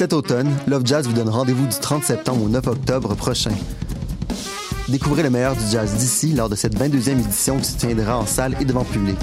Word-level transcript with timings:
Cet 0.00 0.14
automne, 0.14 0.48
Love 0.66 0.86
Jazz 0.86 1.06
vous 1.06 1.12
donne 1.12 1.28
rendez-vous 1.28 1.66
du 1.66 1.78
30 1.78 2.04
septembre 2.04 2.44
au 2.44 2.48
9 2.48 2.68
octobre 2.68 3.14
prochain. 3.14 3.50
Découvrez 4.88 5.22
le 5.22 5.28
meilleur 5.28 5.54
du 5.54 5.66
jazz 5.70 5.92
d'ici 5.92 6.32
lors 6.32 6.48
de 6.48 6.54
cette 6.54 6.74
22e 6.74 7.18
édition 7.18 7.58
qui 7.58 7.66
se 7.66 7.76
tiendra 7.76 8.16
en 8.16 8.24
salle 8.24 8.56
et 8.62 8.64
devant 8.64 8.84
public. 8.84 9.18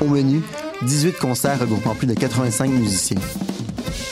Au 0.00 0.06
menu, 0.06 0.42
18 0.82 1.18
concerts 1.18 1.60
regroupant 1.60 1.94
plus 1.94 2.08
de 2.08 2.14
85 2.14 2.68
musiciens. 2.68 3.20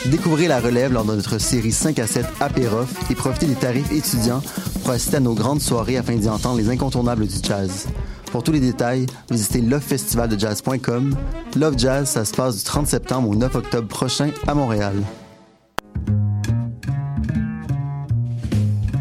Découvrez 0.05 0.47
la 0.47 0.61
relève 0.61 0.93
lors 0.93 1.03
de 1.03 1.13
notre 1.13 1.39
série 1.39 1.73
5 1.73 1.99
à 1.99 2.07
7 2.07 2.25
Apérof 2.39 2.87
et 3.11 3.13
profitez 3.13 3.47
des 3.47 3.55
tarifs 3.55 3.91
étudiants 3.91 4.41
pour 4.83 4.91
assister 4.91 5.17
à 5.17 5.19
nos 5.19 5.33
grandes 5.33 5.59
soirées 5.59 5.97
afin 5.97 6.15
d'y 6.15 6.29
entendre 6.29 6.57
les 6.57 6.69
incontournables 6.69 7.27
du 7.27 7.35
jazz. 7.43 7.85
Pour 8.31 8.43
tous 8.43 8.53
les 8.53 8.61
détails, 8.61 9.07
visitez 9.29 9.59
lovefestivaldeJazz.com. 9.59 11.17
Love 11.57 11.77
Jazz, 11.77 12.07
ça 12.07 12.23
se 12.23 12.33
passe 12.33 12.55
du 12.55 12.63
30 12.63 12.87
septembre 12.87 13.27
au 13.27 13.35
9 13.35 13.53
octobre 13.55 13.89
prochain 13.89 14.31
à 14.47 14.53
Montréal. 14.53 14.95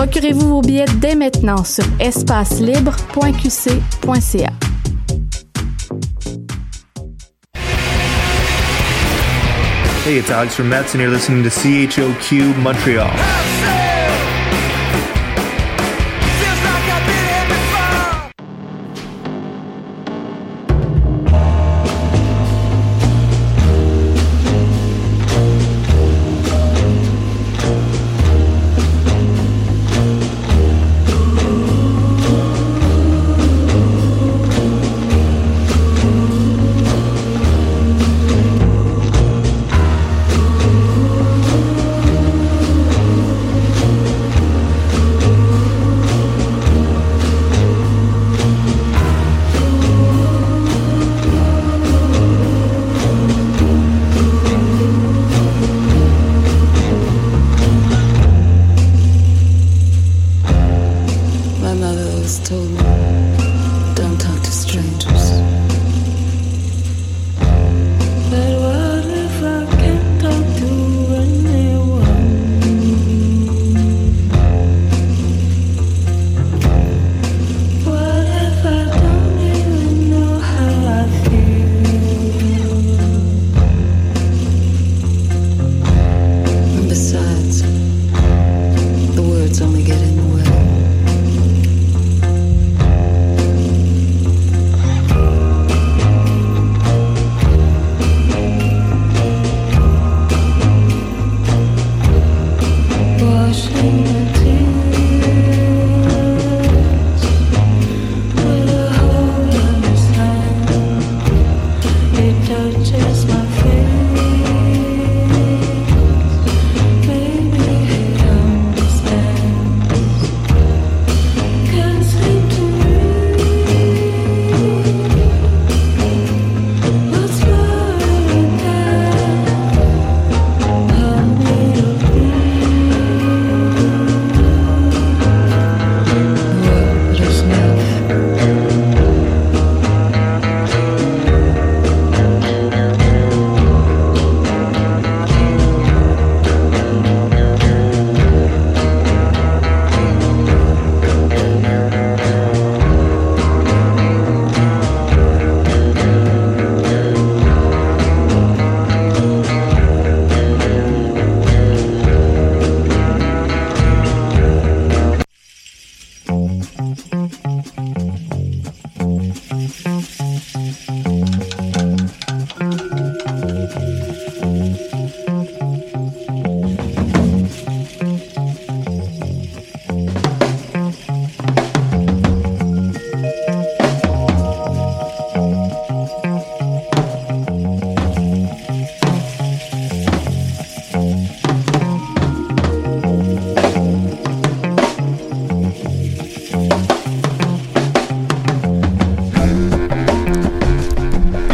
Procurez-vous 0.00 0.48
vos 0.48 0.62
billets 0.62 0.86
dès 0.96 1.14
maintenant 1.14 1.62
sur 1.62 1.84
espacelibre.qc.ca. 1.98 4.50
Hey, 10.06 10.16
it's 10.16 10.30
Alex 10.30 10.54
from 10.54 10.70
Mets, 10.70 10.94
and 10.94 11.02
you're 11.02 11.12
listening 11.12 11.42
to 11.42 11.50
CHOQ 11.50 12.56
Montreal. 12.62 13.10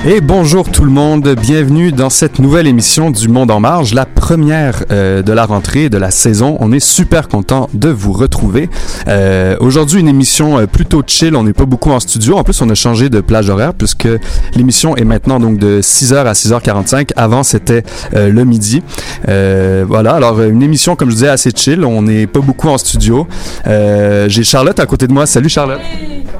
Et 0.09 0.21
bonjour 0.21 0.71
tout 0.71 0.85
le 0.85 0.93
monde, 0.93 1.35
bienvenue 1.35 1.91
dans 1.91 2.11
cette 2.11 2.39
nouvelle 2.39 2.69
émission 2.69 3.11
du 3.11 3.27
Monde 3.27 3.51
en 3.51 3.59
Marge, 3.59 3.93
la 3.93 4.07
première 4.07 4.85
euh, 4.93 5.21
de 5.21 5.33
la 5.33 5.45
rentrée 5.47 5.89
de 5.89 5.99
la 5.99 6.13
saison. 6.13 6.57
On 6.61 6.71
est 6.71 6.79
super 6.79 7.27
content 7.27 7.69
de 7.75 7.89
vous 7.89 8.13
retrouver. 8.13 8.71
Euh, 9.09 9.57
Aujourd'hui, 9.59 9.99
une 9.99 10.07
émission 10.07 10.61
euh, 10.61 10.67
plutôt 10.69 11.03
chill, 11.05 11.35
on 11.35 11.43
n'est 11.43 11.53
pas 11.53 11.65
beaucoup 11.65 11.91
en 11.91 11.99
studio. 11.99 12.37
En 12.39 12.45
plus, 12.45 12.63
on 12.63 12.71
a 12.71 12.77
changé 12.77 13.09
de 13.09 13.21
plage 13.21 13.51
horaire 13.51 13.75
puisque 13.75 14.07
l'émission 14.55 14.97
est 14.97 15.03
maintenant 15.05 15.41
donc 15.41 15.59
de 15.59 15.81
6h 15.81 16.15
à 16.25 16.33
6h45. 16.35 17.11
Avant, 17.17 17.43
c'était 17.43 17.83
le 18.13 18.45
midi. 18.45 18.85
Voilà, 19.27 20.13
alors 20.15 20.41
une 20.41 20.63
émission, 20.63 20.95
comme 20.95 21.11
je 21.11 21.15
disais, 21.17 21.29
assez 21.29 21.51
chill. 21.51 21.85
On 21.85 22.03
n'est 22.03 22.29
pas 22.29 22.41
beaucoup 22.41 22.69
en 22.69 22.79
studio. 22.79 23.27
J'ai 23.67 24.45
Charlotte 24.45 24.79
à 24.79 24.87
côté 24.87 25.09
de 25.09 25.13
moi. 25.13 25.27
Salut 25.27 25.49
Charlotte. 25.49 25.81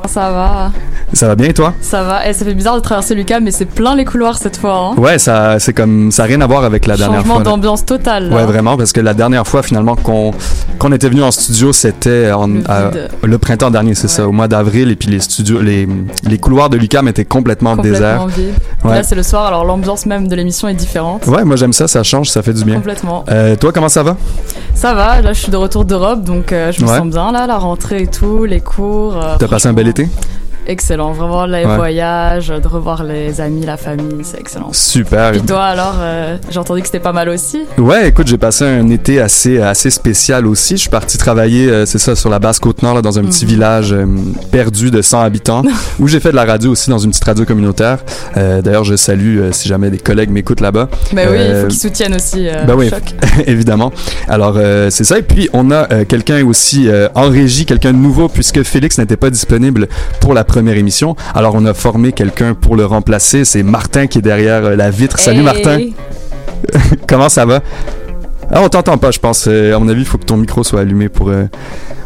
Ça 0.07 0.31
va, 0.31 0.73
Ça 1.13 1.27
va 1.27 1.35
bien 1.35 1.49
et 1.49 1.53
toi? 1.55 1.75
ça 1.81 2.05
va. 2.05 2.29
Et 2.29 2.33
ça 2.33 2.45
fait 2.45 2.55
bizarre 2.55 2.77
de 2.77 2.81
traverser 2.81 3.15
Lucas, 3.17 3.41
mais 3.41 3.51
c'est 3.57 3.65
plein 3.65 3.95
les 3.97 4.05
couloirs 4.05 4.37
cette 4.39 4.57
fois. 4.57 4.93
Hein. 4.93 4.95
Ouais, 5.01 5.19
ça, 5.19 5.59
c'est 5.59 5.73
comme, 5.73 6.13
ça 6.13 6.23
n'a 6.23 6.29
rien 6.29 6.41
à 6.41 6.47
voir 6.47 6.65
avec 6.65 6.87
la 6.87 6.97
dernière 6.97 7.21
Changement 7.21 7.35
fois. 7.37 7.45
là. 7.45 7.51
d'ambiance 7.51 7.85
totale. 7.85 8.29
là. 8.29 8.37
Ouais, 8.37 8.45
vraiment, 8.45 8.77
parce 8.77 8.93
que 8.93 9.01
la 9.01 9.15
dernière 9.15 9.47
fois, 9.47 9.63
finalement, 9.63 9.97
qu'on 9.97 10.33
qu'on 10.79 10.93
était 10.93 11.09
venu 11.09 11.23
en 11.23 11.31
studio, 11.31 11.73
c'était 11.73 12.31
Le 13.23 13.39
printemps 13.39 13.71
dernier, 13.71 13.95
c'est 13.95 14.05
Ouais. 14.05 14.09
ça, 14.09 14.29
au 14.29 14.33
mois 14.33 14.47
d'avril, 14.49 14.91
et 14.91 14.97
puis 14.97 15.09
les 15.09 15.21
studios, 15.21 15.61
les, 15.61 15.89
les 16.25 16.39
couloirs 16.39 16.69
de 16.71 16.77
Lucam 16.77 17.09
étaient 17.09 17.25
complètement, 17.25 17.75
Complètement 17.77 18.27
déserts. 18.27 18.27
Ouais. 18.85 18.95
Là, 18.97 19.03
c'est 19.03 19.15
le 19.15 19.23
soir, 19.23 19.47
alors 19.47 19.65
l'ambiance 19.65 20.07
même 20.07 20.29
de 20.29 20.37
l'émission 20.37 20.69
est 20.69 20.75
différente. 20.75 21.27
Ouais, 21.27 21.45
moi 21.45 21.57
j'aime 21.57 21.73
ça, 21.73 21.89
ça 21.89 22.03
change, 22.03 22.29
ça 22.29 22.43
fait 22.43 22.53
du 22.53 22.65
bien. 22.65 22.77
Complètement. 22.77 23.25
Euh, 23.31 23.57
toi, 23.57 23.73
comment 23.73 23.89
ça 23.89 24.03
va? 24.03 24.17
Ça 24.75 24.95
va, 24.95 25.23
là 25.23 25.33
je 25.33 25.41
suis 25.41 25.51
de 25.51 25.57
retour 25.57 25.85
d'Europe, 25.85 26.23
donc 26.23 26.53
euh, 26.53 26.71
je 26.73 26.83
me 26.85 26.89
Ouais. 26.91 26.99
sens 26.99 27.07
bien 27.09 27.33
là, 27.33 27.47
la 27.47 27.57
rentrée 27.59 28.03
et 28.03 28.07
tout, 28.07 28.45
les 28.45 28.61
cours. 28.61 29.17
euh, 29.17 29.37
T'as 29.39 29.49
passé 29.49 29.69
un 29.69 29.73
bel 29.73 29.89
été? 29.89 30.09
Excellent, 30.69 31.13
vraiment 31.13 31.47
les 31.47 31.65
Ouais. 31.65 31.77
voyages, 31.77 32.49
de 32.49 32.67
revoir 32.69 33.05
les 33.05 33.41
amis, 33.41 33.65
la 33.65 33.77
famille, 33.77 34.23
c'est 34.25 34.41
excellent. 34.41 34.71
Super. 34.73 35.35
Et 35.35 35.41
toi 35.41 35.63
alors, 35.63 35.95
euh, 36.01 36.37
j'ai 36.51 36.59
entendu 36.59 36.81
que 36.81 36.87
c'était 36.89 36.99
pas 36.99 37.13
mal 37.13 37.29
aussi. 37.29 37.61
Ouais, 37.79 38.09
écoute, 38.09 38.27
j'ai 38.27 38.37
passé 38.37 38.65
un 38.65 38.89
été 38.89 39.21
assez 39.21 39.61
assez 39.61 39.91
spécial 39.91 40.45
aussi. 40.45 40.75
Je 40.75 40.81
suis 40.83 40.91
parti 40.91 41.19
travailler, 41.19 41.69
euh, 41.71 41.87
c'est 41.87 41.99
ça, 41.99 42.17
sur 42.17 42.31
la 42.31 42.41
basse 42.41 42.59
côte 42.59 42.83
nord, 42.83 42.95
là, 42.97 43.03
dans 43.03 43.17
un 43.17 43.23
petit 43.23 43.45
Mhm. 43.45 43.51
village 43.51 43.93
euh, 43.93 44.07
perdu 44.51 44.91
de 44.91 45.03
100 45.03 45.21
habitants, 45.21 45.63
où 46.01 46.09
j'ai 46.09 46.19
fait 46.19 46.33
de 46.33 46.37
la 46.37 46.45
radio 46.45 46.73
aussi 46.73 46.91
dans 46.91 46.99
une 46.99 47.11
petite 47.11 47.25
radio 47.25 47.45
communautaire. 47.45 47.99
D'ailleurs, 48.35 48.85
je 48.85 48.97
salue 48.97 49.51
si 49.53 49.69
jamais 49.69 49.91
des 49.91 49.99
collègues 49.99 50.31
m'écoutent 50.31 50.61
là-bas. 50.61 50.89
Mais 51.13 51.27
oui, 51.31 51.39
il 51.49 51.61
faut 51.63 51.67
qu'ils 51.69 51.79
soutiennent 51.79 52.15
aussi. 52.15 52.49
Bah 52.67 52.75
oui. 52.77 52.89
Choc. 52.91 53.03
évidemment. 53.47 53.93
Alors, 54.29 54.59
c'est 54.91 55.05
ça. 55.05 55.19
Et 55.19 55.23
puis, 55.23 55.49
on 55.53 55.71
a 55.71 56.05
quelqu'un 56.05 56.45
aussi 56.45 56.89
en 57.15 57.29
régie, 57.29 57.67
quelqu'un 57.67 57.93
de 57.93 57.99
nouveau, 57.99 58.29
puisque 58.29 58.63
Félix 58.65 58.99
n'était 58.99 59.17
pas 59.17 59.31
disponible 59.31 59.87
pour 60.21 60.35
la 60.35 60.43
première 60.45 60.56
émission. 60.57 61.17
Alors, 61.35 61.55
on 61.55 61.65
a 61.67 61.75
formé 61.75 62.13
quelqu'un 62.13 62.55
pour 62.55 62.77
le 62.77 62.87
remplacer. 62.87 63.45
C'est 63.45 63.63
Martin 63.63 64.07
qui 64.07 64.19
est 64.19 64.23
derrière 64.23 64.65
euh, 64.65 64.77
la 64.77 64.91
vitre. 64.91 65.19
Salut! 65.19 65.43
Martin, 65.43 65.79
comment 67.09 67.29
ça 67.29 67.45
va? 67.45 67.61
Ah, 68.51 68.63
on 68.63 68.69
t'entend 68.69 68.97
pas, 68.97 69.11
je 69.11 69.19
pense. 69.19 69.47
Euh, 69.49 69.75
à 69.75 69.79
mon 69.79 69.89
avis, 69.89 70.01
il 70.03 70.07
faut 70.07 70.19
que 70.19 70.25
ton 70.25 70.37
micro 70.37 70.65
soit 70.65 70.81
allumé 70.81 71.09
pour... 71.09 71.29
euh, 71.31 71.45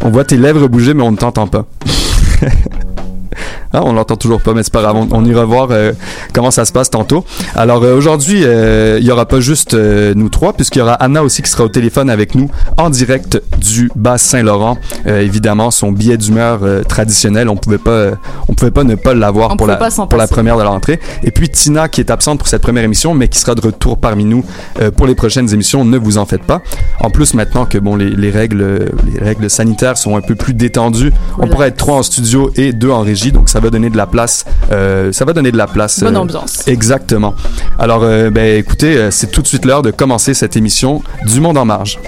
On 0.03 0.11
voit 0.11 0.25
tes 0.25 0.37
lèvres 0.37 0.69
bouger, 0.69 0.95
mais 0.95 1.03
on 1.03 1.13
ne 1.13 1.17
t'entend 1.17 1.47
pas. 1.47 1.67
Ah, 3.73 3.83
on 3.85 3.93
l'entend 3.93 4.17
toujours 4.17 4.41
pas, 4.41 4.53
mais 4.55 4.63
c'est 4.63 4.73
pas 4.73 4.83
grave. 4.83 4.97
On, 4.97 5.09
on 5.13 5.25
ira 5.25 5.45
voir 5.45 5.69
euh, 5.71 5.93
comment 6.33 6.51
ça 6.51 6.65
se 6.65 6.73
passe 6.73 6.91
tantôt. 6.91 7.25
Alors 7.55 7.83
euh, 7.83 7.97
aujourd'hui, 7.97 8.43
euh, 8.45 8.99
il 9.01 9.07
y 9.07 9.11
aura 9.11 9.27
pas 9.27 9.41
juste 9.41 9.75
nous 9.75 10.29
trois, 10.29 10.53
puisqu'il 10.53 10.81
y 10.81 10.83
aura 10.83 10.95
Anna 10.95 11.23
aussi 11.23 11.43
qui 11.43 11.51
sera 11.51 11.65
au 11.65 11.69
téléphone 11.69 12.11
avec 12.11 12.35
nous 12.35 12.51
en 12.77 12.91
direct 12.91 13.41
du 13.59 13.91
bas 13.95 14.19
Saint-Laurent. 14.19 14.77
Euh, 15.07 15.21
évidemment, 15.21 15.71
son 15.71 15.93
billet 15.93 16.17
d'humeur 16.17 16.61
traditionnel, 16.89 17.49
on 17.49 17.57
pouvait 17.57 17.79
pas, 17.79 18.13
on 18.49 18.55
pouvait 18.55 18.71
pas 18.71 18.85
ne 18.85 18.95
pas 18.95 19.15
l'avoir 19.15 19.57
pour 19.57 19.67
la 19.67 19.77
pour 19.77 20.07
première 20.29 20.57
de 20.57 20.63
la 20.63 20.69
rentrée. 20.71 21.01
Et 21.23 21.31
puis 21.31 21.49
Tina 21.49 21.89
qui 21.89 22.01
est 22.01 22.11
absente 22.11 22.39
pour 22.39 22.49
cette 22.49 22.63
première 22.63 22.85
émission, 22.85 23.15
mais 23.15 23.29
qui 23.29 23.39
sera 23.39 23.55
de 23.55 23.61
retour 23.61 23.99
parmi 23.99 24.25
nous 24.25 24.45
pour 24.97 25.07
les 25.07 25.15
prochaines 25.15 25.53
émissions. 25.53 25.85
Ne 25.85 25.99
vous 25.99 26.19
en 26.19 26.27
faites 26.27 26.45
pas. 26.45 26.63
En 27.01 27.11
plus, 27.11 27.35
maintenant 27.35 27.67
que 27.67 27.79
bon 27.79 27.97
les, 27.97 28.11
les 28.11 28.31
règles 28.31 28.91
les 29.13 29.19
règles 29.21 29.49
sanitaires 29.49 29.97
sont 29.97 30.17
un 30.17 30.21
peu 30.21 30.35
plus 30.35 30.55
détendues, 30.55 31.13
on 31.39 31.47
pourrait 31.49 31.69
être 31.69 31.77
trois 31.77 31.97
en 31.97 32.03
studio 32.03 32.51
et 32.57 32.73
deux 32.73 32.91
en 32.91 33.01
régie, 33.01 33.30
donc 33.33 33.49
ça 33.49 33.61
va 33.61 33.71
donner 33.71 33.91
de 33.91 33.97
la 33.97 34.07
place. 34.07 34.45
euh, 34.73 35.13
ça 35.13 35.25
va 35.25 35.33
donner 35.33 35.53
de 35.53 35.57
la 35.57 35.67
place. 35.67 36.01
Bonne 36.03 36.17
euh, 36.17 36.21
ambiance. 36.21 36.67
Exactement. 36.67 37.35
Alors, 37.79 38.03
euh, 38.03 38.31
ben, 38.31 38.59
écoutez, 38.59 39.11
c'est 39.11 39.31
tout 39.31 39.43
de 39.43 39.47
suite 39.47 39.65
l'heure 39.65 39.83
de 39.83 39.91
commencer 39.91 40.35
cette 40.35 40.57
émission 40.57 41.03
du 41.27 41.41
Monde 41.41 41.59
en 41.59 41.65
Marge. 41.65 41.99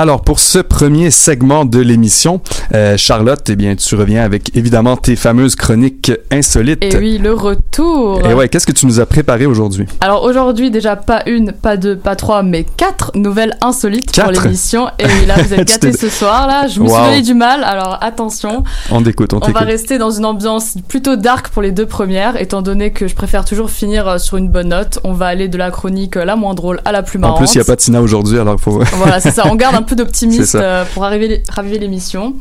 Alors, 0.00 0.22
pour 0.22 0.40
ce 0.40 0.60
premier 0.60 1.10
segment 1.10 1.66
de 1.66 1.78
l'émission, 1.78 2.40
euh, 2.72 2.96
Charlotte, 2.96 3.42
eh 3.50 3.54
bien, 3.54 3.76
tu 3.76 3.94
reviens 3.96 4.22
avec 4.22 4.56
évidemment 4.56 4.96
tes 4.96 5.14
fameuses 5.14 5.56
chroniques 5.56 6.10
insolites. 6.30 6.82
Et 6.82 6.96
oui, 6.96 7.18
le 7.18 7.34
retour. 7.34 8.26
Et 8.26 8.32
ouais, 8.32 8.48
qu'est-ce 8.48 8.66
que 8.66 8.72
tu 8.72 8.86
nous 8.86 8.98
as 8.98 9.04
préparé 9.04 9.44
aujourd'hui? 9.44 9.84
Alors 10.00 10.22
aujourd'hui, 10.22 10.70
déjà 10.70 10.96
pas 10.96 11.22
une, 11.26 11.52
pas 11.52 11.76
deux, 11.76 11.98
pas 11.98 12.16
trois, 12.16 12.42
mais 12.42 12.64
quatre 12.78 13.10
nouvelles 13.14 13.58
insolites 13.60 14.18
pour 14.18 14.30
l'émission. 14.30 14.88
Et 14.98 15.04
oui, 15.04 15.26
là, 15.26 15.34
vous 15.36 15.52
êtes 15.60 15.68
gâtés 15.68 15.92
ce 15.92 16.08
soir, 16.08 16.46
là. 16.46 16.66
Je 16.66 16.80
me 16.80 16.86
suis 16.88 16.96
Wow. 16.96 17.04
donné 17.04 17.20
du 17.20 17.34
mal, 17.34 17.62
alors 17.62 17.98
attention. 18.00 18.64
On 18.90 19.02
t'écoute, 19.02 19.34
on 19.34 19.40
On 19.42 19.50
va 19.52 19.60
rester 19.60 19.98
dans 19.98 20.10
une 20.12 20.24
ambiance 20.24 20.76
plutôt 20.88 21.16
dark 21.16 21.48
pour 21.50 21.60
les 21.60 21.72
deux 21.72 21.84
premières, 21.84 22.40
étant 22.40 22.62
donné 22.62 22.90
que 22.90 23.06
je 23.06 23.14
préfère 23.14 23.44
toujours 23.44 23.68
finir 23.68 24.08
euh, 24.08 24.16
sur 24.16 24.38
une 24.38 24.48
bonne 24.48 24.68
note. 24.68 24.98
On 25.04 25.12
va 25.12 25.26
aller 25.26 25.48
de 25.48 25.58
la 25.58 25.70
chronique 25.70 26.16
euh, 26.16 26.24
la 26.24 26.36
moins 26.36 26.54
drôle 26.54 26.80
à 26.86 26.92
la 26.92 27.02
plus 27.02 27.18
En 27.18 27.20
marrante. 27.20 27.36
plus, 27.40 27.54
il 27.54 27.58
n'y 27.58 27.62
a 27.62 27.66
pas 27.66 27.76
de 27.76 27.80
Tina 27.82 28.00
aujourd'hui, 28.00 28.38
alors 28.38 28.56
il 28.58 28.62
faut... 28.62 28.82
Voilà, 28.94 29.20
c'est 29.20 29.32
ça. 29.32 29.42
On 29.50 29.56
garde 29.56 29.74
un 29.76 29.82
peu 29.90 29.96
d'optimisme 29.96 30.60
euh, 30.62 30.84
pour 30.94 31.04
arriver, 31.04 31.42
raviver 31.48 31.78
l'émission. 31.78 32.34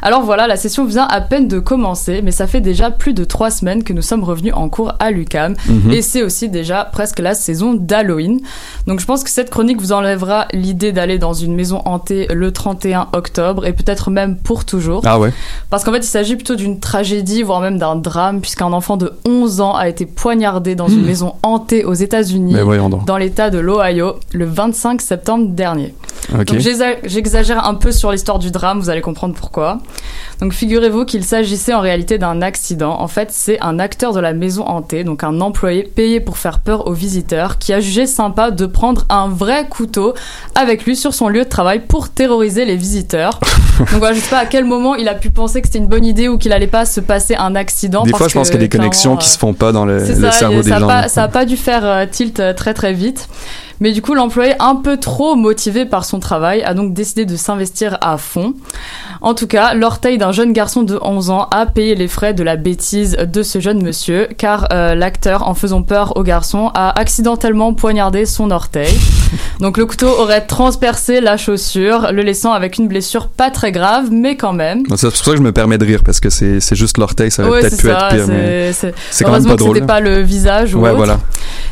Alors 0.00 0.22
voilà, 0.22 0.46
la 0.46 0.56
session 0.56 0.86
vient 0.86 1.06
à 1.06 1.20
peine 1.20 1.48
de 1.48 1.58
commencer, 1.58 2.22
mais 2.22 2.30
ça 2.30 2.46
fait 2.46 2.62
déjà 2.62 2.90
plus 2.90 3.12
de 3.12 3.24
trois 3.24 3.50
semaines 3.50 3.84
que 3.84 3.92
nous 3.92 4.00
sommes 4.00 4.24
revenus 4.24 4.54
en 4.56 4.70
cours 4.70 4.94
à 4.98 5.10
l'UCAM. 5.10 5.54
Mhm. 5.68 5.92
Et 5.92 6.00
c'est 6.00 6.22
aussi 6.22 6.48
déjà 6.48 6.84
presque 6.84 7.18
la 7.18 7.34
saison 7.34 7.74
d'Halloween. 7.74 8.40
Donc 8.86 9.00
je 9.00 9.06
pense 9.06 9.22
que 9.22 9.28
cette 9.28 9.50
chronique 9.50 9.80
vous 9.80 9.92
enlèvera 9.92 10.46
l'idée 10.52 10.92
d'aller 10.92 11.18
dans 11.18 11.34
une 11.34 11.54
maison 11.54 11.82
hantée 11.84 12.26
le 12.32 12.52
31 12.52 13.08
octobre 13.12 13.66
et 13.66 13.74
peut-être 13.74 14.10
même 14.10 14.36
pour 14.36 14.64
toujours. 14.64 15.02
Ah 15.04 15.18
ouais. 15.18 15.32
Parce 15.68 15.84
qu'en 15.84 15.92
fait, 15.92 15.98
il 15.98 16.04
s'agit 16.04 16.36
plutôt 16.36 16.56
d'une 16.56 16.80
tragédie, 16.80 17.42
voire 17.42 17.60
même 17.60 17.78
d'un 17.78 17.96
drame, 17.96 18.40
puisqu'un 18.40 18.72
enfant 18.72 18.96
de 18.96 19.12
11 19.26 19.60
ans 19.60 19.74
a 19.74 19.88
été 19.88 20.06
poignardé 20.06 20.74
dans 20.74 20.88
une 20.88 21.04
maison 21.04 21.34
hantée 21.42 21.84
aux 21.84 21.92
États-Unis, 21.92 22.54
dans 23.06 23.18
l'état 23.18 23.50
de 23.50 23.58
l'Ohio, 23.58 24.14
le 24.32 24.46
25 24.46 25.02
septembre 25.02 25.48
dernier. 25.50 25.94
Ok. 26.32 26.46
Donc 26.46 26.60
j'exagère 27.04 27.66
un 27.66 27.74
peu 27.74 27.92
sur 27.92 28.12
l'histoire 28.12 28.38
du 28.38 28.50
drame, 28.50 28.80
vous 28.80 28.90
allez 28.90 29.00
comprendre 29.00 29.34
pourquoi. 29.34 29.78
Donc 30.40 30.52
figurez-vous 30.52 31.04
qu'il 31.04 31.24
s'agissait 31.24 31.74
en 31.74 31.80
réalité 31.80 32.18
d'un 32.18 32.42
accident. 32.42 33.00
En 33.00 33.08
fait, 33.08 33.30
c'est 33.30 33.60
un 33.60 33.78
acteur 33.78 34.12
de 34.12 34.20
la 34.20 34.32
maison 34.32 34.66
hantée, 34.66 35.04
donc 35.04 35.24
un 35.24 35.40
employé 35.40 35.82
payé 35.82 36.20
pour 36.20 36.38
faire 36.38 36.60
peur 36.60 36.86
aux 36.86 36.92
visiteurs, 36.92 37.58
qui 37.58 37.72
a 37.72 37.80
jugé 37.80 38.06
sympa 38.06 38.50
de 38.50 38.66
prendre 38.66 39.04
un 39.08 39.28
vrai 39.28 39.68
couteau 39.68 40.14
avec 40.54 40.84
lui 40.84 40.96
sur 40.96 41.14
son 41.14 41.28
lieu 41.28 41.44
de 41.44 41.48
travail 41.48 41.80
pour 41.86 42.08
terroriser 42.08 42.64
les 42.64 42.76
visiteurs. 42.76 43.40
donc 43.78 43.88
voilà, 43.98 44.14
je 44.14 44.20
sais 44.20 44.30
pas 44.30 44.38
à 44.38 44.46
quel 44.46 44.64
moment 44.64 44.94
il 44.94 45.08
a 45.08 45.14
pu 45.14 45.30
penser 45.30 45.60
que 45.60 45.68
c'était 45.68 45.78
une 45.78 45.88
bonne 45.88 46.04
idée 46.04 46.28
ou 46.28 46.38
qu'il 46.38 46.52
allait 46.52 46.66
pas 46.66 46.84
se 46.84 47.00
passer 47.00 47.34
un 47.34 47.54
accident. 47.54 48.02
Des 48.02 48.10
parce 48.10 48.18
fois, 48.18 48.28
je 48.28 48.34
pense 48.34 48.48
qu'il 48.50 48.60
y 48.60 48.64
a 48.64 48.66
des 48.66 48.68
connexions 48.68 49.10
clairement, 49.10 49.20
qui 49.20 49.28
euh, 49.28 49.32
se 49.32 49.38
font 49.38 49.54
pas 49.54 49.72
dans 49.72 49.84
le, 49.84 50.04
ça, 50.04 50.32
cerveau 50.32 50.62
des 50.62 50.70
ça 50.70 50.76
a 50.76 50.80
gens. 50.80 50.86
pas, 50.86 51.08
ça 51.08 51.22
a 51.24 51.28
pas 51.28 51.44
dû 51.44 51.56
faire 51.56 51.84
euh, 51.84 52.06
tilt 52.06 52.40
euh, 52.40 52.52
très 52.52 52.74
très 52.74 52.92
vite. 52.92 53.28
Mais 53.80 53.92
du 53.92 54.02
coup, 54.02 54.14
l'employé, 54.14 54.54
un 54.60 54.76
peu 54.76 54.96
trop 54.98 55.34
motivé 55.34 55.84
par 55.84 56.04
son 56.04 56.20
travail, 56.20 56.62
a 56.62 56.74
donc 56.74 56.94
décidé 56.94 57.24
de 57.26 57.36
s'investir 57.36 57.98
à 58.00 58.16
fond. 58.18 58.54
En 59.20 59.34
tout 59.34 59.46
cas, 59.46 59.74
l'orteil 59.74 60.16
d'un 60.18 60.32
jeune 60.32 60.52
garçon 60.52 60.82
de 60.82 60.98
11 61.02 61.30
ans 61.30 61.48
a 61.50 61.66
payé 61.66 61.94
les 61.94 62.08
frais 62.08 62.34
de 62.34 62.42
la 62.42 62.56
bêtise 62.56 63.16
de 63.16 63.42
ce 63.42 63.58
jeune 63.60 63.82
monsieur, 63.82 64.28
car 64.38 64.68
euh, 64.72 64.94
l'acteur, 64.94 65.48
en 65.48 65.54
faisant 65.54 65.82
peur 65.82 66.16
au 66.16 66.22
garçon, 66.22 66.70
a 66.74 66.98
accidentellement 66.98 67.74
poignardé 67.74 68.26
son 68.26 68.50
orteil. 68.50 68.92
Donc 69.60 69.76
le 69.78 69.86
couteau 69.86 70.08
aurait 70.08 70.42
transpercé 70.46 71.20
la 71.20 71.36
chaussure, 71.36 72.12
le 72.12 72.22
laissant 72.22 72.52
avec 72.52 72.78
une 72.78 72.86
blessure 72.88 73.28
pas 73.28 73.50
très 73.50 73.72
grave, 73.72 74.08
mais 74.12 74.36
quand 74.36 74.52
même. 74.52 74.82
C'est 74.96 75.08
pour 75.08 75.16
ça 75.16 75.30
que 75.32 75.36
je 75.36 75.42
me 75.42 75.52
permets 75.52 75.78
de 75.78 75.84
rire, 75.84 76.02
parce 76.04 76.20
que 76.20 76.30
c'est 76.30 76.60
juste 76.74 76.98
l'orteil, 76.98 77.30
ça 77.30 77.42
aurait 77.42 77.50
Ouais, 77.52 77.60
peut-être 77.60 77.76
pu 77.80 77.88
ça, 77.88 78.08
être 78.08 78.08
pire, 78.16 78.26
mais 78.28 78.72
c'est- 78.72 78.94
quand 79.24 79.32
même 79.32 79.44
pas 79.44 79.52
que 79.52 79.56
drôle. 79.58 79.74
c'était 79.76 79.86
pas 79.86 80.00
le 80.00 80.20
visage 80.20 80.74
ou 80.74 80.80
Ouais, 80.80 80.90
autre. 80.90 80.96
voilà. 80.96 81.18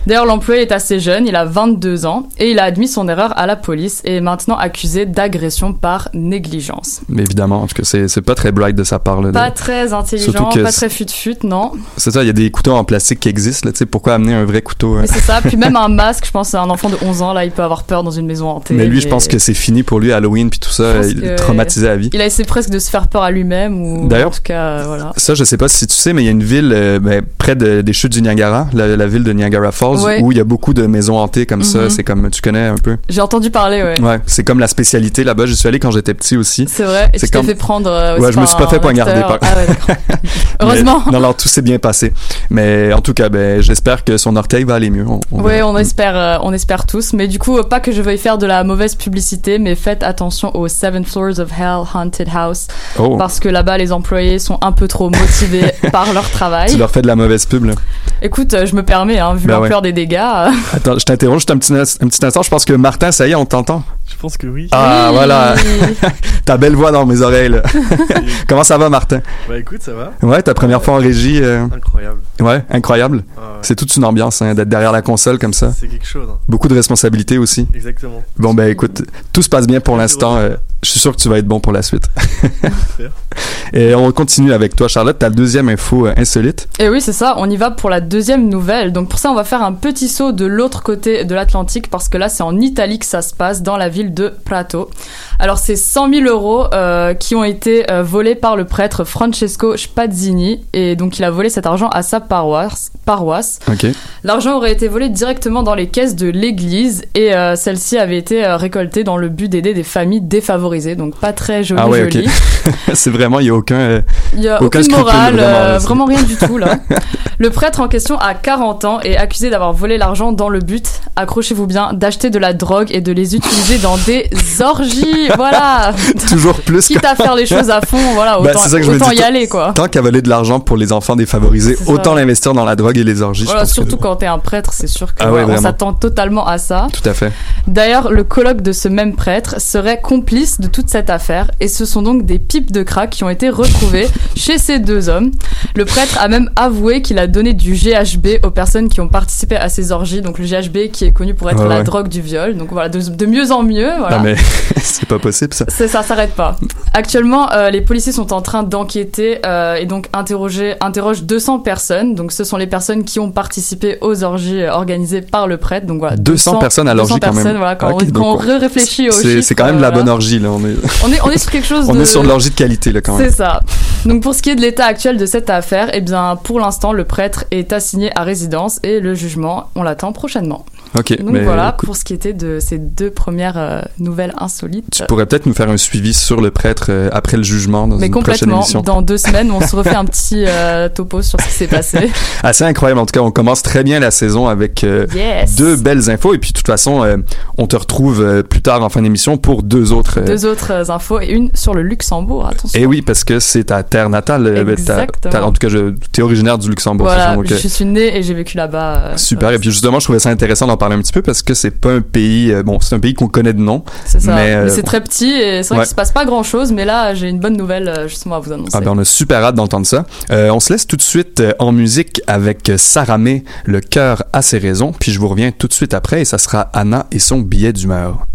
D'ailleurs, 0.06 0.26
l'employé 0.26 0.62
est 0.62 0.72
assez 0.72 0.98
jeune, 0.98 1.26
il 1.26 1.36
a 1.36 1.44
22 1.44 1.91
ans, 2.06 2.28
et 2.38 2.50
il 2.50 2.58
a 2.58 2.64
admis 2.64 2.88
son 2.88 3.08
erreur 3.08 3.32
à 3.38 3.46
la 3.46 3.56
police 3.56 4.02
et 4.04 4.16
est 4.16 4.20
maintenant 4.20 4.56
accusé 4.56 5.06
d'agression 5.06 5.72
par 5.72 6.08
négligence. 6.14 7.00
Mais 7.08 7.22
évidemment, 7.22 7.62
en 7.62 7.66
tout 7.66 7.74
cas, 7.74 7.84
c'est 7.84 8.20
pas 8.22 8.34
très 8.34 8.52
bright 8.52 8.74
de 8.76 8.84
sa 8.84 8.98
part. 8.98 9.20
Là, 9.22 9.28
de- 9.28 9.32
Pas 9.34 9.50
très 9.50 9.92
intelligent, 9.92 10.48
que 10.50 10.60
pas 10.60 10.72
très 10.72 10.88
fut-fut, 10.88 11.36
non. 11.44 11.72
C'est 11.96 12.10
ça, 12.10 12.22
il 12.22 12.26
y 12.26 12.30
a 12.30 12.34
des 12.34 12.50
couteaux 12.50 12.72
en 12.72 12.84
plastique 12.84 13.20
qui 13.20 13.28
existent, 13.28 13.68
là, 13.68 13.72
tu 13.72 13.78
sais, 13.78 13.86
pourquoi 13.86 14.14
amener 14.14 14.34
un 14.34 14.44
vrai 14.44 14.62
couteau? 14.62 14.94
hein? 14.96 15.02
Mais 15.02 15.06
c'est 15.06 15.20
ça, 15.20 15.40
puis 15.42 15.56
même 15.56 15.76
un 15.76 15.88
masque, 16.02 16.26
je 16.26 16.30
pense 16.30 16.54
un 16.54 16.68
enfant 16.70 16.88
de 16.90 16.96
11 17.02 17.22
ans, 17.22 17.32
là, 17.32 17.44
il 17.44 17.50
peut 17.50 17.62
avoir 17.62 17.84
peur 17.84 18.02
dans 18.02 18.10
une 18.10 18.26
maison 18.26 18.48
hantée. 18.48 18.74
Mais 18.74 18.86
lui, 18.86 19.00
je 19.00 19.08
pense 19.08 19.28
que 19.28 19.38
c'est 19.38 19.54
fini 19.54 19.82
pour 19.82 20.00
lui, 20.00 20.12
Halloween, 20.12 20.50
puis 20.50 20.58
tout 20.58 20.70
ça, 20.70 21.02
il 21.06 21.24
est 21.24 21.36
traumatisé 21.36 21.88
à 21.88 21.96
vie. 21.96 22.10
Il 22.12 22.20
a 22.20 22.26
essayé 22.26 22.44
presque 22.46 22.70
de 22.70 22.78
se 22.78 22.90
faire 22.90 23.08
peur 23.08 23.22
à 23.22 23.30
lui-même, 23.30 23.80
ou 23.80 24.08
D'ailleurs, 24.08 24.28
en 24.28 24.32
tout 24.32 24.40
cas, 24.42 24.82
voilà. 24.84 25.12
Ça, 25.16 25.34
je 25.34 25.44
sais 25.44 25.56
pas 25.56 25.68
si 25.68 25.86
tu 25.86 25.94
sais, 25.94 26.12
mais 26.12 26.22
il 26.22 26.26
y 26.26 26.28
a 26.28 26.32
une 26.32 26.42
ville 26.42 26.72
euh, 26.74 26.98
ben, 26.98 27.22
près 27.38 27.56
de- 27.56 27.80
des 27.82 27.92
chutes 27.92 28.12
du 28.12 28.22
Niagara, 28.22 28.66
la, 28.72 28.96
la 28.96 29.06
ville 29.06 29.24
de 29.24 29.32
Niagara 29.32 29.72
Falls, 29.72 29.98
Ouais. 30.02 30.20
où 30.22 30.32
il 30.32 30.38
y 30.38 30.40
a 30.40 30.44
beaucoup 30.44 30.74
de 30.74 30.86
maisons 30.86 31.18
hantées 31.18 31.46
comme 31.46 31.62
ça. 31.62 31.81
Mhm. 31.84 31.90
C'est 31.90 32.04
comme, 32.04 32.30
tu 32.30 32.40
connais 32.42 32.66
un 32.68 32.74
peu? 32.76 32.96
J'ai 33.08 33.20
entendu 33.20 33.50
parler, 33.50 33.82
ouais. 33.82 34.00
Ouais, 34.00 34.20
c'est 34.26 34.44
comme 34.44 34.58
la 34.60 34.68
spécialité 34.68 35.24
là-bas. 35.24 35.46
Je 35.46 35.54
suis 35.54 35.68
allé 35.68 35.78
quand 35.78 35.90
j'étais 35.90 36.14
petit 36.14 36.36
aussi. 36.36 36.66
C'est 36.68 36.84
vrai. 36.84 37.10
Et 37.12 37.18
C'est 37.18 37.26
tu 37.26 37.32
t'es 37.32 37.38
comme- 37.38 37.46
fait 37.46 37.54
prendre. 37.54 37.90
euh, 37.90 38.18
Ouais, 38.18 38.32
je 38.32 38.38
me 38.40 38.46
suis 38.46 38.56
pas 38.56 38.66
fait 38.68 38.80
poignarder 38.80 39.20
par- 39.22 39.38
Ah 39.42 39.56
ouais. 39.56 39.96
Heureusement. 40.60 41.02
Mais- 41.06 41.12
non, 41.12 41.20
non, 41.20 41.32
tout 41.32 41.48
s'est 41.48 41.62
bien 41.62 41.78
passé. 41.78 42.12
Mais 42.50 42.92
en 42.92 43.00
tout 43.00 43.14
cas, 43.14 43.28
ben, 43.28 43.60
j'espère 43.62 44.04
que 44.04 44.16
son 44.16 44.36
orteil 44.36 44.64
va 44.64 44.74
aller 44.74 44.90
mieux. 44.90 45.06
On, 45.06 45.20
on 45.32 45.42
Oui, 45.42 45.62
on 45.62 45.76
espère, 45.76 46.16
euh, 46.16 46.36
on 46.42 46.52
espère 46.52 46.86
tous. 46.86 47.12
Mais 47.12 47.28
du 47.28 47.38
coup, 47.38 47.60
pas 47.62 47.80
que 47.80 47.92
je 47.92 48.00
veuille 48.02 48.18
faire 48.18 48.38
de 48.38 48.46
la 48.46 48.64
mauvaise 48.64 48.94
publicité, 48.94 49.58
mais 49.58 49.74
faites 49.74 50.02
attention 50.02 50.54
aux 50.56 50.68
Seven 50.68 51.04
Floors 51.04 51.38
of 51.40 51.50
Hell 51.58 51.82
Haunted 51.94 52.28
House. 52.34 52.66
Oh. 52.98 53.16
Parce 53.16 53.40
que 53.40 53.48
là-bas, 53.48 53.78
les 53.78 53.92
employés 53.92 54.38
sont 54.38 54.58
un 54.62 54.72
peu 54.72 54.88
trop 54.88 55.10
motivés 55.10 55.72
par 55.92 56.12
leur 56.12 56.28
travail. 56.30 56.70
Tu 56.70 56.78
leur 56.78 56.90
fais 56.90 57.02
de 57.02 57.06
la 57.06 57.16
mauvaise 57.16 57.46
pub, 57.46 57.64
là. 57.64 57.74
Écoute, 58.20 58.54
euh, 58.54 58.66
je 58.66 58.74
me 58.76 58.84
permets, 58.84 59.18
hein, 59.18 59.34
vu 59.34 59.46
Ben 59.48 59.54
l'ampleur 59.54 59.78
ouais. 59.82 59.88
des 59.88 59.92
dégâts. 59.92 60.14
euh, 60.22 60.50
Attends, 60.72 60.98
je 60.98 61.04
t'interromps 61.04 61.40
juste 61.40 61.50
un 61.50 61.58
petit, 61.58 61.71
un 61.80 62.06
petit 62.08 62.24
instant. 62.24 62.42
Je 62.42 62.50
pense 62.50 62.64
que 62.64 62.72
Martin, 62.72 63.12
ça 63.12 63.26
y 63.26 63.32
est, 63.32 63.34
on 63.34 63.44
t'entend. 63.46 63.82
Je 64.08 64.16
pense 64.16 64.36
que 64.36 64.46
oui. 64.46 64.68
Ah, 64.72 65.06
oui. 65.08 65.14
voilà. 65.14 65.54
Ta 66.44 66.56
belle 66.56 66.74
voix 66.74 66.90
dans 66.92 67.06
mes 67.06 67.20
oreilles, 67.20 67.48
là. 67.48 67.62
Comment 68.48 68.64
ça 68.64 68.78
va, 68.78 68.88
Martin? 68.88 69.20
Bah 69.48 69.58
écoute, 69.58 69.82
ça 69.82 69.92
va. 69.92 70.12
Ouais, 70.22 70.42
ta 70.42 70.54
première 70.54 70.82
fois 70.82 70.94
en 70.94 70.98
régie. 70.98 71.40
euh, 71.42 71.64
Incroyable. 71.74 72.20
Ouais, 72.40 72.64
incroyable. 72.70 73.24
Ah 73.36 73.40
ouais. 73.40 73.46
C'est 73.62 73.76
toute 73.76 73.94
une 73.96 74.04
ambiance, 74.04 74.42
hein, 74.42 74.54
d'être 74.54 74.68
derrière 74.68 74.92
la 74.92 75.02
console 75.02 75.38
comme 75.38 75.52
ça. 75.52 75.72
C'est 75.78 75.86
quelque 75.88 76.06
chose. 76.06 76.28
hein. 76.30 76.38
Beaucoup 76.48 76.68
de 76.68 76.74
responsabilités 76.74 77.38
aussi. 77.38 77.66
Exactement. 77.74 78.22
Bon, 78.38 78.54
ben 78.54 78.68
écoute, 78.68 79.02
tout 79.32 79.42
se 79.42 79.48
passe 79.48 79.66
bien 79.66 79.80
pour 79.80 79.96
l'instant. 79.96 80.36
euh, 80.36 80.56
je 80.82 80.90
suis 80.90 81.00
sûr 81.00 81.12
que 81.12 81.20
tu 81.20 81.28
vas 81.28 81.38
être 81.38 81.46
bon 81.46 81.60
pour 81.60 81.72
la 81.72 81.82
suite. 81.82 82.08
Et 83.72 83.94
on 83.94 84.10
continue 84.12 84.52
avec 84.52 84.76
toi, 84.76 84.88
Charlotte. 84.88 85.18
Ta 85.18 85.30
deuxième 85.30 85.68
info 85.68 86.06
euh, 86.06 86.12
insolite. 86.16 86.68
Et 86.78 86.88
oui, 86.88 87.00
c'est 87.00 87.12
ça, 87.12 87.36
on 87.38 87.48
y 87.48 87.56
va 87.56 87.70
pour 87.70 87.88
la 87.88 88.00
deuxième 88.00 88.48
nouvelle. 88.48 88.92
Donc 88.92 89.08
pour 89.08 89.18
ça, 89.18 89.30
on 89.30 89.34
va 89.34 89.44
faire 89.44 89.62
un 89.62 89.72
petit 89.72 90.08
saut 90.08 90.32
de 90.32 90.44
l'autre 90.44 90.82
côté 90.82 91.24
de 91.24 91.34
l'Atlantique 91.34 91.88
parce 91.88 92.08
que 92.08 92.18
là, 92.18 92.28
c'est 92.28 92.42
en 92.42 92.58
Italie 92.60 92.98
que 92.98 93.06
ça 93.06 93.22
se 93.22 93.32
passe, 93.34 93.62
dans 93.62 93.76
la 93.76 93.88
ville 93.88 94.12
de 94.12 94.32
Prato. 94.44 94.90
Alors 95.38 95.58
c'est 95.58 95.76
100 95.76 96.10
000 96.10 96.26
euros 96.26 96.66
euh, 96.74 97.14
qui 97.14 97.34
ont 97.34 97.44
été 97.44 97.90
euh, 97.90 98.02
volés 98.02 98.34
par 98.34 98.56
le 98.56 98.64
prêtre 98.64 99.04
Francesco 99.04 99.76
Spazzini 99.76 100.64
et 100.72 100.96
donc 100.96 101.18
il 101.18 101.24
a 101.24 101.30
volé 101.30 101.48
cet 101.48 101.66
argent 101.66 101.88
à 101.88 102.02
sa 102.02 102.20
paroisse. 102.20 102.90
paroisse. 103.04 103.60
Ok. 103.68 103.86
L'argent 104.24 104.56
aurait 104.56 104.72
été 104.72 104.88
volé 104.88 105.08
directement 105.08 105.62
dans 105.62 105.74
les 105.74 105.88
caisses 105.88 106.16
de 106.16 106.28
l'église 106.28 107.04
et 107.14 107.34
euh, 107.34 107.56
celle-ci 107.56 107.98
avait 107.98 108.18
été 108.18 108.44
euh, 108.44 108.56
récoltée 108.56 109.04
dans 109.04 109.16
le 109.16 109.28
but 109.28 109.48
d'aider 109.48 109.74
des 109.74 109.82
familles 109.82 110.20
défavorisées. 110.20 110.71
Donc 110.96 111.16
pas 111.16 111.32
très 111.32 111.62
joli, 111.64 111.80
Ah 111.82 111.88
ouais, 111.88 112.10
joli. 112.10 112.28
C'est 112.94 113.10
vraiment, 113.10 113.40
il 113.40 113.46
y 113.46 113.50
a 113.50 113.54
aucun. 113.54 113.74
euh, 113.76 114.00
Il 114.34 114.42
y 114.42 114.48
a 114.48 114.62
Aucun 114.62 114.80
aucune 114.80 114.92
morale, 114.96 115.34
vraiment, 115.34 115.48
euh, 115.48 115.78
vraiment 115.78 116.04
rien 116.06 116.22
du 116.22 116.36
tout 116.36 116.58
là. 116.58 116.76
Le 117.38 117.50
prêtre 117.50 117.80
en 117.80 117.88
question 117.88 118.16
a 118.18 118.34
40 118.34 118.84
ans 118.84 119.00
et 119.02 119.12
est 119.12 119.16
accusé 119.16 119.50
d'avoir 119.50 119.72
volé 119.72 119.98
l'argent 119.98 120.30
dans 120.32 120.48
le 120.48 120.60
but, 120.60 120.86
accrochez-vous 121.16 121.66
bien, 121.66 121.92
d'acheter 121.92 122.30
de 122.30 122.38
la 122.38 122.52
drogue 122.52 122.86
et 122.92 123.00
de 123.00 123.10
les 123.10 123.34
utiliser 123.34 123.78
dans 123.78 123.96
des 124.06 124.30
orgies. 124.60 125.28
Voilà. 125.36 125.92
toujours 126.28 126.60
plus. 126.60 126.86
Quitte 126.86 127.04
à 127.04 127.16
faire 127.16 127.34
les 127.34 127.46
choses 127.46 127.68
à 127.70 127.80
fond, 127.80 127.98
voilà, 128.14 128.38
Ben, 128.40 128.50
autant, 128.50 128.60
c'est 128.60 128.68
ça 128.68 128.78
que 128.78 128.84
je 128.86 128.90
me 128.92 128.96
autant 128.96 129.08
dis, 129.10 129.16
y 129.16 129.22
aller 129.22 129.48
quoi. 129.48 129.72
Tant 129.74 129.88
qu'à 129.88 130.00
voler 130.00 130.22
de 130.22 130.28
l'argent 130.28 130.60
pour 130.60 130.76
les 130.76 130.92
enfants 130.92 131.16
défavorisés, 131.16 131.76
autant 131.86 132.14
l'investir 132.14 132.52
dans 132.52 132.64
la 132.64 132.76
drogue 132.76 132.96
et 132.98 133.04
les 133.04 133.22
orgies. 133.22 133.44
Voilà, 133.44 133.60
pense 133.60 133.70
que- 133.70 133.74
surtout 133.74 133.96
quand 133.96 134.16
t'es 134.16 134.26
un 134.26 134.38
prêtre, 134.38 134.70
c'est 134.72 134.86
sûr 134.86 135.08
que 135.14 135.22
Ah 135.24 135.32
ouais, 135.32 135.56
s'attend 135.58 135.92
totalement 135.94 136.46
à 136.46 136.58
ça. 136.58 136.86
Tout 136.92 137.08
à 137.08 137.14
fait. 137.14 137.32
D'ailleurs, 137.66 138.12
le 138.12 138.22
colloque 138.24 138.60
de 138.60 138.70
ce 138.72 138.86
même 138.88 139.16
prêtre 139.16 139.60
serait 139.60 140.00
complice 140.00 140.60
de 140.62 140.68
toute 140.68 140.88
cette 140.88 141.10
affaire 141.10 141.50
et 141.60 141.68
ce 141.68 141.84
sont 141.84 142.00
donc 142.02 142.24
des 142.24 142.38
pipes 142.38 142.72
de 142.72 142.82
crack 142.82 143.10
qui 143.10 143.24
ont 143.24 143.30
été 143.30 143.50
retrouvées 143.50 144.08
chez 144.36 144.56
ces 144.58 144.78
deux 144.78 145.08
hommes. 145.08 145.30
Le 145.74 145.84
prêtre 145.84 146.16
a 146.20 146.28
même 146.28 146.48
avoué 146.56 147.02
qu'il 147.02 147.18
a 147.18 147.26
donné 147.26 147.52
du 147.52 147.74
GHB 147.74 148.44
aux 148.44 148.50
personnes 148.50 148.88
qui 148.88 149.00
ont 149.00 149.08
participé 149.08 149.56
à 149.56 149.68
ces 149.68 149.92
orgies. 149.92 150.22
Donc 150.22 150.38
le 150.38 150.46
GHB 150.46 150.90
qui 150.92 151.04
est 151.04 151.12
connu 151.12 151.34
pour 151.34 151.50
être 151.50 151.62
Ouais, 151.62 151.68
la 151.68 151.78
ouais. 151.78 151.84
drogue 151.84 152.08
du 152.08 152.20
viol. 152.20 152.56
Donc 152.56 152.70
voilà, 152.72 152.88
de, 152.88 152.98
de 153.00 153.26
mieux 153.26 153.52
en 153.52 153.62
mieux. 153.62 153.90
Voilà. 153.98 154.16
Non, 154.18 154.22
mais 154.22 154.36
c'est 154.82 155.06
pas 155.06 155.18
possible 155.18 155.52
ça. 155.54 155.66
C'est 155.68 155.88
ça 155.88 156.02
s'arrête 156.02 156.34
pas. 156.34 156.56
Actuellement, 156.94 157.50
euh, 157.52 157.70
les 157.70 157.80
policiers 157.80 158.12
sont 158.12 158.32
en 158.32 158.40
train 158.42 158.62
d'enquêter 158.62 159.38
euh, 159.46 159.74
et 159.76 159.86
donc 159.86 160.08
interroger 160.12 160.74
interrogent 160.80 161.22
200 161.24 161.58
personnes. 161.60 162.14
Donc 162.14 162.32
ce 162.32 162.44
sont 162.44 162.56
les 162.56 162.66
personnes 162.66 163.04
qui 163.04 163.18
ont 163.20 163.30
participé 163.30 163.98
aux 164.00 164.24
orgies 164.24 164.62
euh, 164.62 164.72
organisées 164.72 165.20
par 165.22 165.46
le 165.46 165.56
prêtre. 165.56 165.86
Donc 165.86 165.98
voilà, 165.98 166.16
200 166.16 166.58
personnes 166.58 166.88
à 166.88 166.94
l'orgie, 166.94 167.14
200 167.14 167.20
quand 167.20 167.26
même. 167.34 167.42
personnes, 167.44 167.56
Voilà, 167.58 167.76
quand 167.76 167.92
Ok, 167.92 168.02
on, 168.14 168.36
quand 168.36 168.36
réfléchit 168.58 169.08
au 169.08 169.12
C'est 169.12 169.54
quand 169.54 169.64
même 169.66 169.76
de 169.78 169.82
la 169.82 169.90
bonne 169.90 170.08
orgie, 170.08 170.38
là. 170.38 170.50
On 170.52 170.64
est, 170.64 170.74
On 171.04 171.12
est 171.12 171.20
on 171.22 171.30
est 171.30 171.38
sur 171.38 171.50
quelque 171.50 171.66
chose 171.66 171.86
on 171.88 171.94
de 171.94 172.00
est 172.02 172.04
sur 172.04 172.22
de 172.22 172.28
l'orgie 172.28 172.50
de 172.50 172.54
qualité, 172.54 172.92
là, 172.92 173.00
quand 173.00 173.16
même. 173.16 173.28
c'est 173.30 173.36
ça. 173.36 173.60
Donc 174.04 174.22
pour 174.22 174.34
ce 174.34 174.42
qui 174.42 174.50
est 174.50 174.54
de 174.56 174.60
l'état 174.60 174.84
actuel 174.86 175.16
de 175.16 175.26
cette 175.26 175.48
affaire, 175.50 175.90
eh 175.92 176.00
bien 176.00 176.36
pour 176.42 176.60
l'instant 176.60 176.92
le 176.92 177.04
prêtre 177.04 177.44
est 177.50 177.72
assigné 177.72 178.10
à 178.18 178.22
résidence 178.22 178.78
et 178.82 179.00
le 179.00 179.14
jugement 179.14 179.70
on 179.74 179.82
l'attend 179.82 180.12
prochainement. 180.12 180.64
Ok, 180.98 181.16
Donc 181.18 181.30
mais 181.30 181.40
voilà 181.42 181.70
écoute, 181.74 181.86
pour 181.86 181.96
ce 181.96 182.04
qui 182.04 182.12
était 182.12 182.32
de 182.34 182.58
ces 182.60 182.78
deux 182.78 183.10
premières 183.10 183.56
euh, 183.56 183.80
nouvelles 183.98 184.34
insolites. 184.36 184.84
tu 184.92 185.02
pourrais 185.04 185.24
peut-être 185.26 185.46
nous 185.46 185.54
faire 185.54 185.70
un 185.70 185.76
suivi 185.78 186.12
sur 186.12 186.40
le 186.40 186.50
prêtre 186.50 186.86
euh, 186.90 187.08
après 187.12 187.36
le 187.38 187.42
jugement 187.42 187.88
dans 187.88 187.96
Mais 187.96 188.06
une 188.06 188.12
prochaine 188.12 188.32
complètement, 188.34 188.56
émission. 188.60 188.80
dans 188.82 189.00
deux 189.02 189.16
semaines, 189.16 189.50
on 189.50 189.60
se 189.66 189.74
refait 189.74 189.94
un 189.94 190.04
petit 190.12 190.44
euh, 190.46 190.88
topo 190.90 191.22
sur 191.22 191.40
ce 191.40 191.46
qui 191.46 191.52
s'est 191.52 191.66
passé. 191.66 192.10
Assez 192.42 192.64
incroyable. 192.64 193.00
En 193.00 193.06
tout 193.06 193.12
cas, 193.12 193.20
on 193.20 193.30
commence 193.30 193.62
très 193.62 193.82
bien 193.84 194.00
la 194.00 194.10
saison 194.10 194.48
avec 194.48 194.82
Yes. 194.82 195.54
deux 195.56 195.76
belles 195.76 196.10
infos. 196.10 196.34
Et 196.34 196.38
puis, 196.38 196.50
de 196.52 196.56
toute 196.56 196.66
façon, 196.66 197.22
on 197.56 197.66
te 197.66 197.76
retrouve 197.76 198.42
plus 198.42 198.60
tard 198.62 198.82
en 198.82 198.88
fin 198.88 199.00
d'émission 199.02 199.36
pour 199.38 199.62
deux 199.62 199.92
autres. 199.92 200.20
Deux 200.20 200.44
autres 200.46 200.90
infos 200.90 201.20
et 201.20 201.28
une 201.28 201.50
sur 201.54 201.74
le 201.74 201.82
Luxembourg, 201.82 202.46
attention. 202.46 202.78
Et 202.78 202.86
oui, 202.86 203.02
parce 203.02 203.24
que 203.24 203.40
c'est 203.40 203.64
ta 203.64 203.82
terre 203.82 204.08
natale. 204.10 204.52
ta- 204.54 204.60
Exactement. 204.72 205.32
ta- 205.32 205.44
en 205.46 205.52
tout 205.52 205.66
cas, 205.66 205.68
tu 206.12 206.20
es 206.20 206.22
originaire 206.22 206.58
du 206.58 206.68
Luxembourg. 206.68 207.06
Voilà, 207.06 207.34
donc, 207.36 207.46
je 207.46 207.68
suis 207.68 207.84
née 207.84 208.16
et 208.16 208.22
j'ai 208.22 208.34
vécu 208.34 208.56
là-bas. 208.56 209.12
Super. 209.16 209.50
Et 209.52 209.58
puis 209.58 209.70
justement, 209.70 209.98
je 210.00 210.04
trouvais 210.04 210.18
ça 210.18 210.30
intéressant 210.30 210.66
d'en 210.66 210.76
parler 210.82 210.96
un 210.96 211.00
petit 211.00 211.12
peu 211.12 211.22
parce 211.22 211.42
que 211.42 211.54
c'est 211.54 211.70
pas 211.70 211.92
un 211.92 212.00
pays. 212.00 212.50
euh, 212.50 212.64
bon, 212.64 212.80
c'est 212.80 212.96
un 212.96 212.98
pays 212.98 213.14
qu'on 213.14 213.28
connaît 213.28 213.52
de 213.52 213.60
nom. 213.60 213.84
C'est 214.04 214.18
ça. 214.18 214.34
Mais, 214.34 214.52
euh, 214.52 214.64
Mais 214.64 214.70
c'est 214.70 214.82
très 214.82 215.00
petit 215.00 215.30
et 215.30 215.62
c'est 215.62 215.68
vrai 215.68 215.78
ouais. 215.78 215.84
qu'il 215.84 215.90
se 215.90 215.94
passe 215.94 216.10
pas 216.10 216.24
grand-chose, 216.24 216.72
mais 216.72 216.84
là 216.84 217.14
j'ai 217.14 217.28
une 217.28 217.38
bonne 217.38 217.56
nouvelle 217.56 217.88
euh, 217.88 218.08
justement 218.08 218.34
à 218.34 218.40
vous 218.40 218.52
annoncer. 218.52 218.72
Ah 218.74 218.80
ben, 218.80 218.90
on 218.90 218.98
a 218.98 219.04
super 219.04 219.44
hâte 219.44 219.54
d'entendre 219.54 219.86
ça. 219.86 220.06
Euh, 220.32 220.50
on 220.50 220.58
se 220.58 220.72
laisse 220.72 220.88
tout 220.88 220.96
de 220.96 221.02
suite 221.02 221.40
en 221.60 221.70
musique 221.70 222.20
avec 222.26 222.72
Sarah 222.78 223.16
May, 223.16 223.44
Le 223.64 223.80
cœur 223.80 224.24
a 224.32 224.42
ses 224.42 224.58
raisons. 224.58 224.92
Puis 224.98 225.12
je 225.12 225.20
vous 225.20 225.28
reviens 225.28 225.52
tout 225.52 225.68
de 225.68 225.72
suite 225.72 225.94
après 225.94 226.22
et 226.22 226.24
ça 226.24 226.38
sera 226.38 226.62
Anna 226.72 227.06
et 227.12 227.20
son 227.20 227.38
billet 227.38 227.72
d'humeur. 227.72 228.26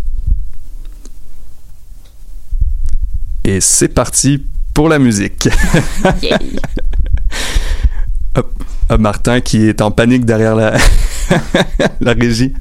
Et 3.43 3.59
c'est 3.59 3.89
parti 3.89 4.45
pour 4.73 4.87
la 4.87 4.99
musique. 4.99 5.49
Hop, 8.35 8.53
Martin 8.99 9.41
qui 9.41 9.67
est 9.67 9.81
en 9.81 9.91
panique 9.91 10.25
derrière 10.25 10.55
la, 10.55 10.77
la 12.01 12.13
régie. 12.13 12.53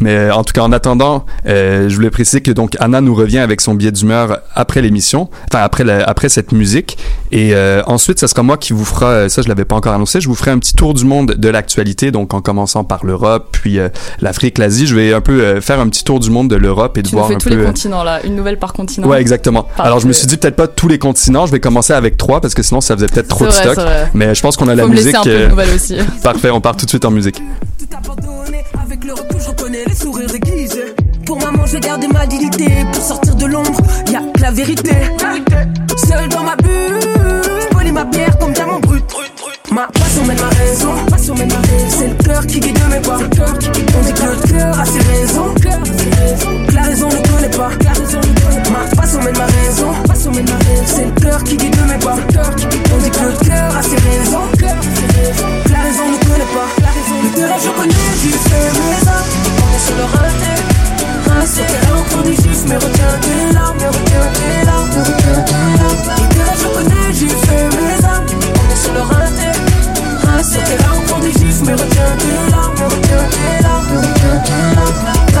Mais 0.00 0.16
euh, 0.16 0.34
en 0.34 0.42
tout 0.44 0.52
cas, 0.52 0.62
en 0.62 0.72
attendant, 0.72 1.26
euh, 1.46 1.88
je 1.88 1.94
voulais 1.94 2.10
préciser 2.10 2.40
que 2.40 2.50
donc 2.50 2.76
Anna 2.80 3.00
nous 3.00 3.14
revient 3.14 3.38
avec 3.38 3.60
son 3.60 3.74
billet 3.74 3.92
d'humeur 3.92 4.38
après 4.54 4.80
l'émission, 4.82 5.28
enfin 5.52 5.62
après 5.62 5.84
la- 5.84 6.02
après 6.04 6.28
cette 6.28 6.50
musique, 6.52 6.98
et 7.30 7.54
euh, 7.54 7.82
ensuite, 7.86 8.18
ça 8.18 8.26
sera 8.28 8.42
moi 8.42 8.56
qui 8.56 8.72
vous 8.72 8.84
fera, 8.84 9.28
ça 9.28 9.42
je 9.42 9.48
l'avais 9.48 9.64
pas 9.64 9.76
encore 9.76 9.92
annoncé, 9.94 10.20
je 10.20 10.28
vous 10.28 10.34
ferai 10.34 10.50
un 10.50 10.58
petit 10.58 10.74
tour 10.74 10.94
du 10.94 11.04
monde 11.04 11.34
de 11.36 11.48
l'actualité, 11.48 12.10
donc 12.10 12.34
en 12.34 12.40
commençant 12.40 12.82
par 12.84 13.04
l'Europe, 13.06 13.48
puis 13.52 13.78
euh, 13.78 13.88
l'Afrique, 14.20 14.58
l'Asie, 14.58 14.86
je 14.88 14.94
vais 14.96 15.12
un 15.14 15.20
peu 15.20 15.40
euh, 15.40 15.60
faire 15.60 15.78
un 15.80 15.88
petit 15.88 16.02
tour 16.04 16.18
du 16.20 16.30
monde 16.30 16.48
de 16.48 16.56
l'Europe 16.56 16.98
et 16.98 17.02
de 17.02 17.08
Tu 17.08 17.14
voir 17.14 17.28
fais 17.28 17.34
un 17.34 17.38
tous 17.38 17.48
peu. 17.48 17.54
les 17.56 17.62
euh, 17.62 17.66
continents 17.66 18.02
là, 18.04 18.24
une 18.24 18.34
nouvelle 18.36 18.58
par 18.58 18.72
continent. 18.72 19.06
Ouais, 19.08 19.20
exactement. 19.20 19.68
Alors 19.78 20.00
je 20.00 20.06
me 20.08 20.12
suis 20.12 20.26
dit 20.26 20.36
peut-être 20.36 20.56
pas 20.56 20.66
tous 20.68 20.88
les 20.88 20.98
continents, 20.98 21.46
je 21.46 21.52
vais 21.52 21.60
commencer 21.60 21.92
avec 21.92 22.16
trois 22.16 22.40
parce 22.40 22.54
que 22.54 22.62
sinon 22.62 22.80
ça 22.80 22.94
faisait 22.96 23.06
peut-être 23.06 23.28
trop 23.28 23.46
de 23.46 23.50
vrai, 23.50 23.60
stock. 23.62 23.74
c'est 23.76 23.82
vrai. 23.82 24.10
Mais 24.14 24.34
je 24.34 24.40
pense 24.42 24.56
qu'on 24.56 24.68
a 24.68 24.74
la 24.74 24.84
me 24.86 24.90
musique. 24.90 25.14
un 25.14 25.22
peu 25.22 25.30
de 25.30 25.34
euh, 25.36 25.74
aussi. 25.74 25.96
Parfait, 26.22 26.50
on 26.50 26.60
part 26.60 26.76
tout 26.76 26.86
de 26.86 26.90
suite 26.90 27.04
en 27.04 27.10
musique. 27.10 27.40
Avec 28.92 29.04
le 29.04 29.14
recul, 29.14 29.40
je 29.40 29.48
reconnais 29.48 29.84
les 29.86 29.94
sourires 29.94 30.30
déguisés. 30.30 30.94
Pour 31.24 31.40
maman, 31.40 31.64
je 31.64 31.72
vais 31.72 31.80
garder 31.80 32.08
ma 32.08 32.26
dignité. 32.26 32.66
Pour 32.92 33.02
sortir 33.02 33.34
de 33.36 33.46
l'ombre, 33.46 33.80
y 34.10 34.16
a 34.16 34.20
que 34.20 34.42
la 34.42 34.50
vérité. 34.50 34.94
Seul 35.96 36.28
dans 36.28 36.42
ma 36.42 36.56
bulle, 36.56 37.41
ma 37.92 38.04
bière 38.04 38.36
comme 38.38 38.52
diamant 38.52 38.80
brut. 38.80 39.04
Ma 39.70 39.86
passion 39.86 40.24
mène 40.24 40.38
ma 40.40 40.48
raison. 40.48 40.94
C'est 41.88 42.08
le 42.08 42.14
cœur 42.24 42.46
qui 42.46 42.60
guide 42.60 42.78
mes 42.90 43.00
pas. 43.00 43.18
On 43.18 44.02
dit 44.04 44.12
que 44.12 44.22
le 44.22 44.48
cœur 44.48 44.80
a 44.80 44.84
ses 44.84 44.98
raisons. 44.98 45.54
La 46.74 46.82
raison 46.82 47.08
ne 47.08 47.16
connaît 47.28 47.56
pas. 47.56 47.70
Ma 48.70 48.96
passion 48.96 49.20
mène 49.22 49.36
ma 49.38 49.46
raison. 49.46 49.92
C'est 50.86 51.04
le 51.04 51.20
cœur 51.20 51.44
qui 51.44 51.56
guide 51.56 51.76
mes 51.88 51.98
pas. 51.98 52.16
On 52.92 52.98
dit 52.98 53.10
que 53.10 53.24
le 53.24 53.46
cœur 53.46 53.76
a 53.76 53.82
ses 53.82 53.96
raisons. 53.96 54.42
La 55.70 55.80
raison 55.80 56.08
ne 56.10 56.16
connaît 56.26 56.52
pas. 56.52 56.68
Le 57.22 57.36
cœur, 57.36 57.58
je 57.62 57.70
connais, 57.70 57.94
j'y 58.20 58.30
fais 58.30 58.70
mes 58.72 59.08
actes. 59.08 59.32
Le. 60.66 60.71
C'est 61.44 61.66
qu'elle 61.66 61.90
a 61.90 61.96
encore 61.98 62.22
des 62.22 62.34
juifs, 62.34 62.64
mais 62.66 62.76
retiens 62.76 63.18
tes 63.20 63.52
larmes, 63.52 63.76
mais 63.78 63.88
retiens 63.88 64.28
tes 64.32 64.64
larmes, 64.64 64.88
mais 64.94 65.02
retiens 65.02 65.42
tes 65.44 65.78
larmes. 65.82 66.02
Le 66.16 66.26
cœur, 66.34 66.54
je 66.56 66.66
connais, 66.68 67.12
j'y 67.12 67.28
fais 67.28 67.64
mes 67.68 68.04
actes. 68.04 68.32
On 68.32 68.72
est 68.72 68.76
sur 68.76 68.92
le 68.94 69.00
raté. 69.00 69.50
C'est 70.42 70.64
qu'elle 70.64 70.84
a 70.84 70.92
encore 70.96 71.20
des 71.20 71.32
juifs, 71.32 71.60
mais 71.64 71.72
retiens 71.72 72.16
tes 72.18 72.50
larmes, 72.50 72.74
mais 72.78 72.84
retiens 72.84 73.24
tes 73.30 73.62
larmes, 73.62 73.86
mais 73.90 73.98
retiens 73.98 74.38
tes 74.44 74.74
larmes. 74.76 75.02
T'as 75.32 75.40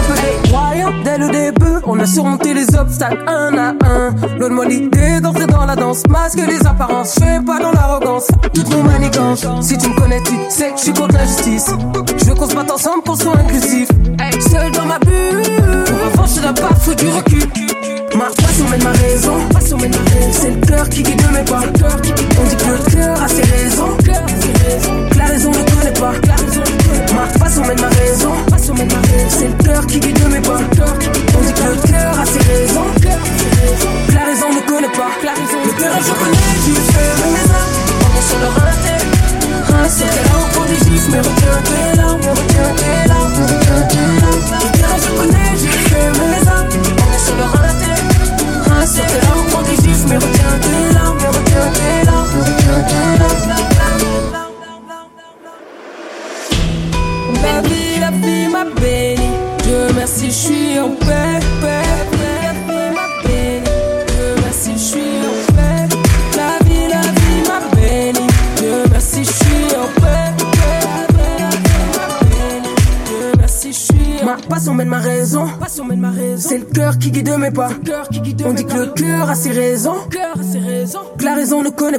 dès 1.04 1.18
le 1.18 1.28
début, 1.30 1.78
on 1.86 1.98
a 1.98 2.06
surmonté 2.06 2.54
les 2.54 2.74
obstacles 2.76 3.24
un 3.26 3.56
à 3.58 3.74
un. 3.84 4.12
Donne-moi 4.38 4.66
l'idée 4.66 5.20
d'entrer 5.20 5.46
dans 5.46 5.66
la 5.66 5.74
danse, 5.76 6.02
masque 6.08 6.38
les 6.46 6.66
apparences, 6.66 7.14
je 7.14 7.24
fais 7.24 7.40
pas 7.44 7.58
dans 7.60 7.72
l'arrogance. 7.72 8.28
Toutes 8.54 8.70
nos 8.70 8.82
manigances, 8.82 9.46
si 9.60 9.76
tu 9.78 9.88
me 9.88 9.94
connais, 9.94 10.22
tu 10.22 10.34
sais 10.48 10.70
que 10.70 10.76
je 10.76 10.82
suis 10.82 10.92
contre 10.92 11.14
l'injustice. 11.14 11.70
Je 12.18 12.24
veux 12.26 12.34
qu'on 12.34 12.48
se 12.48 12.54
batte 12.54 12.70
ensemble 12.70 13.02
pour 13.02 13.16
soit 13.16 13.36
inclusif. 13.36 13.88
Seul 13.88 14.41
Ma 18.62 18.68
passion 18.68 18.70
mène 18.70 18.84
ma 18.84 18.92
raison, 18.92 19.51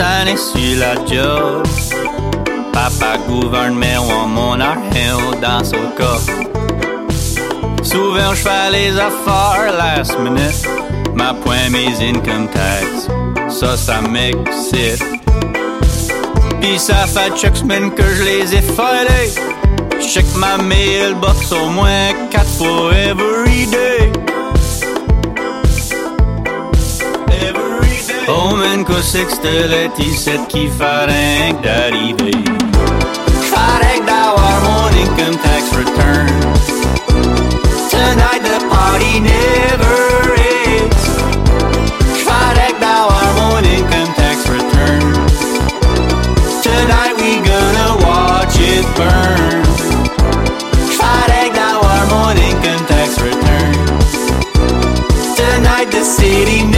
gloussane 0.00 0.36
sur 0.36 0.78
la. 0.78 0.94
Papa 2.72 3.18
gouverne, 3.28 3.84
on 3.98 4.26
mon 4.28 4.60
argent 4.60 5.38
dans 5.40 5.64
son 5.64 5.90
coffre. 5.96 6.32
Souvent, 7.82 8.34
je 8.34 8.42
fais 8.42 8.70
les 8.72 8.98
affaires 8.98 9.72
last 9.76 10.18
minute. 10.18 10.68
Ma 11.14 11.34
point 11.34 11.68
mes 11.70 11.94
income 12.08 12.48
tax. 12.48 13.08
Ça, 13.48 13.76
ça 13.76 14.00
m'excite. 14.00 15.04
Pis 16.60 16.78
ça 16.78 17.06
fait 17.06 17.32
chaque 17.36 17.56
semaine 17.56 17.90
que 17.90 18.02
je 18.02 18.22
les 18.22 18.54
ai. 18.54 18.62
Check 20.00 20.26
ma 20.36 20.56
mailbox 20.56 21.52
au 21.52 21.68
moins 21.68 22.12
quatre 22.30 22.48
fois 22.48 22.92
every 22.94 23.66
day. 23.66 24.10
Que 28.84 29.02
c'est 29.02 29.24
que 29.24 29.32
c'était 29.32 29.66
Laetitia 29.66 30.38
qui 30.48 30.66
que 30.68 31.52
d'arriver. 31.62 32.30
Que 32.30 34.06
d'avoir 34.06 34.60
mon 34.62 34.88
income 35.02 35.36
tax 35.42 35.72
return. 35.72 36.28
Tonight 37.90 38.42
the 38.42 38.58
party 38.70 39.20
never 39.20 40.34
ends. 40.78 41.04
Tax 44.14 44.48
return. 44.48 45.00
Tonight 46.62 47.14
we 47.20 47.40
gonna 47.50 47.96
watch 48.06 48.56
it 48.58 48.86
burn. 48.96 49.64
Tax 52.86 53.20
return. 53.20 53.74
Tonight 55.36 55.90
the 55.90 56.04
city 56.04 56.69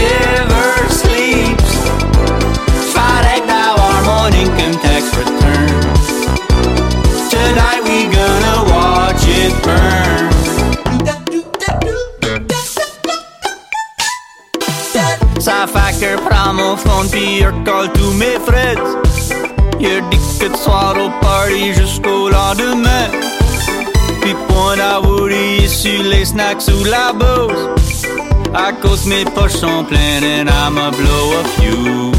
recall 17.58 17.92
tous 17.92 18.12
mes 18.12 18.38
frais. 18.46 18.76
Y'a 19.80 20.00
dit 20.10 20.18
que 20.38 20.48
de 20.48 20.56
soir 20.56 20.94
au 20.96 21.10
party 21.24 21.74
jusqu'au 21.74 22.28
lendemain. 22.28 23.08
Puis 24.20 24.34
point 24.48 24.76
d'avouri 24.76 25.68
sur 25.68 26.02
les 26.04 26.24
snacks 26.24 26.68
ou 26.68 26.84
la 26.84 27.12
bouse. 27.12 27.68
À 28.54 28.72
cause 28.72 29.06
mes 29.06 29.24
poches 29.24 29.56
sont 29.56 29.84
pleines 29.84 30.24
and 30.24 30.48
I'ma 30.48 30.90
blow 30.90 31.26
a 31.40 31.44
few. 31.56 32.12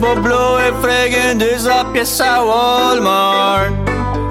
Va 0.00 0.14
blower 0.14 0.72
friggin' 0.80 1.38
200 1.38 1.92
pièces 1.92 2.20
à 2.20 2.44
Walmart. 2.44 3.70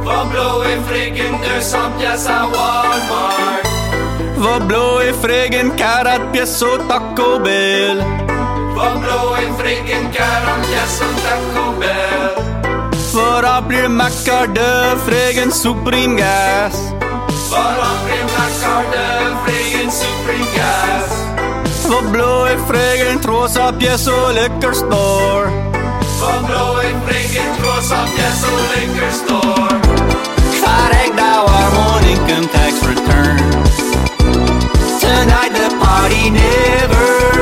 Va 0.06 0.24
blower 0.32 0.78
friggin' 0.88 1.38
200 1.44 1.78
pièces 1.98 2.28
à 2.28 2.46
Walmart. 2.46 3.64
Va 4.38 4.60
blower 4.60 5.14
friggin' 5.22 5.72
40 5.76 6.32
pièces 6.32 6.62
au 6.62 6.78
Taco 6.88 7.40
Bell. 7.40 8.27
Va 8.78 8.90
blower 9.02 9.48
friggin' 9.58 10.12
40 10.14 10.68
pièces 10.68 11.02
au 11.02 11.14
Taco 11.24 11.64
Bell. 11.80 12.34
Va 13.14 13.42
remplir 13.42 13.90
ma 13.90 14.08
carte 14.24 14.54
de 14.54 14.70
friggin' 15.06 15.52
Supreme 15.52 16.16
Gas. 16.16 16.76
Va 17.50 17.64
remplir 17.82 18.24
ma 18.36 18.46
carte 18.62 18.92
de 18.94 19.08
friggin' 19.44 19.90
Supreme 19.90 20.50
Gas. 20.58 21.10
Va 21.90 22.02
blower 22.12 22.58
friggin' 22.68 23.20
300 23.20 23.74
pièces 23.80 24.08
au 24.08 24.30
liquor 24.38 24.76
store. 24.76 25.50
Va 26.20 26.34
blower 26.46 26.94
friggin' 27.08 27.54
300 27.58 27.96
pièces 28.16 28.44
au 28.52 28.58
liquor 28.76 29.12
store. 29.22 29.76
Fait 30.62 31.10
d'avoir 31.18 31.68
mon 31.78 31.98
income 32.14 32.48
tax 32.54 32.74
return. 32.86 33.38
Tonight 35.02 35.54
the 35.62 35.68
party 35.82 36.30
never 36.30 37.37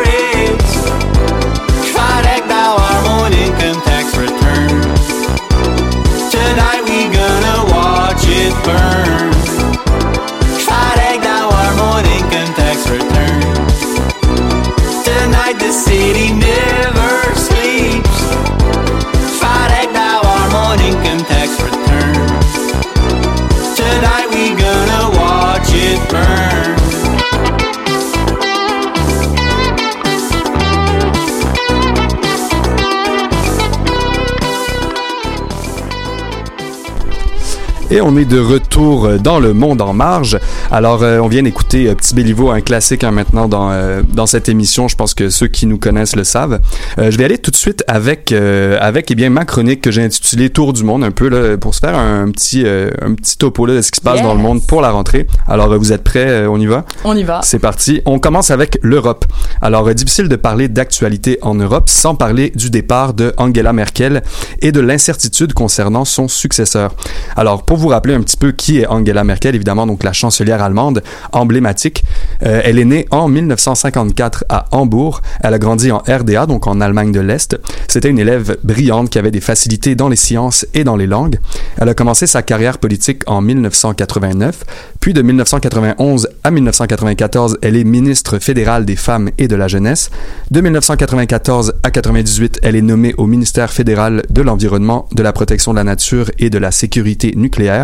Et 37.95 38.01
on 38.01 38.17
est 38.17 38.25
de 38.25 38.41
retour 38.41 39.07
dans 39.19 39.39
le 39.39 39.53
monde 39.53 39.81
en 39.81 39.93
marge. 39.93 40.37
Alors, 40.69 41.01
euh, 41.01 41.19
on 41.19 41.29
vient 41.29 41.43
d'écouter 41.43 41.87
euh, 41.87 41.95
Petit 41.95 42.13
Béliveau, 42.13 42.49
un 42.51 42.59
classique 42.59 43.05
hein, 43.05 43.11
maintenant 43.11 43.47
dans, 43.47 43.71
euh, 43.71 44.01
dans 44.05 44.25
cette 44.25 44.49
émission. 44.49 44.89
Je 44.89 44.97
pense 44.97 45.13
que 45.13 45.29
ceux 45.29 45.47
qui 45.47 45.65
nous 45.65 45.77
connaissent 45.77 46.17
le 46.17 46.25
savent. 46.25 46.59
Euh, 46.99 47.09
je 47.09 47.17
vais 47.17 47.23
aller 47.23 47.37
tout 47.37 47.51
de 47.51 47.55
suite 47.55 47.85
avec, 47.87 48.33
avec 48.33 49.11
eh 49.11 49.15
bien, 49.15 49.29
ma 49.29 49.45
chronique 49.45 49.79
que 49.79 49.91
j'ai 49.91 50.03
intitulée 50.03 50.49
Tour 50.49 50.73
du 50.73 50.83
monde, 50.83 51.05
un 51.05 51.11
peu 51.11 51.29
là, 51.29 51.57
pour 51.57 51.73
se 51.73 51.79
faire 51.79 51.97
un, 51.97 52.29
petit, 52.31 52.65
un 52.67 53.13
petit 53.13 53.37
topo 53.37 53.65
là, 53.65 53.75
de 53.75 53.81
ce 53.81 53.91
qui 53.93 53.99
se 53.99 54.01
passe 54.01 54.15
Yes. 54.15 54.23
dans 54.23 54.33
le 54.33 54.41
monde 54.41 54.61
pour 54.67 54.81
la 54.81 54.91
rentrée. 54.91 55.25
Alors, 55.47 55.73
vous 55.77 55.93
êtes 55.93 56.03
prêts? 56.03 56.45
On 56.47 56.59
y 56.59 56.65
va? 56.65 56.83
On 57.05 57.15
y 57.15 57.23
va. 57.23 57.39
C'est 57.43 57.59
parti. 57.59 58.01
On 58.05 58.19
commence 58.19 58.51
avec 58.51 58.77
l'Europe. 58.81 59.23
Alors, 59.61 59.93
difficile 59.93 60.27
de 60.27 60.35
parler 60.35 60.67
d'actualité 60.67 61.37
en 61.41 61.55
Europe 61.55 61.87
sans 61.87 62.15
parler 62.15 62.51
du 62.55 62.69
départ 62.69 63.13
de 63.13 63.33
Angela 63.37 63.71
Merkel 63.71 64.21
et 64.61 64.73
de 64.73 64.81
l'incertitude 64.81 65.53
concernant 65.53 66.03
son 66.03 66.27
successeur. 66.27 66.93
Alors, 67.37 67.63
pour 67.63 67.77
vous 67.77 67.84
rappeler 67.87 68.13
un 68.13 68.21
petit 68.21 68.37
peu 68.37 68.51
qui 68.51 68.79
est 68.79 68.87
Angela 68.87 69.23
Merkel, 69.23 69.55
évidemment, 69.55 69.87
donc 69.87 70.03
la 70.03 70.13
chancelière 70.13 70.61
allemande 70.61 71.03
emblématique, 71.31 72.03
euh, 72.45 72.61
elle 72.63 72.79
est 72.79 72.85
née 72.85 73.05
en 73.11 73.27
1954 73.27 74.45
à 74.49 74.65
Hambourg. 74.71 75.21
Elle 75.41 75.53
a 75.53 75.59
grandi 75.59 75.91
en 75.91 75.99
RDA, 75.99 76.45
donc 76.45 76.67
en 76.67 76.81
Allemagne 76.81 77.11
de 77.11 77.19
l'Est. 77.19 77.57
C'était 77.87 78.09
une 78.09 78.19
élève 78.19 78.57
brillante 78.63 79.09
qui 79.09 79.19
avait 79.19 79.31
des 79.31 79.41
facilités 79.41 79.95
dans 79.95 80.09
les 80.09 80.15
sciences 80.15 80.65
et 80.73 80.83
dans 80.83 80.95
les 80.95 81.07
langues. 81.07 81.39
Elle 81.77 81.89
a 81.89 81.93
commencé 81.93 82.27
sa 82.27 82.41
carrière 82.41 82.77
politique 82.77 83.23
en 83.27 83.41
1989, 83.41 84.63
puis 84.99 85.13
de 85.13 85.21
1991 85.21 86.29
à 86.43 86.51
1994, 86.51 87.57
elle 87.61 87.75
est 87.75 87.83
ministre 87.83 88.39
fédérale 88.39 88.85
des 88.85 88.95
femmes 88.95 89.29
et 89.37 89.47
de 89.47 89.55
la 89.55 89.67
jeunesse. 89.67 90.09
De 90.51 90.61
1994 90.61 91.73
à 91.83 91.91
98, 91.91 92.59
elle 92.63 92.75
est 92.75 92.81
nommée 92.81 93.13
au 93.17 93.27
ministère 93.27 93.71
fédéral 93.71 94.23
de 94.29 94.41
l'environnement, 94.41 95.07
de 95.13 95.23
la 95.23 95.33
protection 95.33 95.71
de 95.71 95.77
la 95.77 95.83
nature 95.83 96.31
et 96.39 96.49
de 96.49 96.57
la 96.57 96.71
sécurité 96.71 97.33
nucléaire. 97.35 97.74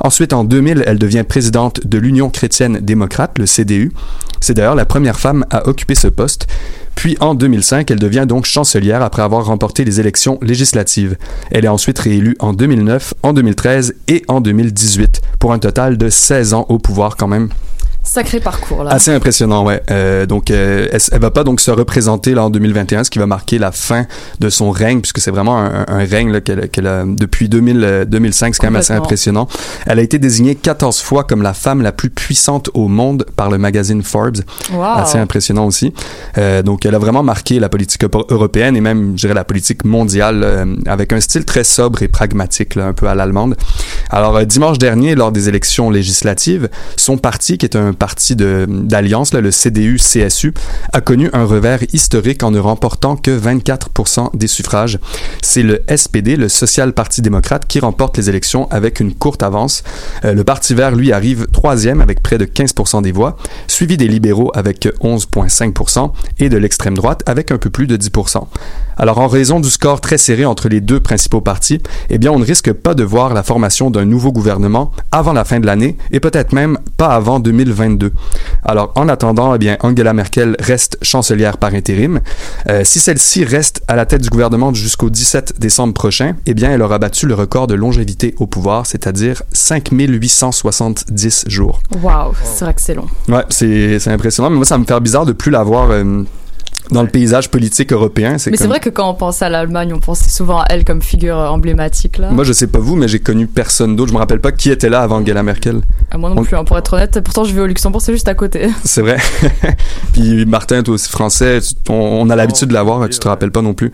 Ensuite, 0.00 0.32
en 0.32 0.44
2000, 0.44 0.82
elle 0.86 0.98
devient 0.98 1.24
présidente 1.26 1.86
de 1.86 1.98
l'Union 1.98 2.28
chrétienne 2.28 2.80
démocrate, 2.80 3.38
le 3.38 3.46
CDU. 3.46 3.92
C'est 4.40 4.54
d'ailleurs 4.54 4.74
la 4.74 4.84
première 4.84 5.18
femme 5.18 5.46
à 5.50 5.68
occuper 5.68 5.94
ce 5.94 6.08
poste. 6.08 6.46
Puis 6.94 7.16
en 7.20 7.34
2005, 7.34 7.90
elle 7.90 7.98
devient 7.98 8.24
donc 8.28 8.44
chancelière 8.44 9.02
après 9.02 9.22
avoir 9.22 9.46
remporté 9.46 9.84
les 9.84 10.00
élections 10.00 10.38
législatives. 10.42 11.16
Elle 11.50 11.64
est 11.64 11.68
ensuite 11.68 11.98
réélue 11.98 12.36
en 12.40 12.52
2009, 12.52 13.14
en 13.22 13.32
2013 13.32 13.94
et 14.08 14.22
en 14.28 14.40
2018, 14.40 15.20
pour 15.38 15.52
un 15.52 15.58
total 15.58 15.96
de 15.96 16.08
16 16.08 16.54
ans 16.54 16.66
au 16.68 16.78
pouvoir 16.78 17.16
quand 17.16 17.28
même. 17.28 17.48
Sacré 18.14 18.38
parcours 18.38 18.84
là. 18.84 18.92
Assez 18.92 19.10
impressionnant, 19.10 19.64
ouais. 19.64 19.82
Euh, 19.90 20.24
donc, 20.24 20.52
euh, 20.52 20.86
elle, 20.92 21.00
elle 21.10 21.20
va 21.20 21.32
pas 21.32 21.42
donc 21.42 21.60
se 21.60 21.72
représenter 21.72 22.32
là 22.32 22.44
en 22.44 22.50
2021, 22.50 23.02
ce 23.02 23.10
qui 23.10 23.18
va 23.18 23.26
marquer 23.26 23.58
la 23.58 23.72
fin 23.72 24.06
de 24.38 24.48
son 24.50 24.70
règne, 24.70 25.00
puisque 25.00 25.18
c'est 25.18 25.32
vraiment 25.32 25.58
un, 25.58 25.84
un 25.88 26.04
règne 26.04 26.40
qu'elle, 26.40 26.68
qu'elle 26.68 26.86
a 26.86 27.02
depuis 27.04 27.48
2000, 27.48 27.82
euh, 27.82 28.04
2005, 28.04 28.54
c'est 28.54 28.60
quand 28.60 28.68
même 28.68 28.76
assez 28.76 28.92
impressionnant. 28.92 29.48
Elle 29.86 29.98
a 29.98 30.02
été 30.02 30.20
désignée 30.20 30.54
14 30.54 31.00
fois 31.00 31.24
comme 31.24 31.42
la 31.42 31.54
femme 31.54 31.82
la 31.82 31.90
plus 31.90 32.08
puissante 32.08 32.70
au 32.74 32.86
monde 32.86 33.26
par 33.34 33.50
le 33.50 33.58
magazine 33.58 34.04
Forbes. 34.04 34.42
Wow. 34.72 34.82
Assez 34.84 35.18
impressionnant 35.18 35.66
aussi. 35.66 35.92
Euh, 36.38 36.62
donc, 36.62 36.86
elle 36.86 36.94
a 36.94 37.00
vraiment 37.00 37.24
marqué 37.24 37.58
la 37.58 37.68
politique 37.68 38.04
euro- 38.04 38.26
européenne 38.30 38.76
et 38.76 38.80
même, 38.80 39.14
je 39.16 39.22
dirais, 39.22 39.34
la 39.34 39.42
politique 39.42 39.84
mondiale 39.84 40.42
euh, 40.44 40.76
avec 40.86 41.12
un 41.12 41.18
style 41.18 41.44
très 41.44 41.64
sobre 41.64 42.04
et 42.04 42.06
pragmatique, 42.08 42.76
là, 42.76 42.86
un 42.86 42.92
peu 42.92 43.08
à 43.08 43.16
l'allemande. 43.16 43.56
Alors, 44.10 44.36
euh, 44.36 44.44
dimanche 44.44 44.78
dernier, 44.78 45.16
lors 45.16 45.32
des 45.32 45.48
élections 45.48 45.90
législatives, 45.90 46.68
son 46.96 47.18
parti, 47.18 47.58
qui 47.58 47.66
est 47.66 47.74
un 47.74 47.92
parti 47.92 48.03
de- 48.30 48.66
d'alliance, 48.68 49.32
le 49.32 49.50
CDU-CSU, 49.50 50.52
a 50.92 51.00
connu 51.00 51.30
un 51.32 51.44
revers 51.44 51.80
historique 51.92 52.42
en 52.42 52.50
ne 52.50 52.58
remportant 52.58 53.16
que 53.16 53.30
24 53.30 53.90
des 54.34 54.46
suffrages. 54.46 54.98
C'est 55.42 55.62
le 55.62 55.82
SPD, 55.88 56.36
le 56.36 56.48
Social 56.48 56.92
Parti 56.92 57.22
démocrate, 57.22 57.66
qui 57.66 57.80
remporte 57.80 58.16
les 58.16 58.28
élections 58.28 58.68
avec 58.70 59.00
une 59.00 59.14
courte 59.14 59.42
avance. 59.42 59.82
Euh, 60.24 60.34
le 60.34 60.44
Parti 60.44 60.74
vert, 60.74 60.94
lui, 60.94 61.12
arrive 61.12 61.46
troisième 61.52 62.00
avec 62.00 62.22
près 62.22 62.38
de 62.38 62.44
15% 62.44 63.02
des 63.02 63.12
voix, 63.12 63.36
suivi 63.66 63.96
des 63.96 64.08
libéraux 64.08 64.50
avec 64.54 64.88
11,5% 65.02 66.12
et 66.38 66.48
de 66.48 66.56
l'extrême 66.56 66.94
droite 66.94 67.22
avec 67.26 67.50
un 67.50 67.58
peu 67.58 67.70
plus 67.70 67.86
de 67.86 67.96
10 67.96 68.10
Alors, 68.96 69.18
en 69.18 69.28
raison 69.28 69.60
du 69.60 69.70
score 69.70 70.00
très 70.00 70.18
serré 70.18 70.44
entre 70.44 70.68
les 70.68 70.80
deux 70.80 71.00
principaux 71.00 71.40
partis, 71.40 71.80
eh 72.10 72.18
bien, 72.18 72.30
on 72.32 72.38
ne 72.38 72.44
risque 72.44 72.72
pas 72.72 72.94
de 72.94 73.04
voir 73.04 73.34
la 73.34 73.42
formation 73.42 73.90
d'un 73.90 74.04
nouveau 74.04 74.32
gouvernement 74.32 74.92
avant 75.12 75.32
la 75.32 75.44
fin 75.44 75.60
de 75.60 75.66
l'année 75.66 75.96
et 76.10 76.20
peut-être 76.20 76.52
même 76.52 76.78
pas 76.96 77.08
avant 77.08 77.40
2022. 77.40 78.12
Alors, 78.64 78.92
en 78.94 79.08
attendant, 79.08 79.54
eh 79.54 79.58
bien, 79.58 79.76
Angela 79.80 80.12
Merkel 80.12 80.56
reste 80.58 80.98
chancelière 81.02 81.58
par 81.58 81.74
intérim. 81.74 82.20
Euh, 82.68 82.82
si 82.84 83.00
celle-ci 83.00 83.44
reste 83.44 83.82
à 83.88 83.96
la 83.96 84.06
tête 84.06 84.22
du 84.22 84.28
gouvernement 84.28 84.72
jusqu'au 84.72 85.10
17 85.10 85.58
décembre 85.58 85.94
prochain, 85.94 86.34
eh 86.46 86.54
bien, 86.54 86.70
elle 86.70 86.82
aura 86.82 86.98
battu 86.98 87.26
le 87.26 87.34
record 87.34 87.66
de 87.66 87.74
longévité 87.74 88.34
au 88.38 88.46
pouvoir, 88.46 88.86
c'est-à-dire 88.86 89.42
5870 89.52 91.44
jours. 91.48 91.80
Waouh, 92.02 92.32
c'est 92.42 92.64
vrai 92.64 92.74
que 92.74 92.80
c'est 92.80 92.94
long. 92.94 93.06
Ouais, 93.28 93.44
c'est 93.50 93.98
c'est 93.98 94.10
impressionnant, 94.10 94.50
mais 94.50 94.56
moi, 94.56 94.64
ça 94.64 94.78
me 94.78 94.84
fait 94.84 95.00
bizarre 95.00 95.26
de 95.26 95.32
plus 95.32 95.50
la 95.50 95.62
voir 95.62 95.90
euh, 95.90 96.22
dans 96.90 97.02
le 97.02 97.08
paysage 97.08 97.50
politique 97.50 97.92
européen. 97.92 98.32
Mais 98.50 98.56
c'est 98.56 98.66
vrai 98.66 98.78
que 98.80 98.90
quand 98.90 99.08
on 99.10 99.14
pense 99.14 99.40
à 99.42 99.48
l'Allemagne, 99.48 99.92
on 99.94 100.00
pense 100.00 100.20
souvent 100.28 100.58
à 100.60 100.66
elle 100.70 100.84
comme 100.84 101.00
figure 101.02 101.38
euh, 101.38 101.48
emblématique 101.48 102.18
là. 102.18 102.30
Moi, 102.30 102.44
je 102.44 102.52
sais 102.52 102.66
pas 102.66 102.78
vous, 102.78 102.94
mais 102.96 103.08
j'ai 103.08 103.20
connu 103.20 103.46
personne 103.46 103.96
d'autre. 103.96 104.10
Je 104.10 104.14
me 104.14 104.18
rappelle 104.18 104.40
pas 104.40 104.52
qui 104.52 104.70
était 104.70 104.88
là 104.90 105.00
avant 105.02 105.16
Angela 105.20 105.42
Merkel. 105.42 105.80
Ah, 106.10 106.18
moi 106.18 106.30
non 106.30 106.36
on- 106.38 106.44
plus, 106.44 106.56
hein, 106.56 106.64
pour 106.64 106.76
être 106.76 106.92
honnête. 106.92 107.20
Pourtant, 107.20 107.44
je 107.44 107.54
vais 107.54 107.62
au 107.62 107.66
Luxembourg, 107.66 108.02
c'est 108.02 108.12
juste 108.12 108.28
à 108.28 108.34
côté. 108.34 108.68
C'est 108.84 109.00
vrai. 109.00 109.16
Puis 110.12 110.44
Martin, 110.46 110.82
toi 110.82 110.94
aussi 110.94 111.08
français, 111.08 111.60
tu- 111.60 111.74
on, 111.90 111.94
on 111.94 112.30
a 112.30 112.36
l'habitude 112.36 112.68
de 112.68 112.74
la 112.74 112.82
voir, 112.82 113.08
tu 113.08 113.18
te 113.18 113.28
rappelles 113.28 113.50
pas 113.52 113.62
non 113.62 113.74
plus. 113.74 113.90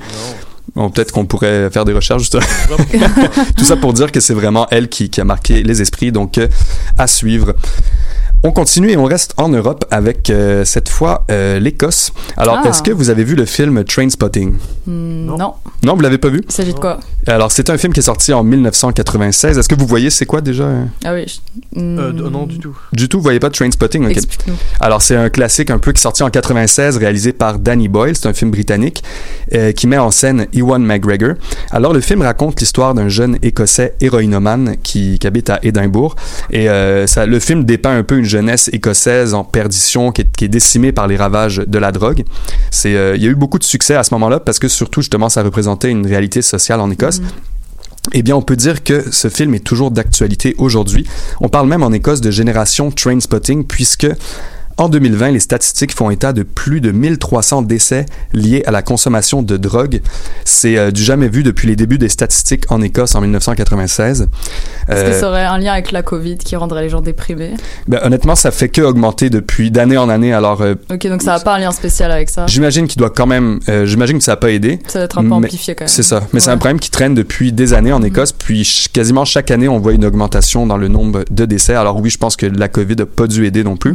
Bon, 0.75 0.89
peut-être 0.91 1.11
qu'on 1.13 1.27
pourrait 1.27 1.69
faire 1.71 1.85
des 1.85 1.93
recherches. 1.93 2.31
Tout 3.57 3.65
ça 3.65 3.77
pour 3.77 3.93
dire 3.93 4.13
que 4.13 4.21
c'est 4.21 4.35
vraiment 4.35 4.67
elle 4.71 4.89
qui, 4.89 5.11
qui 5.11 5.21
a 5.21 5.25
marqué 5.25 5.63
les 5.63 5.81
esprits, 5.83 6.13
donc 6.13 6.39
euh, 6.39 6.47
à 6.99 7.07
suivre. 7.07 7.55
On 8.43 8.53
continue 8.53 8.91
et 8.91 8.97
on 8.97 9.05
reste 9.05 9.35
en 9.37 9.51
Europe 9.51 9.85
avec 9.91 10.31
euh, 10.31 10.65
cette 10.65 10.89
fois 10.89 11.27
euh, 11.31 11.59
l'Écosse. 11.61 12.11
Alors, 12.39 12.61
Ah. 12.65 12.69
est-ce 12.71 12.83
que 12.83 12.91
vous 12.91 13.11
avez 13.11 13.23
vu 13.23 13.35
le 13.35 13.45
film 13.45 13.85
Trainspotting 13.85 14.55
Hmm, 14.87 15.27
non. 15.27 15.37
Non, 15.83 15.95
vous 15.95 16.01
l'avez 16.01 16.17
pas 16.17 16.31
vu? 16.31 16.41
Il 16.49 16.51
s'agit 16.53 16.73
de 16.73 16.79
quoi? 16.79 17.01
Alors, 17.27 17.53
c'est 17.53 17.69
un 17.69 17.77
film 17.77 17.93
qui 17.93 18.01
est 18.01 18.03
sorti 18.05 18.33
en 18.33 18.43
1996. 18.43 19.59
Est-ce 19.59 19.69
que 19.69 19.75
vous 19.75 19.87
voyez 19.87 20.09
c'est 20.09 20.25
quoi 20.25 20.41
déjà? 20.41 20.67
Ah 21.05 21.13
oui. 21.13 21.27
je- 21.27 21.79
hmm, 21.79 21.99
Euh, 21.99 22.13
non, 22.31 22.47
du 22.47 22.59
tout. 22.59 22.75
Du 22.95 23.11
tout, 23.11 23.19
vous 23.19 23.23
voyez 23.23 23.41
pas 23.41 23.51
Trainspotting 23.51 24.07
Ok. 24.07 24.13
Explique-nous. 24.13 24.55
Alors, 24.81 25.03
c'est 25.03 25.17
un 25.17 25.29
classique 25.29 25.71
un 25.71 25.79
peu 25.79 25.93
qui 25.93 25.99
est 25.99 26.03
sorti 26.03 26.23
en 26.23 26.31
96, 26.31 26.97
réalisé 26.97 27.35
par 27.35 27.59
Danny 27.59 27.89
Boyle. 27.89 28.17
C'est 28.17 28.27
un 28.27 28.33
film 28.33 28.51
britannique 28.51 29.05
euh, 29.53 29.73
qui 29.73 29.87
met 29.87 29.99
en 29.99 30.11
scène 30.11 30.47
Ewan 30.55 30.83
McGregor. 30.83 31.35
Alors, 31.73 31.93
le 31.93 32.01
film 32.01 32.23
raconte 32.23 32.59
l'histoire 32.61 32.95
d'un 32.95 33.11
jeune 33.11 33.37
Écossais 33.43 33.97
héroïnomane 34.01 34.77
qui, 34.83 35.19
qui 35.19 35.27
habite 35.27 35.51
à 35.51 35.59
Édimbourg. 35.63 36.17
Et 36.51 36.71
euh, 36.71 37.07
ça, 37.07 37.27
le 37.27 37.39
film 37.39 37.65
dépeint 37.65 37.95
un 37.99 38.03
peu 38.03 38.17
une 38.17 38.30
jeunesse 38.31 38.71
écossaise 38.73 39.35
en 39.35 39.45
perdition 39.45 40.13
qui 40.13 40.23
est, 40.23 40.37
qui 40.37 40.45
est 40.47 40.49
décimée 40.49 40.93
par 40.93 41.07
les 41.07 41.17
ravages 41.17 41.59
de 41.59 41.79
la 41.79 41.93
drogue. 41.93 42.25
C'est, 42.71 42.97
euh, 42.97 43.17
il 43.17 43.23
y 43.23 43.27
a 43.27 43.31
eu 43.31 43.35
beaucoup 43.35 43.59
de 43.59 43.65
succès 43.65 43.95
à 43.95 44.05
ce 44.05 44.15
moment-là 44.15 44.41
parce 44.41 44.59
que 44.59 44.69
surtout, 44.69 45.03
justement, 45.03 45.29
ça 45.29 45.43
représentait 45.43 45.91
une 45.91 46.07
réalité 46.07 46.41
sociale 46.43 46.81
en 46.81 46.91
Écosse. 46.91 47.21
Eh 48.13 48.23
bien, 48.23 48.35
on 48.35 48.43
peut 48.43 48.57
dire 48.57 48.83
que 48.83 49.13
ce 49.13 49.29
film 49.29 49.55
est 49.55 49.65
toujours 49.65 49.91
d'actualité 49.91 50.55
aujourd'hui. 50.59 51.07
On 51.41 51.49
parle 51.49 51.69
même 51.69 51.83
en 51.83 51.93
Écosse 51.93 52.21
de 52.21 52.31
génération 52.31 52.91
train 52.91 53.21
spotting 53.21 53.65
puisque 53.65 54.07
en 54.77 54.89
2020, 54.89 55.33
les 55.33 55.41
statistiques 55.41 55.95
font 55.95 56.11
état 56.11 56.33
de 56.33 56.43
plus 56.43 56.81
de 56.81 56.91
1300 56.91 57.63
décès 57.63 58.07
liés 58.33 58.63
à 58.67 58.71
la 58.71 58.81
consommation 58.83 59.43
de 59.43 59.57
drogue. 59.57 60.01
C'est 60.45 60.79
euh, 60.79 60.91
du 60.91 61.03
jamais 61.03 61.29
vu 61.29 61.43
depuis 61.43 61.69
les 61.69 61.77
débuts 61.77 61.99
des 61.99 62.09
statistiques 62.09 62.65
en 62.71 62.81
Écosse 62.81 63.15
en 63.15 63.21
1996. 63.21 64.23
Est-ce 64.23 64.87
que 64.87 64.93
Euh, 65.11 65.21
ça 65.21 65.29
aurait 65.29 65.45
un 65.45 65.59
lien 65.59 65.73
avec 65.73 65.93
la 65.93 66.03
Covid 66.03 66.39
qui 66.39 66.57
rendrait 66.57 66.83
les 66.83 66.89
gens 66.89 67.03
déprimés? 67.03 67.55
Ben, 67.89 68.01
honnêtement, 68.05 68.35
ça 68.35 68.51
fait 68.51 68.69
que 68.71 68.81
augmenter 68.81 69.29
depuis 69.29 69.71
d'année 69.71 69.99
en 69.99 70.09
année. 70.09 70.33
Alors, 70.33 70.63
euh, 70.63 70.75
Ok, 70.91 71.07
donc 71.09 71.23
ça 71.23 71.33
n'a 71.33 71.41
pas 71.41 71.57
un 71.57 71.59
lien 71.59 71.73
spécial 71.73 72.11
avec 72.11 72.31
ça? 72.31 72.47
j'imagine 72.47 72.87
qu'il 72.87 72.99
doit 72.99 73.11
quand 73.11 73.27
même, 73.27 73.61
j'imagine 73.85 74.19
que 74.19 74.25
ça 74.25 74.33
n'a 74.33 74.37
pas 74.37 74.51
aidé. 74.51 74.79
Ça 74.87 75.01
doit 75.01 75.05
être 75.05 75.19
un 75.19 75.25
peu 75.25 75.33
amplifié 75.33 75.75
quand 75.75 75.85
même. 75.85 75.89
C'est 75.89 76.03
ça. 76.03 76.23
Mais 76.33 76.41
c'est 76.41 76.51
un 76.51 76.57
problème 76.59 76.81
qui 76.81 76.91
traîne 76.91 77.15
depuis 77.15 77.53
des 77.53 77.75
années 77.75 77.93
en 77.93 78.03
Écosse. 78.03 78.33
Puis 78.33 78.87
quasiment 78.93 79.25
chaque 79.25 79.51
année, 79.51 79.69
on 79.69 79.79
voit 79.79 79.93
une 79.93 80.05
augmentation 80.05 80.67
dans 80.67 80.77
le 80.79 80.89
nombre 80.89 81.25
de 81.31 81.45
décès. 81.45 81.75
Alors 81.75 81.99
oui, 82.01 82.09
je 82.11 82.19
pense 82.19 82.37
que 82.37 82.47
la 82.47 82.69
COVID 82.69 82.97
n'a 82.97 83.07
pas 83.07 83.27
dû 83.27 83.45
aider 83.47 83.63
non 83.63 83.77
plus. 83.77 83.95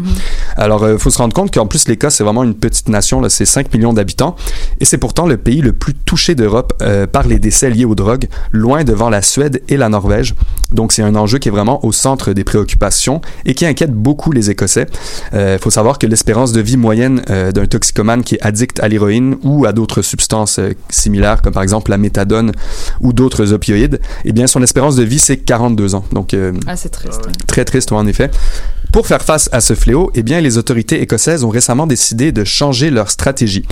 Alors 0.66 0.90
il 0.90 0.98
faut 0.98 1.10
se 1.10 1.18
rendre 1.20 1.34
compte 1.34 1.54
qu'en 1.54 1.68
plus, 1.68 1.88
l'Écosse, 1.88 2.16
c'est 2.16 2.24
vraiment 2.24 2.44
une 2.44 2.56
petite 2.56 2.90
nation. 2.90 3.22
Là, 3.22 3.30
c'est 3.30 3.46
5 3.46 3.74
millions 3.74 3.94
d'habitants. 3.94 4.36
Et 4.80 4.86
c'est 4.86 4.98
pourtant 4.98 5.28
le 5.28 5.38
pays 5.38 5.62
le 5.62 5.74
plus 5.74 5.94
touché 5.94 6.36
d'Europe 6.36 6.74
euh, 6.82 7.08
par 7.08 7.28
les 7.28 7.40
décès 7.40 7.70
liés 7.70 7.86
aux 7.86 7.96
drogues, 7.96 8.28
loin 8.52 8.84
devant 8.84 9.10
la 9.10 9.22
Suède 9.22 9.62
et 9.70 9.78
la 9.78 9.90
Norvège. 9.90 10.34
Donc 10.72 10.92
c'est 10.92 11.04
un 11.04 11.16
enjeu 11.16 11.38
qui 11.38 11.50
est 11.50 11.52
vraiment 11.52 11.86
au 11.86 11.92
centre 11.92 12.34
des 12.34 12.44
préoccupations 12.44 13.22
et 13.46 13.54
qui 13.54 13.66
inquiète 13.66 13.94
beaucoup 13.94 14.32
les 14.32 14.50
Écossais. 14.50 14.88
Il 15.34 15.60
faut 15.62 15.70
savoir 15.70 16.00
que 16.00 16.08
l'espérance 16.08 16.52
de 16.52 16.62
vie 16.62 16.78
moyenne 16.78 17.22
euh, 17.30 17.52
d'un 17.52 17.66
toxicomane 17.66 18.24
qui 18.24 18.36
est 18.36 18.42
addict 18.42 18.80
à 18.80 18.88
l'héroïne 18.88 19.38
ou 19.44 19.66
à 19.66 19.74
d'autres 19.74 20.02
substances 20.02 20.60
euh, 20.60 20.72
similaires, 20.90 21.42
comme 21.42 21.54
par 21.54 21.64
exemple 21.64 21.92
la 21.92 21.98
méthadone 21.98 22.52
ou 23.02 23.14
d'autres 23.14 23.54
opioïdes, 23.54 24.00
eh 24.26 24.32
bien 24.32 24.48
son 24.48 24.64
espérance 24.64 24.96
de 24.96 25.04
vie 25.04 25.20
c'est 25.20 25.38
42 25.38 25.96
ans. 25.96 26.06
Donc 26.12 26.34
euh, 26.34 26.54
Ah, 26.68 26.76
c'est 26.76 26.90
triste. 26.90 27.26
ouais. 27.26 27.32
très 27.48 27.66
triste 27.66 27.92
ouais, 27.92 27.98
en 27.98 28.08
effet. 28.08 28.32
Pour 28.96 29.08
faire 29.08 29.24
face 29.24 29.50
à 29.52 29.60
ce 29.60 29.74
fléau, 29.74 30.10
eh 30.16 30.24
bien, 30.24 30.40
les 30.40 30.58
autorités 30.58 31.02
écossaises 31.02 31.44
ont 31.44 31.50
récemment 31.50 31.86
décidé 31.86 32.32
de 32.32 32.46
changer 32.46 32.90
leur 32.90 33.12
stratégie. 33.12 33.66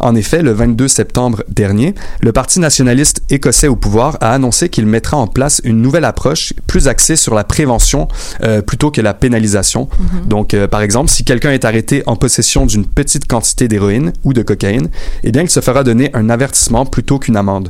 En 0.00 0.14
effet, 0.14 0.40
le 0.40 0.52
22 0.52 0.88
septembre 0.88 1.44
dernier, 1.50 1.94
le 2.22 2.32
Parti 2.32 2.60
nationaliste 2.60 3.20
écossais 3.28 3.68
au 3.68 3.76
pouvoir 3.76 4.16
a 4.22 4.32
annoncé 4.32 4.70
qu'il 4.70 4.86
mettra 4.86 5.18
en 5.18 5.26
place 5.26 5.60
une 5.64 5.82
nouvelle 5.82 6.06
approche 6.06 6.54
plus 6.66 6.88
axée 6.88 7.16
sur 7.16 7.34
la 7.34 7.44
prévention 7.44 8.08
euh, 8.42 8.62
plutôt 8.62 8.90
que 8.90 9.02
la 9.02 9.12
pénalisation. 9.12 9.90
Mhm. 9.98 10.28
Donc, 10.28 10.54
euh, 10.54 10.66
par 10.66 10.80
exemple, 10.80 11.10
si 11.10 11.24
quelqu'un 11.24 11.52
est 11.52 11.66
arrêté 11.66 12.02
en 12.06 12.16
possession 12.16 12.64
d'une 12.64 12.86
petite 12.86 13.26
quantité 13.26 13.68
d'héroïne 13.68 14.14
ou 14.24 14.32
de 14.32 14.40
cocaïne, 14.40 14.88
eh 15.24 15.30
bien, 15.30 15.42
il 15.42 15.50
se 15.50 15.60
fera 15.60 15.84
donner 15.84 16.08
un 16.14 16.30
avertissement 16.30 16.86
plutôt 16.86 17.18
qu'une 17.18 17.36
amende. 17.36 17.68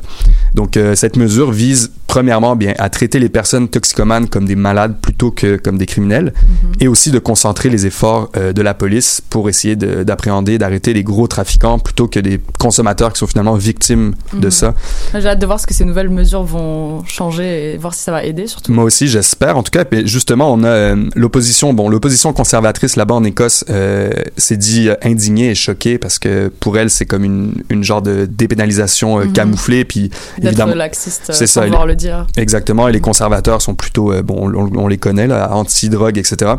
Donc, 0.55 0.77
euh, 0.77 0.95
cette 0.95 1.17
mesure 1.17 1.51
vise 1.51 1.91
premièrement 2.15 2.57
bien 2.57 2.73
à 2.77 2.89
traiter 2.89 3.19
les 3.19 3.29
personnes 3.29 3.69
toxicomanes 3.69 4.27
comme 4.27 4.43
des 4.43 4.57
malades 4.57 4.95
plutôt 5.01 5.31
que 5.31 5.55
comme 5.55 5.77
des 5.77 5.85
criminels 5.85 6.33
et 6.81 6.89
aussi 6.89 7.09
de 7.09 7.19
concentrer 7.19 7.69
les 7.69 7.85
efforts 7.85 8.29
euh, 8.35 8.51
de 8.51 8.61
la 8.61 8.73
police 8.73 9.21
pour 9.29 9.47
essayer 9.47 9.77
de- 9.77 10.03
d'appréhender, 10.03 10.57
d'arrêter 10.57 10.91
les 10.93 11.03
gros 11.05 11.27
trafiquants 11.27 11.79
plutôt 11.79 12.09
que 12.09 12.19
des 12.19 12.41
consommateurs 12.59 13.13
qui 13.13 13.19
sont 13.19 13.27
finalement 13.27 13.55
victimes 13.55 14.13
de 14.33 14.47
Mhm. 14.47 14.51
ça. 14.51 14.73
J'ai 15.17 15.25
hâte 15.25 15.39
de 15.39 15.45
voir 15.45 15.57
ce 15.61 15.65
que 15.65 15.73
ces 15.73 15.85
nouvelles 15.85 16.09
mesures 16.09 16.43
vont 16.43 17.01
changer 17.05 17.75
et 17.75 17.77
voir 17.77 17.93
si 17.93 18.03
ça 18.03 18.11
va 18.11 18.25
aider 18.25 18.45
surtout. 18.45 18.73
Moi 18.73 18.83
aussi, 18.83 19.07
j'espère. 19.07 19.55
En 19.57 19.63
tout 19.63 19.71
cas, 19.71 19.85
justement, 20.03 20.51
on 20.53 20.63
a 20.65 20.67
euh, 20.67 21.05
l'opposition. 21.15 21.73
Bon, 21.73 21.87
l'opposition 21.87 22.33
conservatrice 22.33 22.97
là-bas 22.97 23.15
en 23.15 23.23
Écosse 23.23 23.63
euh, 23.69 24.09
s'est 24.35 24.57
dit 24.57 24.89
indignée 25.01 25.51
et 25.51 25.55
choquée 25.55 25.97
parce 25.97 26.19
que 26.19 26.49
pour 26.59 26.77
elle, 26.77 26.89
c'est 26.89 27.05
comme 27.05 27.23
une, 27.23 27.53
une 27.69 27.85
genre 27.85 28.01
de 28.01 28.25
dépénalisation 28.29 29.17
euh, 29.21 29.23
Mhm. 29.27 29.31
camouflée. 29.31 29.85
Puis 29.85 30.11
évidemment, 30.43 30.75
laxiste 30.75 31.31
c'est 31.31 31.47
ça. 31.47 31.61
vouloir 31.63 31.85
le 31.85 31.95
Exactement. 32.37 32.87
Et 32.87 32.91
les 32.91 33.01
conservateurs 33.01 33.61
sont 33.61 33.75
plutôt, 33.75 34.11
euh, 34.11 34.21
bon, 34.21 34.51
on, 34.53 34.77
on 34.77 34.87
les 34.87 34.97
connaît, 34.97 35.27
là, 35.27 35.53
anti-drogue, 35.53 36.17
etc. 36.17 36.53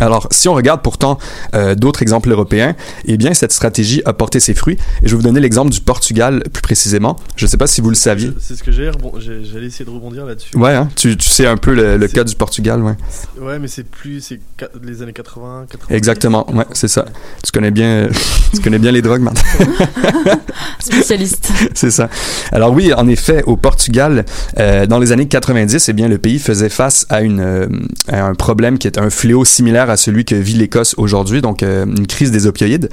Alors, 0.00 0.26
si 0.30 0.48
on 0.48 0.54
regarde 0.54 0.82
pourtant 0.82 1.18
euh, 1.54 1.74
d'autres 1.74 2.02
exemples 2.02 2.30
européens, 2.30 2.74
eh 3.04 3.16
bien, 3.16 3.34
cette 3.34 3.52
stratégie 3.52 4.02
a 4.04 4.12
porté 4.12 4.40
ses 4.40 4.54
fruits. 4.54 4.78
Et 5.02 5.06
je 5.06 5.10
vais 5.10 5.16
vous 5.16 5.22
donner 5.22 5.40
l'exemple 5.40 5.70
du 5.70 5.80
Portugal 5.80 6.42
plus 6.52 6.62
précisément. 6.62 7.16
Je 7.36 7.44
ne 7.46 7.50
sais 7.50 7.56
pas 7.56 7.66
si 7.66 7.80
vous 7.80 7.90
le 7.90 7.94
saviez. 7.96 8.32
C'est 8.40 8.56
ce 8.56 8.62
que 8.62 8.72
j'ai 8.72 8.90
j'ai- 9.18 9.44
j'allais 9.44 9.66
essayer 9.66 9.84
de 9.84 9.90
rebondir 9.90 10.24
là-dessus. 10.26 10.56
Ouais, 10.56 10.74
hein, 10.74 10.88
tu, 10.96 11.16
tu 11.16 11.28
sais 11.28 11.46
un 11.46 11.56
peu 11.56 11.74
le, 11.74 12.08
cas 12.08 12.24
du 12.24 12.34
Portugal, 12.34 12.82
ouais. 12.82 12.94
Ouais, 13.40 13.58
mais 13.58 13.68
c'est 13.68 13.84
plus 13.84 14.20
c'est 14.20 14.40
les 14.82 15.02
années 15.02 15.12
80, 15.12 15.66
90. 15.70 15.94
Exactement, 15.94 16.50
ouais, 16.52 16.64
c'est 16.72 16.88
ça. 16.88 17.04
Tu 17.44 17.52
connais 17.52 17.70
bien, 17.70 18.08
tu 18.54 18.60
connais 18.60 18.78
bien 18.78 18.90
les 18.92 19.02
drogues, 19.02 19.20
Martin. 19.22 19.42
Spécialiste. 20.78 21.50
c'est 21.74 21.90
ça. 21.90 22.08
Alors 22.52 22.72
oui, 22.72 22.92
en 22.94 23.06
effet, 23.08 23.42
au 23.46 23.56
Portugal, 23.56 24.24
euh, 24.58 24.86
dans 24.86 24.98
les 24.98 25.12
années 25.12 25.28
90, 25.28 25.88
eh 25.88 25.92
bien, 25.92 26.08
le 26.08 26.18
pays 26.18 26.38
faisait 26.38 26.68
face 26.68 27.06
à, 27.08 27.20
une, 27.22 27.40
euh, 27.40 27.66
à 28.08 28.24
un 28.24 28.34
problème 28.34 28.78
qui 28.78 28.86
est 28.86 28.98
un 28.98 29.10
fléau 29.10 29.44
similaire 29.44 29.89
à 29.90 29.96
celui 29.96 30.24
que 30.24 30.34
vit 30.34 30.54
l'Écosse 30.54 30.94
aujourd'hui, 30.96 31.42
donc 31.42 31.62
euh, 31.62 31.84
une 31.84 32.06
crise 32.06 32.30
des 32.30 32.46
opioïdes. 32.46 32.88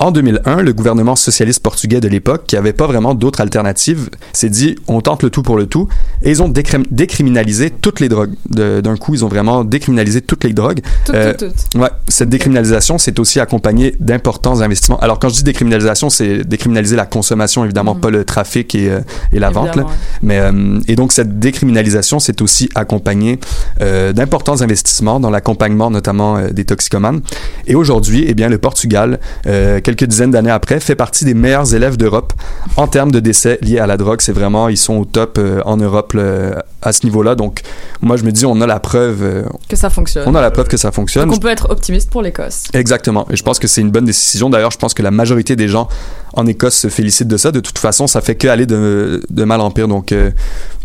En 0.00 0.12
2001, 0.12 0.62
le 0.62 0.72
gouvernement 0.72 1.16
socialiste 1.16 1.60
portugais 1.60 2.00
de 2.00 2.06
l'époque, 2.06 2.44
qui 2.46 2.56
avait 2.56 2.72
pas 2.72 2.86
vraiment 2.86 3.16
d'autres 3.16 3.40
alternatives, 3.40 4.10
s'est 4.32 4.48
dit 4.48 4.76
on 4.86 5.00
tente 5.00 5.24
le 5.24 5.30
tout 5.30 5.42
pour 5.42 5.56
le 5.56 5.66
tout, 5.66 5.88
et 6.22 6.30
ils 6.30 6.40
ont 6.40 6.48
décrim- 6.48 6.84
décriminalisé 6.92 7.70
toutes 7.70 7.98
les 7.98 8.08
drogues. 8.08 8.34
D'un 8.48 8.96
coup, 8.96 9.14
ils 9.14 9.24
ont 9.24 9.28
vraiment 9.28 9.64
décriminalisé 9.64 10.20
toutes 10.20 10.44
les 10.44 10.52
drogues. 10.52 10.82
Toutes, 11.04 11.14
Euh. 11.16 11.34
Ouais, 11.74 11.88
cette 12.06 12.28
décriminalisation, 12.28 12.96
c'est 12.98 13.18
aussi 13.18 13.40
accompagné 13.40 13.96
d'importants 13.98 14.60
investissements. 14.60 15.00
Alors, 15.00 15.18
quand 15.18 15.30
je 15.30 15.34
dis 15.34 15.42
décriminalisation, 15.42 16.10
c'est 16.10 16.44
décriminaliser 16.44 16.94
la 16.94 17.06
consommation, 17.06 17.64
évidemment, 17.64 17.96
Mhm. 17.96 18.00
pas 18.00 18.10
le 18.10 18.24
trafic 18.24 18.76
et, 18.76 18.90
euh, 18.90 19.00
et 19.32 19.40
la 19.40 19.50
vente. 19.50 19.74
Là. 19.74 19.82
Évidemment, 19.82 19.88
ouais. 19.88 19.94
Mais, 20.22 20.38
euh, 20.38 20.80
et 20.86 20.94
donc, 20.94 21.10
cette 21.10 21.40
décriminalisation, 21.40 22.20
c'est 22.20 22.40
aussi 22.40 22.68
accompagné 22.76 23.40
euh, 23.80 24.12
d'importants 24.12 24.62
investissements 24.62 25.18
dans 25.18 25.30
l'accompagnement, 25.30 25.90
notamment 25.90 26.36
euh, 26.36 26.50
des 26.50 26.64
toxicomanes. 26.64 27.20
Et 27.66 27.74
aujourd'hui, 27.74 28.24
eh 28.28 28.34
bien, 28.34 28.48
le 28.48 28.58
Portugal, 28.58 29.18
euh, 29.48 29.80
quelques 29.88 30.04
dizaines 30.04 30.30
d'années 30.32 30.50
après, 30.50 30.80
fait 30.80 30.94
partie 30.94 31.24
des 31.24 31.32
meilleurs 31.32 31.74
élèves 31.74 31.96
d'Europe 31.96 32.34
en 32.76 32.86
termes 32.88 33.10
de 33.10 33.20
décès 33.20 33.58
liés 33.62 33.78
à 33.78 33.86
la 33.86 33.96
drogue. 33.96 34.20
C'est 34.20 34.32
vraiment, 34.32 34.68
ils 34.68 34.76
sont 34.76 34.94
au 34.96 35.04
top 35.06 35.38
euh, 35.38 35.62
en 35.64 35.78
Europe 35.78 36.12
là, 36.12 36.62
à 36.82 36.92
ce 36.92 37.04
niveau-là. 37.06 37.34
Donc, 37.34 37.62
moi, 38.02 38.18
je 38.18 38.24
me 38.24 38.30
dis, 38.30 38.44
on 38.44 38.60
a 38.60 38.66
la 38.66 38.80
preuve, 38.80 39.22
euh, 39.22 39.42
Que 39.68 39.76
ça 39.76 39.88
fonctionne. 39.88 40.24
on 40.26 40.34
a 40.34 40.42
la 40.42 40.50
preuve 40.50 40.68
que 40.68 40.76
ça 40.76 40.92
fonctionne. 40.92 41.26
Donc 41.26 41.36
on 41.38 41.40
peut 41.40 41.48
être 41.48 41.70
optimiste 41.70 42.10
pour 42.10 42.20
l'Écosse. 42.20 42.64
Exactement. 42.74 43.26
Et 43.30 43.36
je 43.36 43.42
pense 43.42 43.58
que 43.58 43.66
c'est 43.66 43.80
une 43.80 43.90
bonne 43.90 44.04
décision. 44.04 44.50
D'ailleurs, 44.50 44.70
je 44.72 44.76
pense 44.78 44.92
que 44.92 45.02
la 45.02 45.10
majorité 45.10 45.56
des 45.56 45.68
gens 45.68 45.88
en 46.34 46.46
Écosse 46.46 46.76
se 46.76 46.88
félicitent 46.88 47.28
de 47.28 47.38
ça. 47.38 47.50
De 47.50 47.60
toute 47.60 47.78
façon, 47.78 48.06
ça 48.06 48.20
fait 48.20 48.34
que 48.34 48.46
aller 48.48 48.66
de, 48.66 49.22
de 49.30 49.44
mal 49.44 49.62
en 49.62 49.70
pire. 49.70 49.88
Donc, 49.88 50.12
euh, 50.12 50.30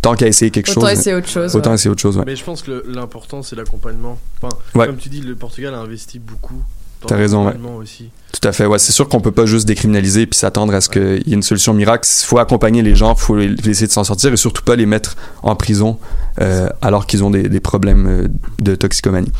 tant 0.01 0.15
qu'à 0.15 0.27
essayer 0.27 0.49
quelque 0.49 0.71
Autant 0.71 0.81
chose. 0.87 0.91
essayer 0.91 1.15
autre 1.15 1.27
chose. 1.29 1.53
Autant 1.57 1.71
ouais. 1.71 1.75
essayer 1.75 1.89
autre 1.91 2.01
chose, 2.01 2.17
ouais. 2.17 2.23
Mais 2.25 2.37
je 2.37 2.43
pense 2.45 2.61
que 2.61 2.85
l'important 2.87 3.41
c'est 3.43 3.57
l'accompagnement. 3.57 4.17
Enfin, 4.41 4.55
Ouais. 4.75 4.85
comme 4.87 4.95
tu 4.97 5.09
dis, 5.09 5.19
le 5.19 5.35
Portugal 5.35 5.73
a 5.73 5.79
investi 5.79 6.19
beaucoup. 6.19 6.61
T'as 7.07 7.15
raison, 7.15 7.47
ouais. 7.47 7.53
aussi. 7.81 8.09
Tout 8.31 8.47
à 8.47 8.51
fait. 8.51 8.65
Ouais, 8.65 8.79
c'est 8.79 8.91
sûr 8.91 9.07
qu'on 9.07 9.21
peut 9.21 9.31
pas 9.31 9.45
juste 9.45 9.67
décriminaliser 9.67 10.21
et 10.21 10.27
puis 10.27 10.37
s'attendre 10.37 10.73
à 10.73 10.81
ce 10.81 10.89
qu'il 10.89 11.23
y 11.27 11.31
ait 11.31 11.35
une 11.35 11.43
solution 11.43 11.73
miracle. 11.73 12.07
Il 12.07 12.25
faut 12.25 12.39
accompagner 12.39 12.81
les 12.81 12.95
gens, 12.95 13.13
il 13.13 13.19
faut 13.19 13.35
les- 13.37 13.53
essayer 13.69 13.87
de 13.87 13.91
s'en 13.91 14.03
sortir 14.03 14.33
et 14.33 14.37
surtout 14.37 14.63
pas 14.63 14.75
les 14.75 14.85
mettre 14.85 15.15
en 15.43 15.55
prison 15.55 15.97
euh, 16.41 16.67
alors 16.81 17.05
qu'ils 17.05 17.23
ont 17.23 17.29
des, 17.29 17.47
des 17.49 17.59
problèmes 17.59 18.07
euh, 18.07 18.27
de 18.59 18.75
toxicomanie. 18.75 19.31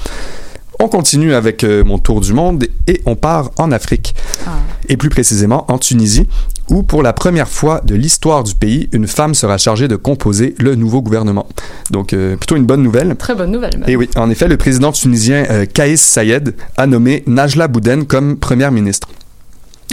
On 0.80 0.88
continue 0.90 1.34
avec 1.34 1.64
euh, 1.64 1.84
mon 1.84 1.98
tour 1.98 2.20
du 2.22 2.34
monde 2.34 2.66
et 2.88 3.02
on 3.06 3.16
part 3.16 3.52
en 3.58 3.72
Afrique. 3.72 4.16
Ah. 4.46 4.52
et 4.90 4.98
plus 4.98 5.10
précisément 5.10 5.66
en 5.72 5.78
Tunisie, 5.78 6.28
où 6.70 6.84
pour 6.84 7.04
la 7.04 7.14
première 7.14 7.48
fois 7.48 7.82
de 7.84 7.96
l'histoire 7.96 8.44
du 8.44 8.56
pays, 8.56 8.90
une 8.92 9.08
femme 9.08 9.34
sera 9.34 9.58
chargée 9.58 9.88
de 9.88 9.96
composer 9.96 10.56
le 10.60 10.76
nouveau 10.76 11.02
gouvernement. 11.02 11.48
Donc 11.92 12.14
euh, 12.14 12.36
plutôt 12.36 12.56
une 12.56 12.66
bonne 12.66 12.84
nouvelle. 12.84 13.16
Très 13.16 13.36
bonne 13.36 13.52
nouvelle. 13.52 13.78
même. 13.78 13.90
Et 13.90 13.96
oui, 13.96 14.10
en 14.16 14.30
effet, 14.30 14.48
le 14.48 14.58
président 14.58 14.92
tunisien 14.92 15.46
euh, 15.50 15.66
Kaïs 15.66 16.02
Sayed 16.02 16.56
a 16.78 16.88
nommé 16.88 17.24
Najla 17.28 17.68
Bouden 17.68 18.06
comme 18.06 18.38
première 18.38 18.72
ministre. 18.72 19.08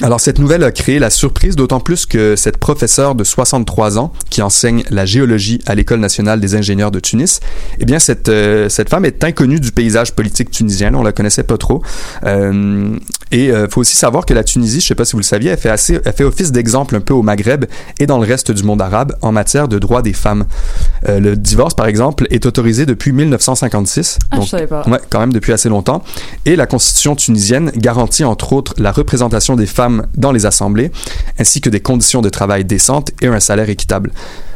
Alors 0.02 0.18
cette 0.18 0.38
nouvelle 0.38 0.64
a 0.64 0.72
créé 0.72 0.98
la 0.98 1.10
surprise, 1.10 1.56
d'autant 1.56 1.80
plus 1.80 2.06
que 2.06 2.34
cette 2.34 2.56
professeure 2.56 3.14
de 3.14 3.22
63 3.22 3.98
ans 3.98 4.12
qui 4.30 4.40
enseigne 4.40 4.82
la 4.88 5.04
géologie 5.04 5.60
à 5.66 5.74
l'École 5.74 6.00
nationale 6.00 6.40
des 6.40 6.54
ingénieurs 6.54 6.90
de 6.90 7.00
Tunis, 7.00 7.40
eh 7.78 7.84
bien 7.84 7.98
cette, 7.98 8.30
euh, 8.30 8.70
cette 8.70 8.88
femme 8.88 9.04
est 9.04 9.22
inconnue 9.24 9.60
du 9.60 9.72
paysage 9.72 10.14
politique 10.14 10.50
tunisien, 10.50 10.94
on 10.94 11.02
la 11.02 11.12
connaissait 11.12 11.42
pas 11.42 11.58
trop. 11.58 11.82
Euh, 12.24 12.96
et 13.32 13.46
il 13.46 13.68
faut 13.70 13.80
aussi 13.80 13.96
savoir 13.96 14.26
que 14.26 14.34
la 14.34 14.44
Tunisie, 14.44 14.80
je 14.80 14.86
sais 14.86 14.94
pas 14.94 15.04
si 15.04 15.12
vous 15.12 15.18
le 15.18 15.24
saviez, 15.24 15.50
elle 15.50 15.58
fait, 15.58 15.70
assez, 15.70 16.00
elle 16.04 16.12
fait 16.12 16.24
office 16.24 16.52
d'exemple 16.52 16.96
un 16.96 17.00
peu 17.00 17.14
au 17.14 17.22
Maghreb 17.22 17.64
et 17.98 18.06
dans 18.06 18.18
le 18.18 18.26
reste 18.26 18.50
du 18.50 18.62
monde 18.62 18.82
arabe 18.82 19.16
en 19.22 19.32
matière 19.32 19.68
de 19.68 19.78
droits 19.78 20.02
des 20.02 20.12
femmes. 20.12 20.44
Euh, 21.08 21.20
le 21.20 21.36
divorce, 21.36 21.74
par 21.74 21.86
exemple, 21.86 22.26
est 22.30 22.46
autorisé 22.46 22.86
depuis 22.86 23.12
1956. 23.12 24.18
Ah, 24.30 24.36
donc, 24.36 24.44
je 24.44 24.50
savais 24.50 24.66
pas. 24.66 24.82
Ouais, 24.88 25.00
quand 25.08 25.20
même 25.20 25.32
depuis 25.32 25.52
assez 25.52 25.68
longtemps. 25.68 26.02
Et 26.44 26.56
la 26.56 26.66
constitution 26.66 27.16
tunisienne 27.16 27.70
garantit 27.76 28.24
entre 28.24 28.52
autres 28.52 28.74
la 28.78 28.92
représentation 28.92 29.56
des 29.56 29.66
femmes 29.66 30.06
dans 30.16 30.32
les 30.32 30.46
assemblées, 30.46 30.90
ainsi 31.38 31.60
que 31.60 31.70
des 31.70 31.80
conditions 31.80 32.22
de 32.22 32.28
travail 32.28 32.64
décentes 32.64 33.10
et 33.20 33.26
un 33.26 33.40
salaire 33.40 33.68
équitable. 33.68 34.10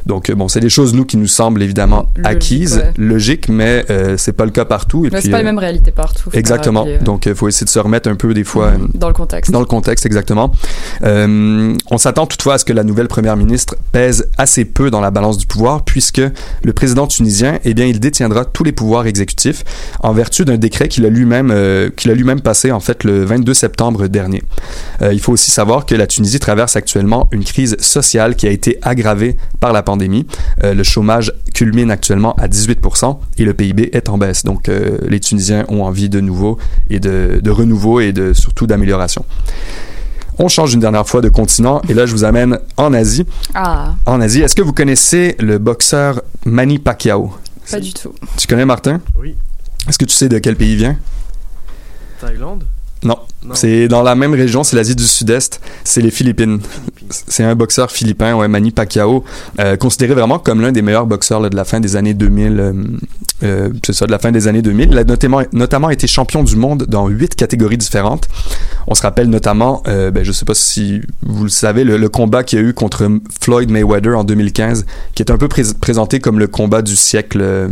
Donc 0.06 0.28
euh, 0.30 0.34
bon, 0.34 0.48
c'est 0.48 0.60
des 0.60 0.68
choses 0.68 0.94
nous 0.94 1.04
qui 1.04 1.16
nous 1.16 1.26
semblent 1.26 1.62
évidemment 1.62 2.06
Logique, 2.16 2.26
acquises, 2.36 2.76
ouais. 2.76 2.92
logiques, 2.98 3.48
mais 3.48 3.84
euh, 3.90 4.16
c'est 4.18 4.32
pas 4.32 4.44
le 4.44 4.50
cas 4.50 4.64
partout. 4.64 5.06
Et 5.06 5.10
Mais 5.10 5.20
c'est 5.20 5.30
pas 5.30 5.36
euh, 5.36 5.38
les 5.40 5.44
mêmes 5.44 5.58
réalités 5.58 5.90
partout. 5.90 6.30
Exactement. 6.32 6.84
ouais. 6.84 6.98
Donc 6.98 7.26
il 7.26 7.34
faut 7.34 7.48
essayer 7.48 7.64
de 7.64 7.70
se 7.70 7.78
remettre 7.78 8.08
un 8.08 8.14
peu 8.14 8.34
des 8.34 8.44
fois. 8.44 8.66
euh, 8.66 8.78
Dans 8.94 9.08
le 9.08 9.14
contexte. 9.14 9.50
dans 9.50 9.60
le 9.60 9.66
contexte, 9.66 10.06
exactement. 10.06 10.52
Euh, 11.04 11.74
on 11.90 11.98
s'attend 11.98 12.26
toutefois 12.26 12.54
à 12.54 12.58
ce 12.58 12.64
que 12.64 12.72
la 12.72 12.84
nouvelle 12.84 13.08
première 13.08 13.36
ministre 13.36 13.76
pèse 13.92 14.28
assez 14.38 14.64
peu 14.64 14.90
dans 14.90 15.00
la 15.00 15.10
balance 15.10 15.38
du 15.38 15.46
pouvoir, 15.46 15.84
puisque 15.84 16.20
le 16.62 16.72
président 16.72 17.06
tunisien, 17.06 17.58
eh 17.64 17.74
bien, 17.74 17.86
il 17.86 18.00
détiendra 18.00 18.44
tous 18.44 18.64
les 18.64 18.72
pouvoirs 18.72 19.06
exécutifs 19.06 19.64
en 20.00 20.12
vertu 20.12 20.44
d'un 20.44 20.56
décret 20.56 20.88
qu'il 20.88 21.06
a 21.06 21.08
lui-même 21.08 21.50
euh, 21.50 21.90
qu'il 21.90 22.10
a 22.10 22.14
lui-même 22.14 22.40
passé 22.40 22.72
en 22.72 22.80
fait 22.80 23.04
le 23.04 23.24
22 23.24 23.54
septembre 23.54 24.06
dernier. 24.08 24.42
Euh, 25.02 25.12
il 25.12 25.20
faut 25.20 25.32
aussi 25.32 25.50
savoir 25.50 25.86
que 25.86 25.94
la 25.94 26.06
Tunisie 26.06 26.38
traverse 26.40 26.76
actuellement 26.76 27.28
une 27.32 27.44
crise 27.44 27.76
sociale 27.80 28.36
qui 28.36 28.46
a 28.46 28.50
été 28.50 28.78
aggravée 28.82 29.36
par 29.60 29.72
la 29.72 29.82
pandémie. 29.82 29.93
Euh, 30.02 30.74
le 30.74 30.82
chômage 30.82 31.32
culmine 31.54 31.90
actuellement 31.90 32.34
à 32.36 32.48
18% 32.48 33.18
et 33.38 33.44
le 33.44 33.54
PIB 33.54 33.90
est 33.92 34.08
en 34.08 34.18
baisse. 34.18 34.44
Donc 34.44 34.68
euh, 34.68 34.98
les 35.08 35.20
Tunisiens 35.20 35.64
ont 35.68 35.82
envie 35.84 36.08
de 36.08 36.20
nouveau 36.20 36.58
et 36.90 37.00
de, 37.00 37.40
de 37.42 37.50
renouveau 37.50 38.00
et 38.00 38.12
de 38.12 38.32
surtout 38.32 38.66
d'amélioration. 38.66 39.24
On 40.38 40.48
change 40.48 40.74
une 40.74 40.80
dernière 40.80 41.06
fois 41.06 41.20
de 41.20 41.28
continent 41.28 41.80
et 41.88 41.94
là 41.94 42.06
je 42.06 42.12
vous 42.12 42.24
amène 42.24 42.58
en 42.76 42.92
Asie. 42.92 43.24
Ah, 43.54 43.94
En 44.06 44.20
Asie, 44.20 44.42
est-ce 44.42 44.54
que 44.56 44.62
vous 44.62 44.72
connaissez 44.72 45.36
le 45.38 45.58
boxeur 45.58 46.22
Manny 46.44 46.78
Pacquiao? 46.78 47.32
Pas 47.70 47.80
du 47.80 47.94
tout. 47.94 48.12
Tu 48.36 48.46
connais 48.46 48.64
Martin? 48.66 49.00
Oui. 49.18 49.36
Est-ce 49.88 49.98
que 49.98 50.04
tu 50.04 50.14
sais 50.14 50.28
de 50.28 50.38
quel 50.38 50.56
pays 50.56 50.72
il 50.72 50.76
vient? 50.78 50.96
Thaïlande? 52.20 52.64
Non, 53.04 53.18
c'est 53.52 53.88
dans 53.88 54.02
la 54.02 54.14
même 54.14 54.32
région, 54.34 54.64
c'est 54.64 54.76
l'Asie 54.76 54.96
du 54.96 55.04
Sud-Est, 55.04 55.60
c'est 55.84 56.00
les 56.00 56.10
Philippines. 56.10 56.60
C'est 57.10 57.44
un 57.44 57.54
boxeur 57.54 57.90
philippin, 57.90 58.34
ouais, 58.34 58.48
Manny 58.48 58.70
Pacquiao, 58.70 59.24
euh, 59.60 59.76
considéré 59.76 60.14
vraiment 60.14 60.38
comme 60.38 60.60
l'un 60.62 60.72
des 60.72 60.80
meilleurs 60.82 61.06
boxeurs 61.06 61.40
là, 61.40 61.50
de 61.50 61.56
la 61.56 61.64
fin 61.64 61.80
des 61.80 61.96
années 61.96 62.14
2000. 62.14 62.58
euh, 62.60 62.72
euh, 63.42 63.68
c'est 63.84 63.92
ça, 63.92 64.06
de 64.06 64.10
la 64.10 64.18
fin 64.18 64.32
des 64.32 64.48
années 64.48 64.62
2000. 64.62 64.88
Il 64.92 64.98
a 64.98 65.04
notamment, 65.04 65.42
notamment 65.52 65.90
été 65.90 66.06
champion 66.06 66.42
du 66.42 66.56
monde 66.56 66.86
dans 66.88 67.08
huit 67.08 67.34
catégories 67.34 67.76
différentes. 67.76 68.28
On 68.86 68.94
se 68.94 69.02
rappelle 69.02 69.28
notamment, 69.28 69.82
ben, 69.84 70.22
je 70.22 70.32
sais 70.32 70.44
pas 70.44 70.54
si 70.54 71.00
vous 71.22 71.44
le 71.44 71.50
savez, 71.50 71.84
le, 71.84 71.96
le 71.98 72.08
combat 72.08 72.42
qu'il 72.44 72.58
y 72.58 72.62
a 72.62 72.64
eu 72.64 72.72
contre 72.74 73.06
Floyd 73.40 73.70
Mayweather 73.70 74.16
en 74.16 74.24
2015, 74.24 74.86
qui 75.14 75.22
est 75.22 75.30
un 75.30 75.36
peu 75.36 75.48
prés- 75.48 75.74
présenté 75.80 76.20
comme 76.20 76.38
le 76.38 76.46
combat 76.46 76.80
du 76.82 76.96
siècle 76.96 77.68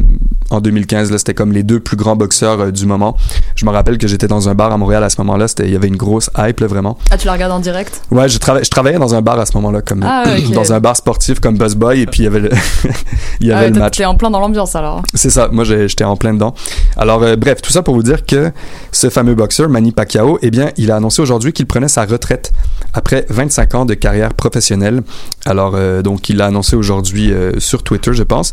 en 0.51 0.61
2015. 0.61 1.11
Là, 1.11 1.19
c'était 1.19 1.35
comme 1.35 1.53
les 1.53 1.63
deux 1.63 1.81
plus 1.81 1.97
grands 1.97 2.17
boxeurs 2.17 2.73
du 2.73 2.85
moment. 2.87 3.17
Je 3.57 3.65
me 3.65 3.71
rappelle 3.71 3.99
que 3.99 4.07
j'étais 4.09 4.29
dans 4.29 4.49
un 4.49 4.55
bar 4.55 4.73
à 4.73 4.77
Montréal 4.79 5.05
à 5.05 5.11
ce 5.11 5.21
moment-là. 5.21 5.49
C'était, 5.49 5.62
il 5.67 5.73
y 5.73 5.77
avait 5.77 5.89
une 5.89 5.97
grosse 5.97 6.31
hype, 6.39 6.61
là, 6.61 6.67
vraiment. 6.67 6.99
Ah, 7.11 7.17
tu 7.17 7.27
la 7.27 7.33
regardes 7.35 7.53
en 7.53 7.61
direct? 7.61 8.03
Ouais, 8.11 8.29
je, 8.29 8.39
trava- 8.39 8.65
je 8.65 8.71
travaillais 8.71 8.99
dans 8.99 9.15
un 9.15 9.23
bar 9.23 9.39
à 9.39 9.47
ce 9.47 9.53
moment-là, 9.57 9.83
comme 9.83 10.03
Ah, 10.07 10.25
dans 10.55 10.73
un 10.73 10.81
bar 10.81 10.97
sportif 10.97 11.41
comme 11.41 11.57
Buzz 11.57 11.75
Boy, 11.75 12.01
et 12.01 12.07
puis 12.07 12.21
il 12.21 12.25
y 12.25 12.27
avait 12.29 12.41
le, 12.41 12.51
il 13.41 13.47
y 13.49 13.53
Ah 13.53 13.59
avait 13.59 13.71
le 13.71 13.79
match. 13.79 14.01
En 14.01 14.15
plein 14.17 14.31
dans 14.31 14.41
l'ambiance 14.41 14.75
alors. 14.75 15.03
C'est 15.15 15.31
ça, 15.31 15.49
moi 15.53 15.65
j'étais 15.65 16.05
en 16.05 16.17
plein 16.17 16.35
dedans. 16.35 16.55
Alors 16.97 17.23
euh, 17.23 17.37
bref, 17.37 17.63
tout 17.63 17.71
ça 17.71 17.83
pour 17.83 17.95
vous 17.95 18.03
dire 18.03 18.27
que 18.27 18.51
ce 18.91 19.11
fameux 19.11 19.35
boxeur, 19.35 19.69
Manny 19.69 19.93
Pacquiao, 19.93 20.39
eh 20.43 20.51
bien, 20.51 20.71
il 20.77 20.91
a 20.91 20.97
annoncé 20.97 21.23
aujourd'hui 21.23 21.53
qu'il 21.53 21.67
prenait 21.67 21.89
sa 21.89 22.05
retraite 22.05 22.53
après 22.95 23.27
25 23.29 23.75
ans 23.75 23.85
de 23.85 23.95
carrière 23.95 24.35
professionnelle. 24.35 25.03
Alors 25.47 25.73
euh, 25.77 26.03
donc 26.03 26.29
il 26.29 26.37
l'a 26.39 26.47
annoncé 26.47 26.77
aujourd'hui 26.77 27.33
euh, 27.33 27.53
sur 27.59 27.83
Twitter, 27.83 28.13
je 28.13 28.23
pense. 28.25 28.53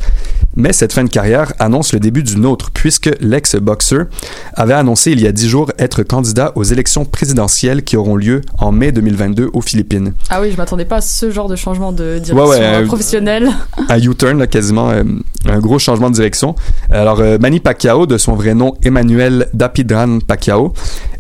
Mais 0.55 0.71
cette 0.73 0.93
fin 0.93 1.03
de 1.03 1.09
carrière 1.09 1.53
annonce 1.59 1.93
le 1.93 1.99
début 1.99 2.23
d'une 2.23 2.45
autre, 2.45 2.69
puisque 2.71 3.09
l'ex-boxeur 3.21 4.05
avait 4.53 4.73
annoncé 4.73 5.11
il 5.11 5.21
y 5.21 5.27
a 5.27 5.31
10 5.31 5.49
jours 5.49 5.71
être 5.79 6.03
candidat 6.03 6.51
aux 6.55 6.63
élections 6.63 6.98
présidentielles 7.05 7.83
qui 7.83 7.97
auront 7.97 8.15
lieu 8.15 8.41
en 8.57 8.71
mai 8.71 8.91
2022 8.91 9.49
aux 9.53 9.61
Philippines. 9.61 10.13
Ah 10.29 10.41
oui, 10.41 10.51
je 10.51 10.57
m'attendais 10.57 10.85
pas 10.85 10.97
à 10.97 11.01
ce 11.01 11.31
genre 11.31 11.47
de 11.47 11.55
changement 11.55 11.91
de 11.91 12.19
direction 12.19 12.35
Ouais, 12.35 12.49
ouais, 12.49 12.61
euh, 12.61 12.81
euh, 12.83 12.85
professionnelle. 12.87 13.49
un 13.89 13.99
U-turn, 13.99 14.47
quasiment 14.47 14.89
euh, 14.91 15.03
un 15.45 15.59
gros 15.59 15.79
changement 15.79 16.09
de 16.09 16.15
direction. 16.15 16.55
Alors, 16.91 17.19
euh, 17.19 17.37
Manny 17.39 17.59
Pacquiao, 17.59 18.05
de 18.05 18.17
son 18.17 18.33
vrai 18.35 18.53
nom 18.53 18.73
Emmanuel 18.83 19.47
Dapidran 19.53 20.19
Pacquiao, 20.19 20.73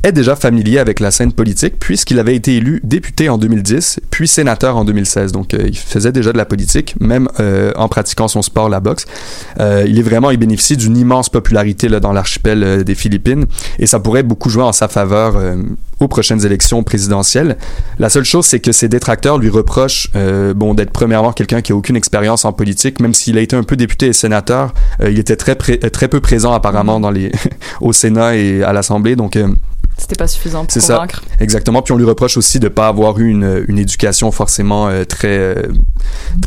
est 0.03 0.11
déjà 0.13 0.35
familier 0.35 0.79
avec 0.79 0.99
la 1.01 1.11
scène 1.11 1.33
politique 1.33 1.77
puisqu'il 1.79 2.19
avait 2.19 2.35
été 2.35 2.55
élu 2.55 2.79
député 2.83 3.27
en 3.29 3.37
2010, 3.37 3.99
puis 4.09 4.27
sénateur 4.27 4.77
en 4.77 4.85
2016. 4.85 5.31
Donc, 5.33 5.53
euh, 5.53 5.63
il 5.67 5.77
faisait 5.77 6.11
déjà 6.11 6.31
de 6.31 6.37
la 6.37 6.45
politique, 6.45 6.95
même 6.99 7.27
euh, 7.39 7.71
en 7.75 7.87
pratiquant 7.89 8.27
son 8.27 8.41
sport, 8.41 8.69
la 8.69 8.79
boxe. 8.79 9.05
Euh, 9.59 9.85
il 9.87 9.99
est 9.99 10.03
vraiment, 10.03 10.31
il 10.31 10.37
bénéficie 10.37 10.77
d'une 10.77 10.95
immense 10.97 11.29
popularité 11.29 11.89
là, 11.89 11.99
dans 11.99 12.13
l'archipel 12.13 12.83
des 12.83 12.95
Philippines 12.95 13.45
et 13.77 13.85
ça 13.85 13.99
pourrait 13.99 14.23
beaucoup 14.23 14.49
jouer 14.49 14.63
en 14.63 14.71
sa 14.71 14.87
faveur 14.87 15.37
aux 15.99 16.07
prochaines 16.07 16.45
élections 16.45 16.83
présidentielles. 16.83 17.57
La 17.97 18.09
seule 18.09 18.23
chose, 18.23 18.45
c'est 18.45 18.59
que 18.59 18.71
ses 18.71 18.87
détracteurs 18.87 19.37
lui 19.37 19.49
reprochent 19.49 20.09
euh, 20.15 20.53
bon, 20.53 20.73
d'être 20.73 20.91
premièrement 20.91 21.33
quelqu'un 21.33 21.61
qui 21.61 21.71
a 21.71 21.75
aucune 21.75 21.95
expérience 21.95 22.45
en 22.45 22.53
politique, 22.53 22.99
même 22.99 23.13
s'il 23.13 23.37
a 23.37 23.41
été 23.41 23.55
un 23.55 23.63
peu 23.63 23.75
député 23.75 24.07
et 24.07 24.13
sénateur, 24.13 24.73
euh, 25.01 25.11
il 25.11 25.19
était 25.19 25.35
très, 25.35 25.57
euh, 25.83 25.89
très 25.89 26.07
peu 26.07 26.19
présent 26.19 26.53
apparemment 26.53 26.99
dans 26.99 27.11
les 27.11 27.31
au 27.81 27.93
Sénat 27.93 28.35
et 28.35 28.63
à 28.63 28.73
l'Assemblée. 28.73 29.15
Donc, 29.15 29.35
euh, 29.35 29.47
C'était 29.99 30.15
pas 30.15 30.27
suffisant 30.27 30.65
pour 30.65 30.71
c'est 30.71 30.79
ça, 30.79 30.95
convaincre. 30.95 31.23
exactement. 31.39 31.81
Puis 31.81 31.93
on 31.93 31.97
lui 31.97 32.05
reproche 32.05 32.37
aussi 32.37 32.59
de 32.59 32.67
pas 32.67 32.87
avoir 32.87 33.19
eu 33.19 33.27
une, 33.27 33.65
une 33.67 33.77
éducation 33.77 34.31
forcément 34.31 34.87
euh, 34.87 35.03
très 35.03 35.37
euh, 35.37 35.53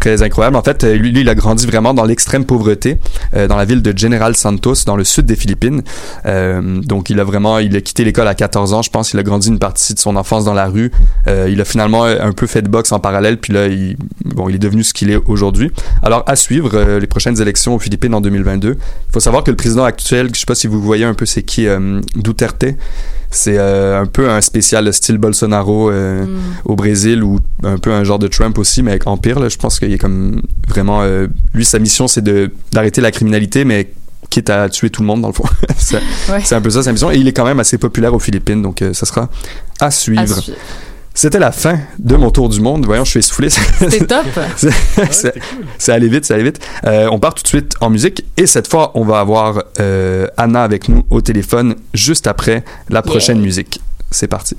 très 0.01 0.23
incroyable. 0.23 0.57
En 0.57 0.63
fait, 0.63 0.85
euh, 0.85 0.95
lui, 0.95 1.13
lui, 1.13 1.21
il 1.21 1.29
a 1.29 1.35
grandi 1.35 1.67
vraiment 1.67 1.95
dans 1.95 2.05
l'extrême 2.05 2.45
pauvreté, 2.45 2.99
euh, 3.35 3.49
dans 3.49 3.57
la 3.57 3.65
ville 3.65 3.83
de 3.83 3.97
General 3.97 4.35
Santos, 4.37 4.85
dans 4.87 4.97
le 4.97 5.05
sud 5.05 5.27
des 5.27 5.37
Philippines. 5.37 5.83
Euh, 6.27 6.81
donc, 6.81 7.11
il 7.11 7.21
a 7.21 7.25
vraiment, 7.25 7.59
il 7.59 7.77
a 7.77 7.81
quitté 7.81 8.05
l'école 8.05 8.29
à 8.29 8.35
14 8.35 8.73
ans, 8.73 8.83
je 8.83 8.91
pense. 8.91 9.13
Il 9.13 9.19
a 9.19 9.23
grandi 9.23 9.49
une 9.49 9.59
partie 9.59 9.95
de 9.95 9.99
son 9.99 10.17
enfance 10.17 10.45
dans 10.45 10.55
la 10.55 10.67
rue. 10.67 10.91
Il 11.27 11.61
a 11.61 11.65
finalement 11.65 12.05
un 12.05 12.33
peu 12.33 12.47
fait 12.47 12.63
de 12.63 12.69
boxe 12.69 12.93
en 12.93 13.01
parallèle, 13.01 13.39
puis 13.39 13.53
là, 13.53 13.67
il, 13.67 13.97
bon, 14.25 14.49
il 14.49 14.55
est 14.55 14.59
devenu 14.59 14.83
ce 14.83 14.93
qu'il 14.93 15.11
est 15.11 15.17
aujourd'hui. 15.27 15.71
Alors, 16.03 16.25
à 16.27 16.37
suivre 16.37 16.99
les 16.99 17.07
prochaines 17.07 17.41
élections 17.41 17.75
aux 17.75 17.79
Philippines 17.79 18.15
en 18.15 18.21
2022. 18.21 18.73
Il 18.73 19.13
faut 19.13 19.21
savoir 19.21 19.45
que 19.45 19.51
le 19.51 19.57
président 19.57 19.85
actuel, 19.85 20.31
je 20.35 20.41
sais 20.41 20.47
pas 20.47 20.55
si 20.55 20.67
vous 20.67 20.81
voyez 20.81 21.05
un 21.05 21.15
peu 21.15 21.27
c'est 21.27 21.43
qui, 21.43 21.67
Duterte? 22.17 22.65
C'est 23.43 23.59
euh, 23.59 24.01
un 24.01 24.07
peu 24.07 24.31
un 24.31 24.41
spécial 24.41 24.85
de 24.85 24.93
style 24.93 25.19
Bolsonaro 25.19 25.91
euh, 25.91 26.25
au 26.65 26.77
Brésil 26.77 27.25
ou 27.25 27.41
un 27.65 27.77
peu 27.77 27.91
un 27.93 28.05
genre 28.05 28.21
de 28.21 28.29
Trump 28.29 28.57
aussi, 28.57 28.85
mais 28.85 29.01
en 29.05 29.17
pire. 29.17 29.41
Là, 29.41 29.49
je 29.49 29.57
pense 29.57 29.81
qu'il 29.81 29.93
est 29.93 29.99
comme 29.99 30.43
vraiment. 30.69 31.03
euh, 31.03 31.27
lui, 31.53 31.65
sa 31.65 31.81
mission, 31.81 32.07
c'est 32.07 32.23
d'arrêter 32.73 33.01
la 33.01 33.11
criminalité, 33.11 33.65
mais 33.65 33.91
quitte 34.31 34.49
à 34.49 34.69
tuer 34.69 34.91
tout 34.91 35.03
le 35.03 35.09
monde 35.09 35.23
dans 35.23 35.29
le 35.29 35.35
fond. 35.35 35.43
c'est 35.77 35.97
Ouais. 36.31 36.41
un 36.53 36.61
peu 36.61 36.71
ça 36.71 36.85
sa 36.85 36.93
mission. 36.93 37.11
Et 37.11 37.17
il 37.17 37.27
est 37.27 37.33
quand 37.33 37.45
même 37.45 37.59
assez 37.59 37.79
populaire 37.79 38.15
aux 38.15 38.21
Philippines, 38.21 38.63
donc 38.63 38.85
ça 38.93 39.07
sera 39.07 39.29
à 39.81 39.91
suivre. 39.91 40.23
À 40.23 40.27
suivre. 40.29 40.57
C'était 41.15 41.39
la 41.39 41.53
fin 41.53 41.79
de 41.99 42.17
mon 42.17 42.31
tour 42.31 42.49
du 42.49 42.61
monde. 42.61 42.87
Voyons, 42.87 43.05
je 43.05 43.11
suis 43.11 43.19
essoufflé. 43.21 43.51
C'était 43.79 44.07
top. 44.07 44.25
C'est- 44.57 44.71
c'est 45.11 45.35
c'est 45.79 45.93
allé 45.93 46.09
vite, 46.09 46.25
c'est 46.25 46.35
allé 46.35 46.45
vite. 46.45 46.61
Euh, 46.87 47.09
on 47.11 47.19
part 47.19 47.35
tout 47.35 47.43
de 47.43 47.49
suite 47.49 47.75
en 47.81 47.91
musique 47.91 48.25
et 48.37 48.47
cette 48.47 48.69
fois, 48.69 48.93
on 48.95 49.05
va 49.05 49.21
avoir 49.21 49.63
euh, 49.81 50.27
Anna 50.37 50.63
avec 50.63 50.89
nous 50.89 51.05
au 51.11 51.21
téléphone 51.21 51.75
juste 51.93 52.27
après 52.27 52.65
la 52.89 53.03
prochaine 53.03 53.37
Yeah. 53.39 53.45
musique. 53.47 53.81
C'est 54.11 54.29
parti. 54.29 54.57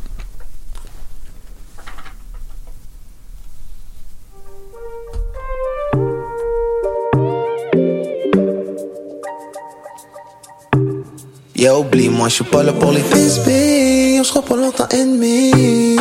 Yeah, 11.56 11.78
oublie, 11.78 12.10
moi 12.10 12.28
je 12.30 12.36
suis 12.36 12.44
pas 12.44 12.64
là 12.64 12.74
pour 12.74 12.92
les 12.92 13.02
frisbees. 13.02 14.20
On 14.20 14.24
sera 14.24 14.42
pas 14.42 14.56
longtemps 14.56 14.88
ennemis. 14.90 15.98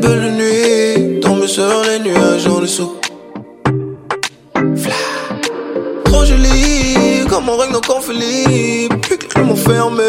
Belles 0.00 0.32
nuits, 0.32 1.20
tomber 1.20 1.48
sur 1.48 1.82
les 1.88 1.98
nuages 1.98 2.46
en 2.46 2.60
dessous. 2.60 2.92
Trop 6.04 6.24
joli, 6.24 7.24
comme 7.28 7.48
on 7.48 7.56
règne 7.56 7.72
nos 7.72 7.80
conflits. 7.80 8.88
Puis 9.02 9.18
que 9.18 9.40
m'ont 9.40 9.56
fermé. 9.56 10.02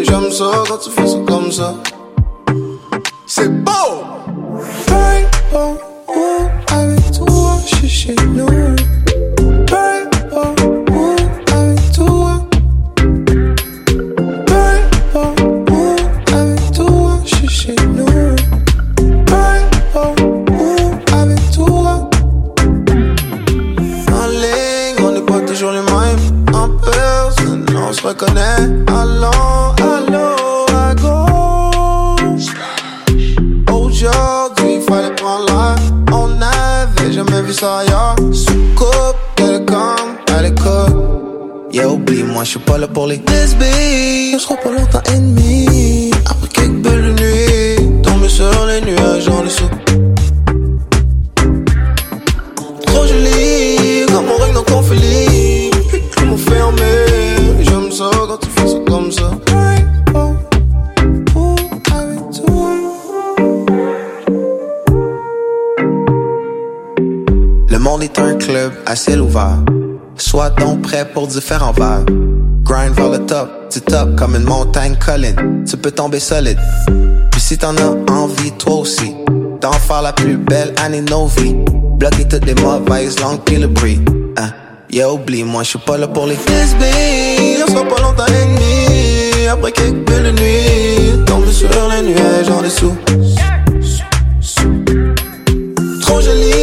J'aime 0.00 0.30
ça 0.30 0.64
quand 0.68 0.78
tu 0.78 0.90
fais 0.90 1.06
ça 1.06 1.18
comme 1.26 1.50
ça. 1.50 1.74
Monde 67.88 68.02
est 68.02 68.18
un 68.18 68.34
club 68.34 68.72
à 68.84 68.94
ciel 68.96 69.22
ouvert. 69.22 69.60
Sois 70.16 70.50
donc 70.50 70.82
prêt 70.82 71.06
pour 71.14 71.26
différents 71.26 71.72
vagues. 71.72 72.10
Grind 72.62 72.94
vers 72.94 73.08
le 73.08 73.18
top, 73.24 73.48
du 73.72 73.80
top 73.80 74.14
comme 74.14 74.36
une 74.36 74.44
montagne 74.44 74.94
colline. 74.96 75.64
Tu 75.66 75.74
peux 75.78 75.90
tomber 75.90 76.20
solide. 76.20 76.58
Puis 77.30 77.40
si 77.40 77.56
t'en 77.56 77.74
as 77.78 78.12
envie, 78.12 78.52
toi 78.58 78.74
aussi, 78.74 79.14
d'en 79.62 79.72
faire 79.72 80.02
la 80.02 80.12
plus 80.12 80.36
belle 80.36 80.74
année 80.84 81.00
de 81.00 81.10
nos 81.10 81.28
vies. 81.28 81.56
Bloquer 81.98 82.28
toutes 82.28 82.44
les 82.44 82.54
mauvaises 82.56 83.18
langues 83.20 83.40
puis 83.46 83.56
le 83.56 83.68
bruit. 83.68 84.00
Hein? 84.36 84.50
Yeah, 84.90 85.10
oublie, 85.10 85.44
moi 85.44 85.62
je 85.62 85.70
suis 85.70 85.78
pas 85.78 85.96
là 85.96 86.08
pour 86.08 86.26
les 86.26 86.36
frisbees. 86.36 87.62
On 87.66 87.72
sera 87.72 87.84
pas 87.84 88.02
longtemps. 88.02 88.26
Après 89.50 89.72
quelques 89.72 90.06
belles 90.06 90.34
nuits, 90.34 91.24
tomber 91.24 91.52
sur 91.52 91.70
les 91.70 92.02
nuages 92.02 92.50
en 92.50 92.60
dessous. 92.60 92.94
Trop 96.02 96.20
joli, 96.20 96.57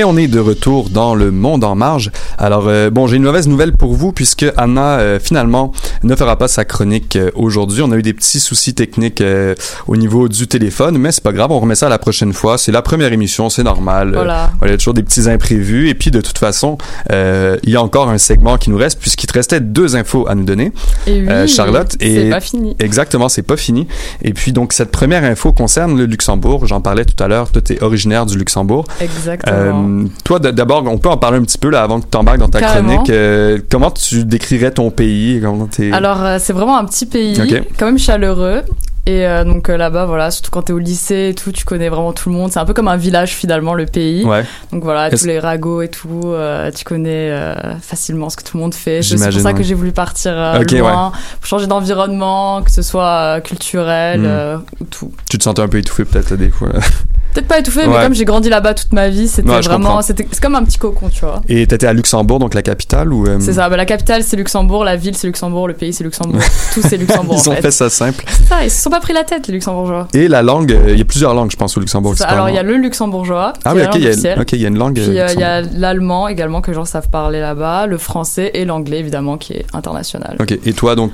Et 0.00 0.04
on 0.04 0.16
est 0.16 0.28
de 0.28 0.40
retour 0.40 0.88
dans 0.88 1.14
le 1.14 1.30
monde 1.30 1.62
en 1.62 1.74
marge. 1.74 2.10
Alors, 2.38 2.68
euh, 2.68 2.88
bon, 2.88 3.06
j'ai 3.06 3.18
une 3.18 3.22
mauvaise 3.22 3.46
nouvelle 3.48 3.76
pour 3.76 3.92
vous 3.92 4.12
puisque 4.12 4.46
Anna, 4.56 4.98
euh, 4.98 5.20
finalement, 5.20 5.72
ne 6.02 6.14
fera 6.16 6.36
pas 6.36 6.48
sa 6.48 6.64
chronique 6.64 7.16
euh, 7.16 7.30
aujourd'hui. 7.34 7.82
On 7.82 7.92
a 7.92 7.96
eu 7.96 8.02
des 8.02 8.12
petits 8.14 8.40
soucis 8.40 8.74
techniques 8.74 9.20
euh, 9.20 9.54
au 9.86 9.96
niveau 9.96 10.28
du 10.28 10.46
téléphone, 10.46 10.98
mais 10.98 11.12
c'est 11.12 11.22
pas 11.22 11.32
grave, 11.32 11.50
on 11.52 11.60
remet 11.60 11.74
ça 11.74 11.88
la 11.88 11.98
prochaine 11.98 12.32
fois. 12.32 12.58
C'est 12.58 12.72
la 12.72 12.82
première 12.82 13.12
émission, 13.12 13.50
c'est 13.50 13.62
normal. 13.62 14.12
Voilà. 14.14 14.44
Euh, 14.62 14.66
il 14.66 14.70
y 14.70 14.74
a 14.74 14.76
toujours 14.76 14.94
des 14.94 15.02
petits 15.02 15.28
imprévus. 15.28 15.88
Et 15.88 15.94
puis, 15.94 16.10
de 16.10 16.20
toute 16.20 16.38
façon, 16.38 16.78
il 17.10 17.70
y 17.70 17.76
a 17.76 17.82
encore 17.82 18.08
un 18.08 18.18
segment 18.18 18.56
qui 18.56 18.70
nous 18.70 18.76
reste 18.78 18.98
puisqu'il 19.00 19.26
te 19.26 19.32
restait 19.34 19.60
deux 19.60 19.96
infos 19.96 20.26
à 20.28 20.34
nous 20.34 20.44
donner. 20.44 20.72
Et 21.06 21.22
oui, 21.26 21.48
Charlotte. 21.48 21.94
c'est 22.00 22.06
Et 22.08 22.30
pas 22.30 22.40
fini. 22.40 22.76
Exactement, 22.78 23.28
c'est 23.28 23.42
pas 23.42 23.56
fini. 23.56 23.86
Et 24.22 24.32
puis, 24.32 24.52
donc, 24.52 24.72
cette 24.72 24.90
première 24.90 25.24
info 25.24 25.52
concerne 25.52 25.96
le 25.98 26.04
Luxembourg. 26.06 26.66
J'en 26.66 26.80
parlais 26.80 27.04
tout 27.04 27.22
à 27.22 27.28
l'heure. 27.28 27.50
Toi, 27.50 27.62
t'es 27.62 27.82
originaire 27.82 28.26
du 28.26 28.38
Luxembourg. 28.38 28.84
Exactement. 29.00 29.56
Euh, 29.56 30.04
toi, 30.24 30.38
d'abord, 30.38 30.84
on 30.86 30.98
peut 30.98 31.08
en 31.08 31.16
parler 31.16 31.38
un 31.38 31.42
petit 31.42 31.58
peu 31.58 31.70
là 31.70 31.82
avant 31.82 31.98
que 32.00 32.04
tu 32.04 32.10
t'embarques 32.10 32.38
dans 32.38 32.48
ta 32.48 32.60
Carrément. 32.60 32.94
chronique. 32.94 33.10
Euh, 33.10 33.58
comment 33.70 33.90
tu 33.90 34.24
décrirais 34.24 34.70
ton 34.70 34.90
pays? 34.90 35.40
Comment 35.42 35.66
t'es- 35.66 35.89
Alors, 35.92 36.22
euh, 36.24 36.36
c'est 36.40 36.52
vraiment 36.52 36.78
un 36.78 36.84
petit 36.84 37.06
pays, 37.06 37.40
Ok. 37.40 37.62
quand 37.78 37.86
même 37.86 37.98
chaleureux. 37.98 38.62
Et 39.06 39.26
euh, 39.26 39.44
donc 39.44 39.70
euh, 39.70 39.78
là-bas, 39.78 40.04
voilà, 40.04 40.30
surtout 40.30 40.50
quand 40.50 40.60
t'es 40.62 40.74
au 40.74 40.78
lycée 40.78 41.30
et 41.30 41.34
tout, 41.34 41.52
tu 41.52 41.64
connais 41.64 41.88
vraiment 41.88 42.12
tout 42.12 42.28
le 42.28 42.34
monde. 42.34 42.52
C'est 42.52 42.58
un 42.60 42.66
peu 42.66 42.74
comme 42.74 42.86
un 42.86 42.98
village 42.98 43.30
finalement, 43.34 43.72
le 43.72 43.86
pays. 43.86 44.24
Ouais. 44.24 44.44
Donc 44.72 44.84
voilà, 44.84 45.10
tous 45.10 45.24
les 45.24 45.38
ragots 45.40 45.80
et 45.80 45.88
tout, 45.88 46.20
euh, 46.26 46.70
tu 46.70 46.84
connais 46.84 47.30
euh, 47.30 47.54
facilement 47.80 48.28
ce 48.28 48.36
que 48.36 48.44
tout 48.44 48.58
le 48.58 48.62
monde 48.62 48.74
fait. 48.74 49.00
C'est 49.02 49.16
pour 49.16 49.40
ça 49.40 49.54
que 49.54 49.62
j'ai 49.62 49.74
voulu 49.74 49.92
partir 49.92 50.32
euh, 50.36 50.62
loin, 50.78 51.12
pour 51.40 51.46
changer 51.46 51.66
d'environnement, 51.66 52.62
que 52.62 52.70
ce 52.70 52.82
soit 52.82 53.36
euh, 53.36 53.40
culturel 53.40 54.20
Hmm. 54.20 54.26
euh, 54.26 54.58
ou 54.80 54.84
tout. 54.84 55.12
Tu 55.30 55.38
te 55.38 55.44
sentais 55.44 55.62
un 55.62 55.68
peu 55.68 55.78
étouffé 55.78 56.04
peut-être 56.04 56.34
des 56.34 56.50
fois. 56.50 56.68
Peut-être 57.32 57.46
pas 57.46 57.58
étouffé, 57.58 57.86
mais 57.86 58.02
comme 58.02 58.14
j'ai 58.14 58.24
grandi 58.24 58.48
là-bas 58.48 58.74
toute 58.74 58.92
ma 58.92 59.08
vie, 59.08 59.28
c'était 59.28 59.50
Ouais, 59.50 59.60
vraiment, 59.60 60.02
c'est 60.02 60.40
comme 60.40 60.54
un 60.54 60.64
petit 60.64 60.78
cocon, 60.78 61.08
tu 61.08 61.20
vois. 61.20 61.42
Et 61.48 61.66
t'étais 61.66 61.86
à 61.86 61.92
Luxembourg, 61.92 62.38
donc 62.38 62.54
la 62.54 62.62
capitale 62.62 63.12
ou 63.12 63.26
euh, 63.26 63.38
C'est 63.40 63.54
ça, 63.54 63.68
bah, 63.68 63.76
la 63.76 63.86
capitale 63.86 64.22
c'est 64.22 64.36
Luxembourg, 64.36 64.84
la 64.84 64.96
ville 64.96 65.16
c'est 65.16 65.26
Luxembourg, 65.26 65.68
le 65.68 65.74
pays 65.74 65.92
c'est 65.92 66.04
Luxembourg, 66.04 66.40
tout 66.74 66.82
c'est 66.82 66.96
Luxembourg 66.96 67.40
Ils 67.44 67.48
en 67.48 67.52
ont 67.52 67.56
fait. 67.56 67.62
fait 67.62 67.70
ça 67.70 67.90
simple. 67.90 68.24
Ça, 68.48 68.64
ils 68.64 68.70
se 68.70 68.82
sont 68.82 68.90
pas 68.90 69.00
pris 69.00 69.12
la 69.12 69.24
tête 69.24 69.46
les 69.46 69.54
Luxembourgeois. 69.54 70.08
Et 70.14 70.28
la 70.28 70.42
langue, 70.42 70.72
euh, 70.72 70.90
il 70.90 70.98
y 70.98 71.02
a 71.02 71.04
plusieurs 71.04 71.34
langues, 71.34 71.50
je 71.50 71.56
pense, 71.56 71.76
au 71.76 71.80
Luxembourg. 71.80 72.14
Alors 72.26 72.48
il 72.48 72.54
y 72.54 72.58
a 72.58 72.62
le 72.62 72.76
luxembourgeois, 72.76 73.52
Ah 73.64 73.74
oui, 73.74 73.82
ok, 73.82 73.94
il 73.94 74.02
y 74.02 74.08
a, 74.08 74.56
y 74.56 74.66
une 74.66 74.78
langue. 74.78 74.94
Puis 74.94 75.18
euh, 75.18 75.26
euh, 75.26 75.32
il 75.34 75.40
y 75.40 75.44
a 75.44 75.60
l'allemand 75.60 76.28
également 76.28 76.60
que 76.60 76.70
les 76.70 76.74
gens 76.74 76.84
savent 76.84 77.08
parler 77.08 77.40
là-bas, 77.40 77.86
le 77.86 77.98
français 77.98 78.50
et 78.54 78.64
l'anglais 78.64 78.98
évidemment 78.98 79.36
qui 79.38 79.54
est 79.54 79.66
international. 79.72 80.36
Ok, 80.40 80.52
et 80.64 80.72
toi 80.72 80.96
donc, 80.96 81.12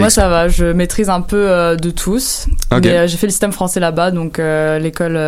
Moi 0.00 0.10
ça 0.10 0.28
va, 0.28 0.48
je 0.48 0.66
maîtrise 0.66 1.10
un 1.10 1.20
peu 1.20 1.50
euh, 1.50 1.76
de 1.76 1.90
tous, 1.90 2.46
mais 2.72 2.88
euh, 2.88 3.06
j'ai 3.06 3.16
fait 3.16 3.26
le 3.26 3.30
système 3.30 3.52
français 3.52 3.80
là-bas, 3.80 4.10
donc 4.10 4.38
euh, 4.38 4.78
l'école 4.78 5.18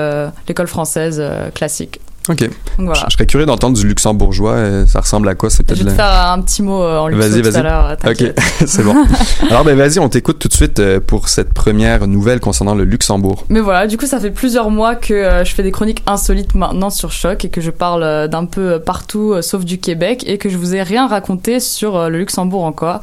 l'école 0.49 0.67
française 0.67 1.23
classique. 1.55 2.01
Ok. 2.29 2.41
Donc 2.41 2.51
voilà. 2.87 2.95
Je, 3.01 3.05
je 3.11 3.13
serais 3.15 3.27
curieux 3.27 3.47
d'entendre 3.47 3.77
du 3.77 3.87
luxembourgeois. 3.87 4.53
euh, 4.53 4.87
ça 4.87 5.01
ressemble 5.01 5.29
à 5.29 5.35
quoi 5.35 5.49
C'est 5.51 5.63
Je 5.63 5.63
peut-être 5.75 5.79
vais 5.79 5.85
te 5.85 5.91
la- 5.91 5.95
faire 6.11 6.31
un 6.33 6.41
petit 6.43 6.63
mot 6.63 6.83
euh, 6.83 6.99
en 6.99 7.09
luxo 7.09 7.29
Vas-y, 7.29 7.43
tout 7.43 7.49
à 7.57 7.61
vas-y. 7.63 8.11
Ok, 8.13 8.35
c'est 8.67 8.83
bon. 8.83 8.95
Alors, 9.51 9.65
ben 9.65 9.77
vas-y, 9.77 9.99
on 9.99 10.09
t'écoute 10.09 10.39
tout 10.39 10.49
de 10.49 10.53
suite 10.53 10.79
euh, 10.81 11.01
pour 11.05 11.29
cette 11.29 11.53
première 11.55 12.07
nouvelle 12.07 12.41
concernant 12.41 12.75
le 12.75 12.85
Luxembourg. 12.85 13.45
Mais 13.49 13.61
voilà, 13.61 13.87
du 13.87 13.97
coup, 13.97 14.07
ça 14.07 14.19
fait 14.21 14.31
plusieurs 14.31 14.71
mois 14.71 14.95
que 14.97 15.43
je 15.45 15.53
fais 15.55 15.63
des 15.63 15.73
chroniques 15.73 16.03
insolites 16.07 16.55
maintenant 16.55 16.91
sur 16.91 17.13
Choc 17.13 17.45
et 17.45 17.49
que 17.49 17.61
je 17.61 17.71
parle 17.71 18.29
d'un 18.29 18.45
peu 18.45 18.81
partout 18.81 19.35
sauf 19.43 19.65
du 19.65 19.79
Québec 19.79 20.25
et 20.27 20.39
que 20.39 20.49
je 20.49 20.57
vous 20.57 20.75
ai 20.75 20.83
rien 20.83 21.07
raconté 21.07 21.61
sur 21.61 22.09
le 22.09 22.19
Luxembourg 22.19 22.65
encore. 22.65 23.01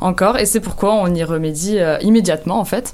Encore, 0.00 0.38
et 0.38 0.46
c'est 0.46 0.60
pourquoi 0.60 0.94
on 0.94 1.14
y 1.14 1.22
remédie 1.24 1.78
immédiatement 2.02 2.58
en 2.60 2.64
fait. 2.64 2.92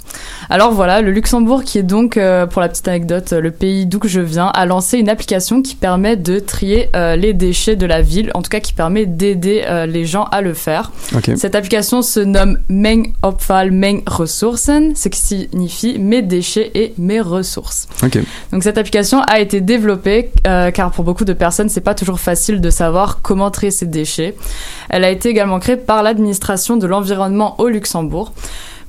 Alors 0.49 0.73
voilà, 0.73 1.01
le 1.01 1.11
Luxembourg 1.11 1.65
qui 1.65 1.79
est 1.79 1.83
donc, 1.83 2.19
pour 2.51 2.61
la 2.61 2.69
petite 2.69 2.89
anecdote, 2.89 3.33
le 3.33 3.51
pays 3.51 3.87
d'où 3.87 3.99
que 3.99 4.09
je 4.09 4.21
viens, 4.21 4.47
a 4.49 4.67
lancé 4.67 4.99
une 4.99 5.09
application 5.09 5.63
qui 5.63 5.70
permet 5.77 6.17
de 6.17 6.39
trier 6.39 6.89
euh, 6.95 7.17
les 7.17 7.33
déchets 7.33 7.77
de 7.77 7.87
la 7.87 8.03
ville, 8.03 8.31
en 8.35 8.43
tout 8.43 8.51
cas 8.51 8.61
qui 8.61 8.73
permet 8.73 9.07
d'aider 9.07 9.63
euh, 9.67 9.87
les 9.87 10.05
gens 10.05 10.25
à 10.25 10.41
le 10.41 10.55
faire. 10.55 10.93
Cette 11.37 11.55
application 11.55 12.03
se 12.03 12.21
nomme 12.21 12.59
Meng 12.69 13.13
Opfall 13.23 13.71
Meng 13.71 14.03
Ressourcen, 14.07 14.95
ce 14.95 15.09
qui 15.09 15.21
signifie 15.21 15.99
mes 15.99 16.23
déchets 16.23 16.71
et 16.75 16.95
mes 16.99 17.21
ressources. 17.21 17.89
Donc 18.53 18.63
cette 18.63 18.79
application 18.79 19.21
a 19.23 19.41
été 19.41 19.61
développée 19.61 20.31
euh, 20.47 20.71
car 20.71 20.91
pour 20.91 21.05
beaucoup 21.05 21.25
de 21.25 21.33
personnes 21.33 21.69
c'est 21.69 21.81
pas 21.81 21.95
toujours 21.95 22.21
facile 22.21 22.61
de 22.61 22.71
savoir 22.71 23.21
comment 23.23 23.51
trier 23.51 23.71
ces 23.71 23.87
déchets. 23.87 24.35
Elle 24.89 25.05
a 25.05 25.11
été 25.11 25.29
également 25.29 25.59
créée 25.59 25.77
par 25.77 26.03
l'administration 26.03 26.77
de 26.77 26.87
l'environnement 26.87 27.55
au 27.59 27.69
Luxembourg. 27.69 28.33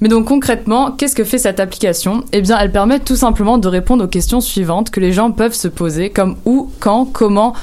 Mais 0.01 0.09
donc 0.09 0.25
concrètement, 0.25 0.91
qu'est-ce 0.91 1.15
que 1.15 1.23
fait 1.23 1.37
cette 1.37 1.59
application? 1.59 2.23
Eh 2.33 2.41
bien, 2.41 2.57
elle 2.59 2.71
permet 2.71 2.99
tout 2.99 3.15
simplement 3.15 3.59
de 3.59 3.67
répondre 3.67 4.03
aux 4.03 4.07
questions 4.07 4.41
suivantes 4.41 4.89
que 4.89 4.99
les 4.99 5.13
gens 5.13 5.31
peuvent 5.31 5.53
se 5.53 5.67
poser, 5.67 6.09
comme 6.09 6.37
où, 6.45 6.71
quand, 6.79 7.05
comment 7.05 7.53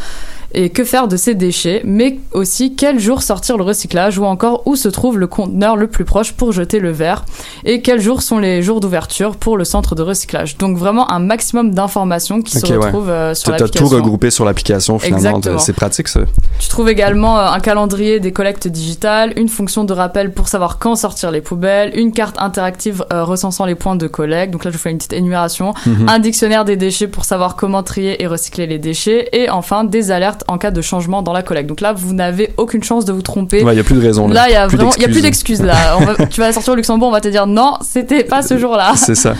et 0.52 0.70
que 0.70 0.84
faire 0.84 1.08
de 1.08 1.16
ces 1.16 1.34
déchets, 1.34 1.82
mais 1.84 2.18
aussi 2.32 2.74
quel 2.74 2.98
jour 2.98 3.22
sortir 3.22 3.56
le 3.56 3.64
recyclage? 3.64 4.18
Ou 4.18 4.24
encore 4.24 4.62
où 4.66 4.76
se 4.76 4.88
trouve 4.88 5.18
le 5.18 5.26
conteneur 5.26 5.76
le 5.76 5.86
plus 5.86 6.04
proche 6.04 6.32
pour 6.32 6.52
jeter 6.52 6.80
le 6.80 6.90
verre? 6.90 7.24
Et 7.64 7.82
quels 7.82 8.00
jours 8.00 8.22
sont 8.22 8.38
les 8.38 8.62
jours 8.62 8.80
d'ouverture 8.80 9.36
pour 9.36 9.56
le 9.56 9.64
centre 9.64 9.94
de 9.94 10.02
recyclage? 10.02 10.56
Donc 10.56 10.76
vraiment 10.76 11.10
un 11.10 11.18
maximum 11.18 11.72
d'informations 11.72 12.42
qui 12.42 12.58
se 12.58 12.66
ouais. 12.66 12.76
retrouvent 12.76 13.10
euh, 13.10 13.34
sur 13.34 13.50
T'as 13.50 13.58
tout 13.58 13.64
l'application. 13.64 13.96
regroupé 13.96 14.30
sur 14.30 14.44
l'application 14.44 14.98
finalement. 14.98 15.40
C'est 15.58 15.72
pratique 15.72 16.08
ça. 16.08 16.20
Tu 16.58 16.68
trouves 16.68 16.88
également 16.88 17.38
euh, 17.38 17.48
un 17.50 17.60
calendrier 17.60 18.20
des 18.20 18.32
collectes 18.32 18.68
digitales, 18.68 19.32
une 19.36 19.48
fonction 19.48 19.84
de 19.84 19.92
rappel 19.92 20.32
pour 20.32 20.48
savoir 20.48 20.78
quand 20.78 20.96
sortir 20.96 21.30
les 21.30 21.40
poubelles, 21.40 21.92
une 21.94 22.12
carte 22.12 22.36
interactive 22.38 23.04
euh, 23.12 23.24
recensant 23.24 23.64
les 23.64 23.74
points 23.74 23.96
de 23.96 24.06
collecte. 24.06 24.52
Donc 24.52 24.64
là, 24.64 24.70
je 24.70 24.78
fais 24.78 24.90
une 24.90 24.98
petite 24.98 25.12
énumération. 25.12 25.74
Mhm. 25.86 26.08
Un 26.08 26.18
dictionnaire 26.18 26.64
des 26.64 26.76
déchets 26.76 27.08
pour 27.08 27.24
savoir 27.24 27.56
comment 27.56 27.82
trier 27.82 28.22
et 28.22 28.26
recycler 28.26 28.66
les 28.66 28.78
déchets. 28.78 29.28
Et 29.32 29.50
enfin, 29.50 29.84
des 29.84 30.10
alertes 30.10 30.37
en 30.48 30.58
cas 30.58 30.70
de 30.70 30.80
changement 30.82 31.22
dans 31.22 31.32
la 31.32 31.42
collecte. 31.42 31.68
Donc 31.68 31.80
là, 31.80 31.92
vous 31.92 32.14
n'avez 32.14 32.52
aucune 32.56 32.82
chance 32.84 33.04
de 33.04 33.12
vous 33.12 33.22
tromper. 33.22 33.62
Ouais, 33.64 33.74
y 33.76 33.80
a 33.80 33.84
plus 33.84 33.96
de 33.96 34.00
raison 34.00 34.28
là. 34.28 34.48
Il 34.48 34.52
y 34.52 34.56
a 34.56 34.66
Plus 34.68 34.76
vraiment, 34.76 34.92
il 34.96 35.02
y 35.02 35.04
a 35.04 35.08
plus 35.08 35.20
d'excuses. 35.22 35.58
d'excuses 35.60 35.62
là. 35.62 35.96
On 35.98 36.04
va- 36.04 36.26
tu 36.30 36.40
vas 36.40 36.52
sortir 36.52 36.72
au 36.72 36.76
Luxembourg, 36.76 37.08
on 37.08 37.12
va 37.12 37.20
te 37.20 37.28
dire 37.28 37.46
non, 37.46 37.74
c'était 37.80 38.24
pas 38.24 38.42
ce 38.42 38.56
jour-là. 38.58 38.92
C'est 38.96 39.14
ça. 39.14 39.34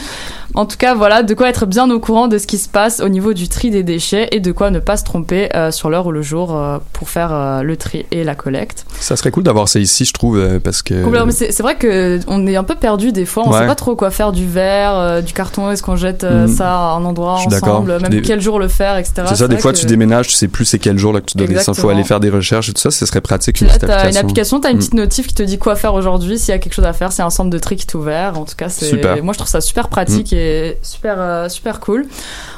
En 0.54 0.64
tout 0.66 0.76
cas, 0.78 0.94
voilà, 0.94 1.22
de 1.22 1.34
quoi 1.34 1.48
être 1.48 1.66
bien 1.66 1.90
au 1.90 2.00
courant 2.00 2.26
de 2.26 2.38
ce 2.38 2.46
qui 2.46 2.58
se 2.58 2.68
passe 2.68 3.00
au 3.00 3.08
niveau 3.08 3.34
du 3.34 3.48
tri 3.48 3.70
des 3.70 3.82
déchets 3.82 4.28
et 4.32 4.40
de 4.40 4.50
quoi 4.50 4.70
ne 4.70 4.78
pas 4.78 4.96
se 4.96 5.04
tromper 5.04 5.54
euh, 5.54 5.70
sur 5.70 5.90
l'heure 5.90 6.06
ou 6.06 6.10
le 6.10 6.22
jour 6.22 6.56
euh, 6.56 6.78
pour 6.94 7.10
faire 7.10 7.32
euh, 7.32 7.62
le 7.62 7.76
tri 7.76 8.06
et 8.10 8.24
la 8.24 8.34
collecte. 8.34 8.86
Ça 8.98 9.14
serait 9.16 9.30
cool 9.30 9.42
d'avoir 9.42 9.68
ça 9.68 9.78
ici, 9.78 10.04
je 10.04 10.12
trouve, 10.12 10.58
parce 10.60 10.82
que. 10.82 11.04
C'est 11.30 11.52
c'est 11.52 11.62
vrai 11.62 11.76
que 11.76 12.18
on 12.28 12.46
est 12.46 12.56
un 12.56 12.64
peu 12.64 12.74
perdu 12.74 13.12
des 13.12 13.26
fois. 13.26 13.44
On 13.46 13.52
Ouais. 13.52 13.60
sait 13.60 13.66
pas 13.66 13.74
trop 13.74 13.94
quoi 13.94 14.10
faire 14.10 14.32
du 14.32 14.46
verre, 14.46 15.22
du 15.22 15.32
carton. 15.32 15.70
Est-ce 15.70 15.82
qu'on 15.82 15.96
jette 15.96 16.24
Mhm. 16.24 16.48
ça 16.48 16.70
à 16.74 16.92
un 16.94 17.04
endroit 17.04 17.34
ensemble, 17.34 18.00
même 18.00 18.10
Des- 18.10 18.22
quel 18.22 18.40
jour 18.40 18.58
le 18.58 18.68
faire, 18.68 18.96
etc. 18.96 19.22
C'est 19.28 19.36
ça, 19.36 19.48
des 19.48 19.58
fois 19.58 19.72
que- 19.72 19.78
tu 19.78 19.86
déménages, 19.86 20.28
tu 20.28 20.34
sais 20.34 20.48
plus 20.48 20.64
c'est 20.64 20.78
quel 20.78 20.98
jour 20.98 21.12
là 21.12 21.20
que 21.20 21.26
tu 21.26 21.36
dois 21.36 21.46
descendre. 21.46 21.60
Exactement. 21.70 21.82
faut 21.88 21.94
aller 21.94 22.04
faire 22.04 22.20
des 22.20 22.30
recherches 22.30 22.68
et 22.70 22.72
tout 22.72 22.80
ça, 22.80 22.90
ce 22.90 23.04
serait 23.06 23.20
pratique 23.20 23.60
une 23.60 23.66
là, 23.68 23.74
petite 23.74 23.86
t'as 23.88 23.94
une 23.94 23.98
application. 24.16 24.20
application, 24.22 24.60
t'as 24.60 24.70
une 24.70 24.76
Mm. 24.76 24.80
petite 24.80 24.94
notif 24.94 25.26
qui 25.26 25.34
te 25.34 25.42
dit 25.42 25.58
quoi 25.58 25.76
faire 25.76 25.94
aujourd'hui, 25.94 26.38
s'il 26.38 26.50
y 26.50 26.54
a 26.54 26.58
quelque 26.58 26.72
chose 26.74 26.84
à 26.86 26.92
faire, 26.92 27.10
a 27.18 27.22
un 27.22 27.30
centre 27.30 27.50
de 27.50 27.58
tri 27.58 27.76
qui 27.76 27.82
est 27.86 27.94
ouvert. 27.94 28.38
En 28.38 28.44
tout 28.44 28.54
cas, 28.56 28.68
c'est, 28.68 28.86
Super. 28.86 29.22
moi 29.22 29.32
je 29.34 29.38
trouve 29.38 29.50
ça 29.50 29.60
super 29.60 29.86
Mm. 29.86 29.90
pratique 29.90 30.32
et 30.32 30.37
super, 30.82 31.16
euh, 31.18 31.48
super 31.48 31.80
cool. 31.80 32.06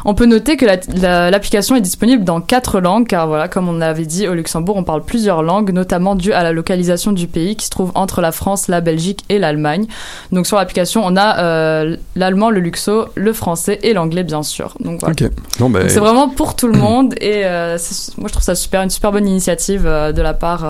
On 0.05 0.15
peut 0.15 0.27
noter 0.27 0.57
que 0.57 0.65
la- 0.67 0.77
la- 0.95 1.31
l'application 1.31 1.77
est 1.77 1.81
disponible 1.81 2.25
dans 2.25 2.41
quatre 2.41 2.81
langues, 2.81 3.07
car 3.07 3.27
voilà, 3.27 3.49
comme 3.49 3.69
on 3.69 3.73
l'avait 3.75 4.07
dit, 4.07 4.27
au 4.29 4.35
Luxembourg, 4.35 4.77
on 4.77 4.85
parle 4.85 5.03
plusieurs 5.05 5.43
langues, 5.43 5.73
notamment 5.73 6.15
dû 6.15 6.33
à 6.33 6.43
la 6.43 6.53
localisation 6.53 7.13
du 7.13 7.27
pays 7.27 7.57
qui 7.57 7.67
se 7.67 7.71
trouve 7.71 7.93
entre 7.95 8.21
la 8.21 8.33
France, 8.33 8.69
la 8.69 8.81
Belgique 8.81 9.25
et 9.29 9.39
l'Allemagne. 9.39 9.87
Donc 10.33 10.47
sur 10.47 10.57
l'application, 10.57 11.03
on 11.05 11.17
a 11.17 11.39
euh, 11.41 11.97
l'allemand, 12.17 12.51
le 12.51 12.61
luxo, 12.61 13.07
le 13.15 13.33
français 13.33 13.79
et 13.83 13.93
l'anglais, 13.93 14.25
bien 14.25 14.43
sûr. 14.43 14.75
Donc 14.81 15.01
voilà. 15.01 15.15
C'est 15.89 16.01
vraiment 16.01 16.29
pour 16.29 16.57
tout 16.57 16.69
le 16.69 16.79
monde 16.79 17.15
et 17.21 17.43
euh, 17.45 17.77
moi 18.19 18.29
je 18.29 18.33
trouve 18.33 18.43
ça 18.45 18.55
super, 18.55 18.83
une 18.83 18.91
super 18.91 19.13
bonne 19.13 19.27
initiative 19.29 19.83
euh, 19.87 20.13
de 20.13 20.23
la 20.23 20.35
part 20.35 20.65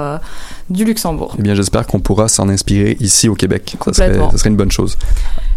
du 0.69 0.85
Luxembourg. 0.85 1.35
Eh 1.39 1.43
bien, 1.43 1.55
j'espère 1.55 1.87
qu'on 1.87 2.01
pourra 2.01 2.29
s'en 2.29 2.49
inspirer 2.49 2.97
ici 3.01 3.29
au 3.29 3.35
Québec. 3.35 3.75
Ça 3.87 3.93
serait, 3.93 4.09
ça 4.33 4.39
serait 4.39 4.51
une 4.51 4.57
bonne 4.57 4.71
chose. 4.71 4.97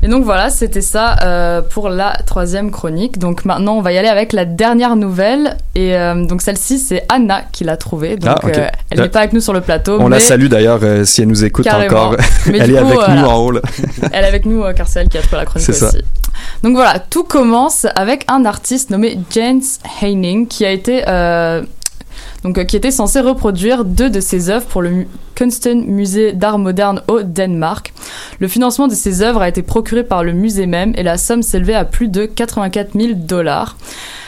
Et 0.04 0.10
donc 0.10 0.26
voilà, 0.26 0.50
c'était 0.50 0.82
ça 0.82 1.16
euh, 1.24 1.62
pour 1.62 1.88
la 1.88 2.18
troisième 2.26 2.72
chronique. 2.72 3.20
Donc 3.20 3.46
maintenant, 3.46 3.78
on 3.78 3.82
va 3.82 3.94
y 3.94 3.98
aller 3.98 4.10
avec 4.10 4.34
la 4.34 4.44
dernière 4.44 4.98
nouvelle. 4.98 5.56
Et 5.76 5.96
euh, 5.96 6.26
donc 6.26 6.42
celle-ci, 6.42 6.78
c'est 6.78 7.06
Anna 7.08 7.44
qui 7.54 7.64
l'a 7.64 7.78
trouvée. 7.78 8.18
Donc 8.18 8.38
Ah, 8.44 8.48
euh, 8.48 8.68
elle 8.90 9.00
n'est 9.00 9.08
pas 9.10 9.20
avec 9.20 9.32
nous 9.32 9.40
sur 9.40 9.54
le 9.54 9.62
plateau. 9.62 9.98
On 10.02 10.10
mais 10.10 10.18
la 10.18 10.20
salue 10.20 10.48
d'ailleurs 10.48 10.82
si 11.06 11.22
elle 11.22 11.30
nous 11.30 11.46
écoute 11.46 11.64
Carrément. 11.64 12.08
encore. 12.08 12.18
Mais 12.48 12.58
elle 12.60 12.72
est 12.72 12.74
coup, 12.74 12.86
avec 12.86 12.96
voilà. 12.96 13.16
nous 13.16 13.28
en 13.28 13.38
haut 13.38 13.52
là. 13.52 13.62
Elle 14.12 14.26
est 14.26 14.28
avec 14.28 14.46
nous 14.46 14.64
car 14.76 14.88
c'est 14.90 15.00
elle 15.00 15.08
qui 15.08 15.18
a 15.18 15.22
trouvé 15.22 15.38
la 15.38 15.46
chronique 15.46 15.74
ça. 15.74 15.88
aussi. 15.88 16.02
Donc 16.64 16.76
voilà, 16.76 17.00
tout 17.00 17.24
commence 17.24 17.88
avec 17.96 18.26
un 18.28 18.44
artiste 18.44 18.90
nommé 18.90 19.18
Jens 19.34 19.80
Heining 20.02 20.48
qui 20.48 20.66
a 20.66 20.72
été 20.72 21.04
donc 22.44 22.58
euh, 22.58 22.64
qui 22.64 22.76
était 22.76 22.92
censé 22.92 23.20
reproduire 23.20 23.86
deux 23.86 24.10
de 24.10 24.20
ses 24.20 24.50
œuvres 24.50 24.66
pour 24.66 24.82
le 24.82 25.06
Kunsten 25.36 25.86
Musée 25.86 26.34
d'art 26.34 26.60
moderne 26.60 27.02
au 27.08 27.22
Danemark. 27.22 27.94
Le 28.40 28.48
financement 28.48 28.88
de 28.88 28.96
ces 28.96 29.22
œuvres 29.22 29.42
a 29.42 29.50
été 29.50 29.64
procuré 29.64 30.04
par 30.04 30.24
le 30.24 30.34
musée 30.34 30.68
même 30.68 30.94
et 30.96 31.04
la 31.04 31.18
somme 31.18 31.42
s'élevait 31.42 31.74
à 31.74 31.86
plus 31.86 32.08
de 32.08 32.26
84 32.26 32.92
000 32.94 33.14
dollars. 33.16 33.76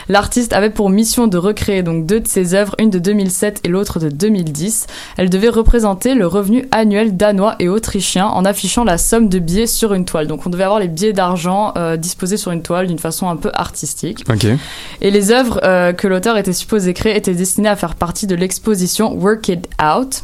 L'artiste 0.08 0.54
avait 0.54 0.70
pour 0.70 0.92
mission 0.92 1.26
de 1.26 1.38
recréer 1.38 1.82
donc 1.82 2.06
deux 2.06 2.20
de 2.20 2.28
ses 2.28 2.54
œuvres, 2.54 2.76
une 2.80 2.92
de 2.92 3.00
2007 3.00 3.62
et 3.64 3.70
l'autre 3.70 4.00
de 4.00 4.10
2010. 4.10 4.86
Elle 5.18 5.32
devait 5.32 5.50
représenter 5.50 6.14
le 6.14 6.28
revenu 6.28 6.68
annuel 6.72 7.18
danois 7.18 7.56
et 7.60 7.70
autrichien 7.70 8.28
en 8.28 8.46
affichant 8.46 8.84
la 8.84 9.00
somme 9.00 9.30
de 9.30 9.40
billets 9.40 9.66
sur 9.66 9.96
une 9.96 10.06
toile. 10.06 10.28
Donc 10.28 10.46
on 10.46 10.52
devait 10.52 10.64
avoir 10.64 10.80
les 10.80 10.88
billets 10.88 11.14
d'argent 11.14 11.74
euh, 11.76 11.98
disposés 11.98 12.38
sur 12.38 12.52
une 12.52 12.62
toile 12.62 12.86
d'une 12.86 13.00
façon 13.00 13.30
un 13.30 13.36
peu 13.36 13.50
artistique. 13.56 14.24
Et 15.02 15.10
les 15.10 15.32
œuvres 15.32 15.60
euh, 15.64 15.92
que 15.92 16.08
l'auteur 16.08 16.38
était 16.38 16.54
supposé 16.54 16.94
créer 16.94 17.18
étaient 17.18 17.34
destinées 17.34 17.70
à 17.70 17.76
faire 17.76 17.96
partie 17.96 18.05
de 18.14 18.36
l'exposition 18.36 19.14
Work 19.14 19.48
It 19.50 19.68
Out. 19.82 20.24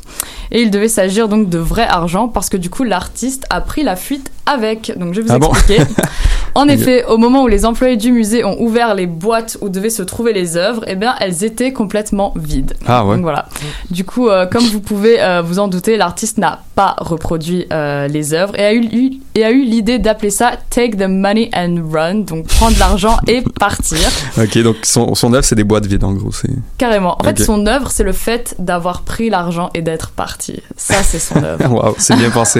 Et 0.51 0.61
il 0.61 0.71
devait 0.71 0.87
s'agir 0.87 1.27
donc 1.27 1.49
de 1.49 1.57
vrai 1.57 1.83
argent 1.83 2.27
parce 2.27 2.49
que 2.49 2.57
du 2.57 2.69
coup 2.69 2.83
l'artiste 2.83 3.45
a 3.49 3.61
pris 3.61 3.83
la 3.83 3.95
fuite 3.95 4.31
avec. 4.45 4.91
Donc 4.97 5.13
je 5.13 5.21
vais 5.21 5.27
vous 5.27 5.33
Ah 5.33 5.39
bon 5.39 5.51
expliquer. 5.51 5.83
En 6.55 6.67
effet, 6.67 7.05
au 7.05 7.17
moment 7.17 7.43
où 7.43 7.47
les 7.47 7.65
employés 7.65 7.97
du 7.97 8.11
musée 8.11 8.43
ont 8.43 8.61
ouvert 8.61 8.93
les 8.93 9.07
boîtes 9.07 9.57
où 9.61 9.69
devaient 9.69 9.89
se 9.89 10.03
trouver 10.03 10.33
les 10.33 10.57
œuvres, 10.57 10.83
eh 10.87 10.95
bien 10.95 11.15
elles 11.19 11.43
étaient 11.43 11.71
complètement 11.73 12.33
vides. 12.35 12.73
Ah 12.85 13.05
ouais. 13.05 13.15
Donc 13.15 13.23
voilà. 13.23 13.47
Du 13.89 14.03
coup, 14.03 14.27
euh, 14.29 14.45
comme 14.45 14.63
vous 14.65 14.81
pouvez 14.81 15.21
euh, 15.21 15.41
vous 15.41 15.59
en 15.59 15.67
douter, 15.67 15.95
l'artiste 15.97 16.37
n'a 16.37 16.61
pas 16.75 16.95
reproduit 16.99 17.65
euh, 17.71 18.07
les 18.07 18.33
œuvres 18.33 18.57
et 18.59 18.63
a 18.65 18.73
eu, 18.73 18.83
eu- 18.91 19.11
et 19.35 19.45
a 19.45 19.51
eu 19.51 19.61
l'idée 19.63 19.97
d'appeler 19.99 20.29
ça 20.29 20.51
Take 20.69 20.97
the 20.97 21.07
money 21.07 21.49
and 21.55 21.77
run, 21.91 22.15
donc 22.15 22.47
prendre 22.47 22.77
l'argent 22.79 23.17
et 23.27 23.41
partir. 23.59 23.97
Ok, 24.37 24.57
donc 24.59 24.75
son, 24.83 25.15
son 25.15 25.33
œuvre, 25.33 25.45
c'est 25.45 25.55
des 25.55 25.63
boîtes 25.63 25.85
vides 25.85 26.03
en 26.03 26.11
gros. 26.13 26.31
Carrément. 26.77 27.15
En 27.19 27.23
fait, 27.23 27.41
son 27.43 27.65
œuvre, 27.65 27.91
c'est 27.91 28.03
le 28.03 28.13
fait 28.13 28.55
d'avoir 28.59 29.03
pris 29.03 29.29
l'argent 29.29 29.69
et 29.73 29.81
d'être 29.81 30.09
parti. 30.11 30.61
Ça, 30.75 31.01
c'est 31.03 31.19
son 31.19 31.41
œuvre. 31.43 31.71
Waouh, 31.71 31.95
c'est 31.97 32.15
bien 32.17 32.29
pensé. 32.29 32.59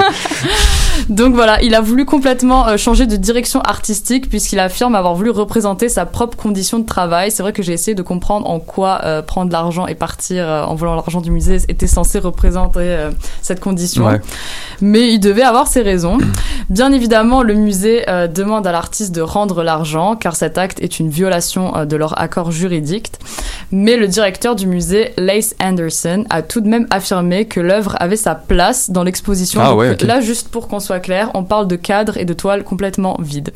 Donc 1.09 1.33
voilà, 1.33 1.61
il 1.61 1.75
a 1.75 1.81
voulu 1.81 2.05
complètement 2.05 2.77
changer 2.77 3.05
de 3.05 3.15
direction 3.15 3.59
artistique 3.61 3.80
puisqu'il 4.29 4.59
affirme 4.59 4.95
avoir 4.95 5.15
voulu 5.15 5.29
représenter 5.29 5.89
sa 5.89 6.05
propre 6.05 6.37
condition 6.37 6.79
de 6.79 6.85
travail. 6.85 7.31
C'est 7.31 7.43
vrai 7.43 7.53
que 7.53 7.63
j'ai 7.63 7.73
essayé 7.73 7.95
de 7.95 8.01
comprendre 8.01 8.49
en 8.49 8.59
quoi 8.59 9.01
euh, 9.03 9.21
prendre 9.21 9.51
l'argent 9.51 9.87
et 9.87 9.95
partir 9.95 10.47
euh, 10.47 10.63
en 10.63 10.75
volant 10.75 10.95
l'argent 10.95 11.21
du 11.21 11.31
musée 11.31 11.57
était 11.67 11.87
censé 11.87 12.19
représenter 12.19 12.79
euh, 12.81 13.11
cette 13.41 13.59
condition. 13.59 14.05
Ouais. 14.05 14.21
Mais 14.81 15.11
il 15.13 15.19
devait 15.19 15.43
avoir 15.43 15.67
ses 15.67 15.81
raisons. 15.81 16.17
Bien 16.69 16.91
évidemment, 16.91 17.43
le 17.43 17.53
musée 17.53 18.05
demande 18.33 18.65
à 18.65 18.71
l'artiste 18.71 19.13
de 19.13 19.21
rendre 19.21 19.63
l'argent 19.63 20.15
car 20.15 20.35
cet 20.35 20.57
acte 20.57 20.81
est 20.81 20.99
une 20.99 21.09
violation 21.09 21.85
de 21.85 21.95
leur 21.95 22.19
accord 22.19 22.51
juridique. 22.51 23.11
Mais 23.71 23.95
le 23.95 24.07
directeur 24.07 24.55
du 24.55 24.67
musée, 24.67 25.13
Lace 25.17 25.55
Anderson, 25.61 26.25
a 26.29 26.41
tout 26.41 26.61
de 26.61 26.67
même 26.67 26.87
affirmé 26.89 27.45
que 27.45 27.59
l'œuvre 27.59 27.95
avait 27.99 28.17
sa 28.17 28.35
place 28.35 28.89
dans 28.89 29.03
l'exposition. 29.03 29.61
Ah 29.63 29.75
ouais. 29.75 29.95
Là, 30.01 30.19
juste 30.19 30.49
pour 30.49 30.67
qu'on 30.67 30.79
soit 30.79 30.99
clair, 30.99 31.31
on 31.33 31.43
parle 31.43 31.67
de 31.67 31.77
cadres 31.77 32.17
et 32.17 32.25
de 32.25 32.33
toiles 32.33 32.63
complètement 32.63 33.17
vides. 33.19 33.51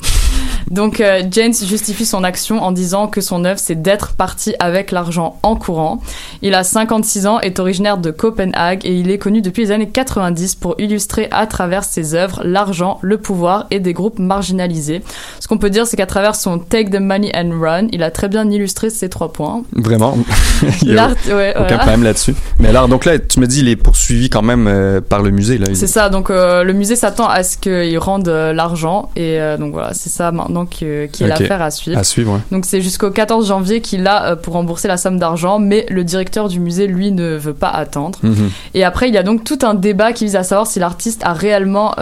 Donc 0.71 0.99
euh, 0.99 1.21
James 1.29 1.53
justifie 1.53 2.05
son 2.05 2.23
action 2.23 2.61
en 2.61 2.71
disant 2.71 3.07
que 3.07 3.21
son 3.21 3.45
œuvre 3.45 3.59
c'est 3.59 3.81
d'être 3.81 4.13
parti 4.15 4.55
avec 4.59 4.91
l'argent 4.91 5.39
en 5.43 5.55
courant. 5.55 6.01
Il 6.41 6.55
a 6.55 6.63
56 6.63 7.27
ans, 7.27 7.39
est 7.39 7.59
originaire 7.59 7.97
de 7.97 8.11
Copenhague 8.11 8.85
et 8.85 8.93
il 8.93 9.11
est 9.11 9.19
connu 9.19 9.41
depuis 9.41 9.63
les 9.63 9.71
années 9.71 9.89
90 9.89 10.55
pour 10.55 10.75
illustrer 10.79 11.27
à 11.31 11.45
travers 11.45 11.83
ses 11.83 12.15
œuvres 12.15 12.41
l'argent, 12.43 12.99
le 13.01 13.17
pouvoir 13.17 13.67
et 13.69 13.79
des 13.79 13.93
groupes 13.93 14.17
marginalisés. 14.17 15.03
Ce 15.45 15.47
qu'on 15.47 15.59
peut 15.59 15.69
dire 15.69 15.85
c'est 15.85 15.95
qu'à 15.95 16.07
travers 16.07 16.33
son 16.33 16.57
Take 16.57 16.89
the 16.89 16.99
Money 16.99 17.31
and 17.35 17.51
Run, 17.61 17.87
il 17.91 18.01
a 18.01 18.09
très 18.09 18.27
bien 18.27 18.49
illustré 18.49 18.89
ces 18.89 19.09
trois 19.09 19.31
points. 19.31 19.61
Vraiment. 19.73 20.17
Il 20.81 20.93
y 20.93 20.97
a 20.97 21.09
ouais, 21.09 21.51
aucun 21.51 21.59
voilà. 21.59 21.77
problème 21.77 22.01
là-dessus. 22.01 22.33
Mais 22.57 22.69
alors, 22.69 22.87
donc 22.87 23.05
là, 23.05 23.19
tu 23.19 23.39
me 23.39 23.45
dis, 23.45 23.59
il 23.59 23.69
est 23.69 23.75
poursuivi 23.75 24.31
quand 24.31 24.41
même 24.41 24.65
euh, 24.67 25.01
par 25.01 25.21
le 25.21 25.29
musée. 25.29 25.59
Là. 25.59 25.67
C'est 25.75 25.85
ça, 25.85 26.09
donc 26.09 26.31
euh, 26.31 26.63
le 26.63 26.73
musée 26.73 26.95
s'attend 26.95 27.27
à 27.27 27.43
ce 27.43 27.57
qu'ils 27.59 27.99
rendent 27.99 28.27
euh, 28.27 28.53
l'argent 28.53 29.11
et 29.15 29.37
donc 29.59 29.73
voilà, 29.73 29.93
c'est 29.93 30.09
ça 30.09 30.31
maintenant 30.31 30.65
qui, 30.65 30.85
qui 31.11 31.23
est 31.23 31.27
l'affaire 31.27 31.61
à 31.61 31.69
suivre. 31.69 31.99
À 31.99 32.03
suivre, 32.03 32.33
ouais. 32.33 32.39
Donc 32.51 32.65
c'est 32.65 32.81
jusqu'au 32.81 33.11
14 33.11 33.47
janvier 33.47 33.81
qu'il 33.81 34.07
a 34.07 34.35
pour 34.37 34.55
rembourser 34.55 34.87
la 34.87 34.97
somme 34.97 35.19
d'argent, 35.19 35.59
mais 35.59 35.85
le 35.89 36.03
directeur 36.03 36.47
du 36.49 36.59
musée, 36.59 36.87
lui, 36.87 37.11
ne 37.11 37.35
veut 37.35 37.53
pas 37.53 37.69
attendre. 37.69 38.17
Mhm. 38.23 38.49
Et 38.73 38.83
après, 38.83 39.09
il 39.09 39.13
y 39.13 39.17
a 39.19 39.23
donc 39.23 39.43
tout 39.43 39.59
un 39.61 39.75
débat 39.75 40.11
qui 40.11 40.23
vise 40.23 40.37
à 40.37 40.43
savoir 40.43 40.65
si 40.65 40.79
l'artiste 40.79 41.21
a 41.23 41.33
réellement 41.33 41.93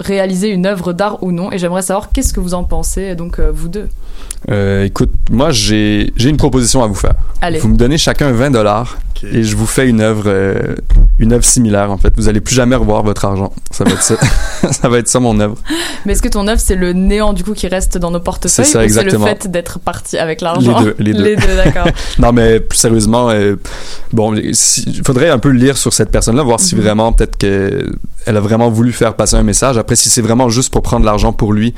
réalisé 0.00 0.48
une 0.48 0.66
œuvre 0.66 0.92
d'art 0.92 1.22
ou 1.22 1.32
non. 1.32 1.52
Et 1.52 1.58
j'aimerais 1.58 1.82
savoir 1.82 2.10
qu'est-ce 2.12 2.32
que 2.32 2.40
vous 2.40 2.54
en 2.54 2.64
pensez, 2.64 3.14
donc 3.14 3.38
euh, 3.38 3.50
vous 3.54 3.68
deux. 3.68 3.88
Euh, 4.50 4.84
écoute, 4.84 5.10
moi, 5.30 5.50
j'ai 5.50 6.12
j'ai 6.16 6.30
une 6.30 6.36
proposition 6.36 6.82
à 6.82 6.86
vous 6.86 6.94
faire. 6.94 7.14
Allez. 7.40 7.58
Vous 7.58 7.68
me 7.68 7.76
donnez 7.76 7.98
chacun 7.98 8.32
20 8.32 8.50
dollars 8.50 8.98
Et 9.22 9.42
je 9.42 9.54
vous 9.54 9.66
fais 9.66 9.86
une 9.86 10.00
œuvre, 10.00 10.24
euh, 10.26 10.76
une 11.18 11.32
œuvre 11.34 11.44
similaire 11.44 11.90
en 11.90 11.98
fait. 11.98 12.12
Vous 12.16 12.28
allez 12.28 12.40
plus 12.40 12.54
jamais 12.54 12.76
revoir 12.76 13.02
votre 13.02 13.24
argent. 13.26 13.52
Ça 13.70 13.84
va 13.84 13.90
être 13.92 14.02
ça. 14.02 14.16
ça 14.72 14.88
va 14.88 14.98
être 14.98 15.08
ça 15.08 15.20
mon 15.20 15.38
œuvre. 15.40 15.56
Mais 16.06 16.12
est-ce 16.14 16.22
que 16.22 16.28
ton 16.28 16.46
œuvre, 16.48 16.60
c'est 16.60 16.74
le 16.74 16.94
néant 16.94 17.34
du 17.34 17.44
coup 17.44 17.52
qui 17.52 17.68
reste 17.68 17.98
dans 17.98 18.10
nos 18.10 18.20
portefeuilles 18.20 18.64
C'est 18.64 18.72
ça, 18.72 18.84
exactement. 18.84 19.26
c'est 19.26 19.32
le 19.34 19.40
fait 19.42 19.50
d'être 19.50 19.78
parti 19.78 20.16
avec 20.16 20.40
l'argent? 20.40 20.78
Les 20.80 20.84
deux, 20.84 20.96
les 20.98 21.12
deux. 21.12 21.22
Les 21.22 21.36
deux, 21.36 21.56
d'accord. 21.56 21.86
non, 22.18 22.32
mais 22.32 22.60
plus 22.60 22.78
sérieusement, 22.78 23.28
euh, 23.30 23.56
bon, 24.12 24.34
il 24.34 24.54
faudrait 25.04 25.28
un 25.28 25.38
peu 25.38 25.50
lire 25.50 25.76
sur 25.76 25.92
cette 25.92 26.10
personne-là, 26.10 26.42
voir 26.42 26.60
si 26.60 26.74
Mhm. 26.74 26.80
vraiment 26.80 27.12
peut-être 27.12 27.36
que 27.36 27.92
elle 28.26 28.36
a 28.36 28.40
vraiment 28.40 28.68
voulu 28.70 28.92
faire 28.92 29.14
passer 29.14 29.36
un 29.36 29.42
message. 29.42 29.78
Après, 29.78 29.89
si 29.96 30.08
c'est 30.10 30.22
vraiment 30.22 30.48
juste 30.48 30.72
pour 30.72 30.82
prendre 30.82 31.04
l'argent 31.06 31.32
pour 31.32 31.52
lui 31.52 31.74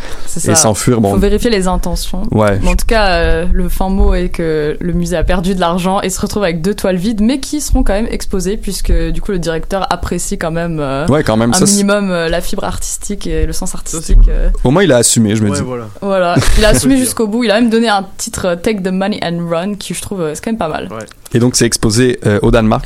et 0.48 0.54
s'enfuir, 0.54 1.00
bon. 1.00 1.10
Faut 1.12 1.18
vérifier 1.18 1.50
les 1.50 1.68
intentions. 1.68 2.22
Ouais. 2.30 2.58
En 2.66 2.74
tout 2.76 2.86
cas, 2.86 3.08
euh, 3.14 3.46
le 3.52 3.68
fin 3.68 3.88
mot 3.88 4.14
est 4.14 4.28
que 4.28 4.76
le 4.80 4.92
musée 4.92 5.16
a 5.16 5.24
perdu 5.24 5.54
de 5.54 5.60
l'argent 5.60 6.00
et 6.00 6.10
se 6.10 6.20
retrouve 6.20 6.42
avec 6.44 6.62
deux 6.62 6.74
toiles 6.74 6.96
vides, 6.96 7.20
mais 7.20 7.40
qui 7.40 7.60
seront 7.60 7.82
quand 7.82 7.92
même 7.94 8.08
exposées 8.10 8.56
puisque 8.56 8.92
du 8.92 9.20
coup 9.20 9.32
le 9.32 9.38
directeur 9.38 9.86
apprécie 9.92 10.38
quand 10.38 10.50
même, 10.50 10.78
euh, 10.80 11.06
Ouais, 11.08 11.22
quand 11.22 11.36
même, 11.36 11.50
un 11.50 11.54
ça, 11.54 11.66
c'est- 11.66 11.72
minimum 11.72 12.10
euh, 12.10 12.28
la 12.28 12.40
fibre 12.40 12.64
artistique 12.64 13.26
et 13.26 13.46
le 13.46 13.52
sens 13.52 13.74
artistique. 13.74 14.18
euh. 14.28 14.50
Au 14.64 14.70
moins, 14.70 14.82
il 14.82 14.92
a 14.92 14.96
assumé, 14.96 15.36
je 15.36 15.42
me 15.42 15.50
Ouais, 15.50 15.56
dis. 15.58 15.62
voilà. 15.62 15.88
Voilà, 16.00 16.36
il 16.58 16.64
a 16.64 16.68
assumé 16.68 16.96
jusqu'au 16.96 17.26
bout. 17.26 17.44
Il 17.44 17.50
a 17.50 17.60
même 17.60 17.70
donné 17.70 17.88
un 17.88 18.06
titre 18.16 18.54
Take 18.54 18.82
the 18.82 18.92
Money 18.92 19.20
and 19.22 19.46
Run 19.50 19.74
qui 19.74 19.94
je 19.94 20.00
trouve 20.02 20.20
euh, 20.22 20.34
c'est 20.34 20.42
quand 20.44 20.50
même 20.50 20.58
pas 20.58 20.68
mal. 20.68 20.88
Et 21.34 21.38
donc, 21.38 21.56
c'est 21.56 21.64
exposé 21.64 22.18
euh, 22.26 22.38
au 22.42 22.50
Danemark, 22.50 22.80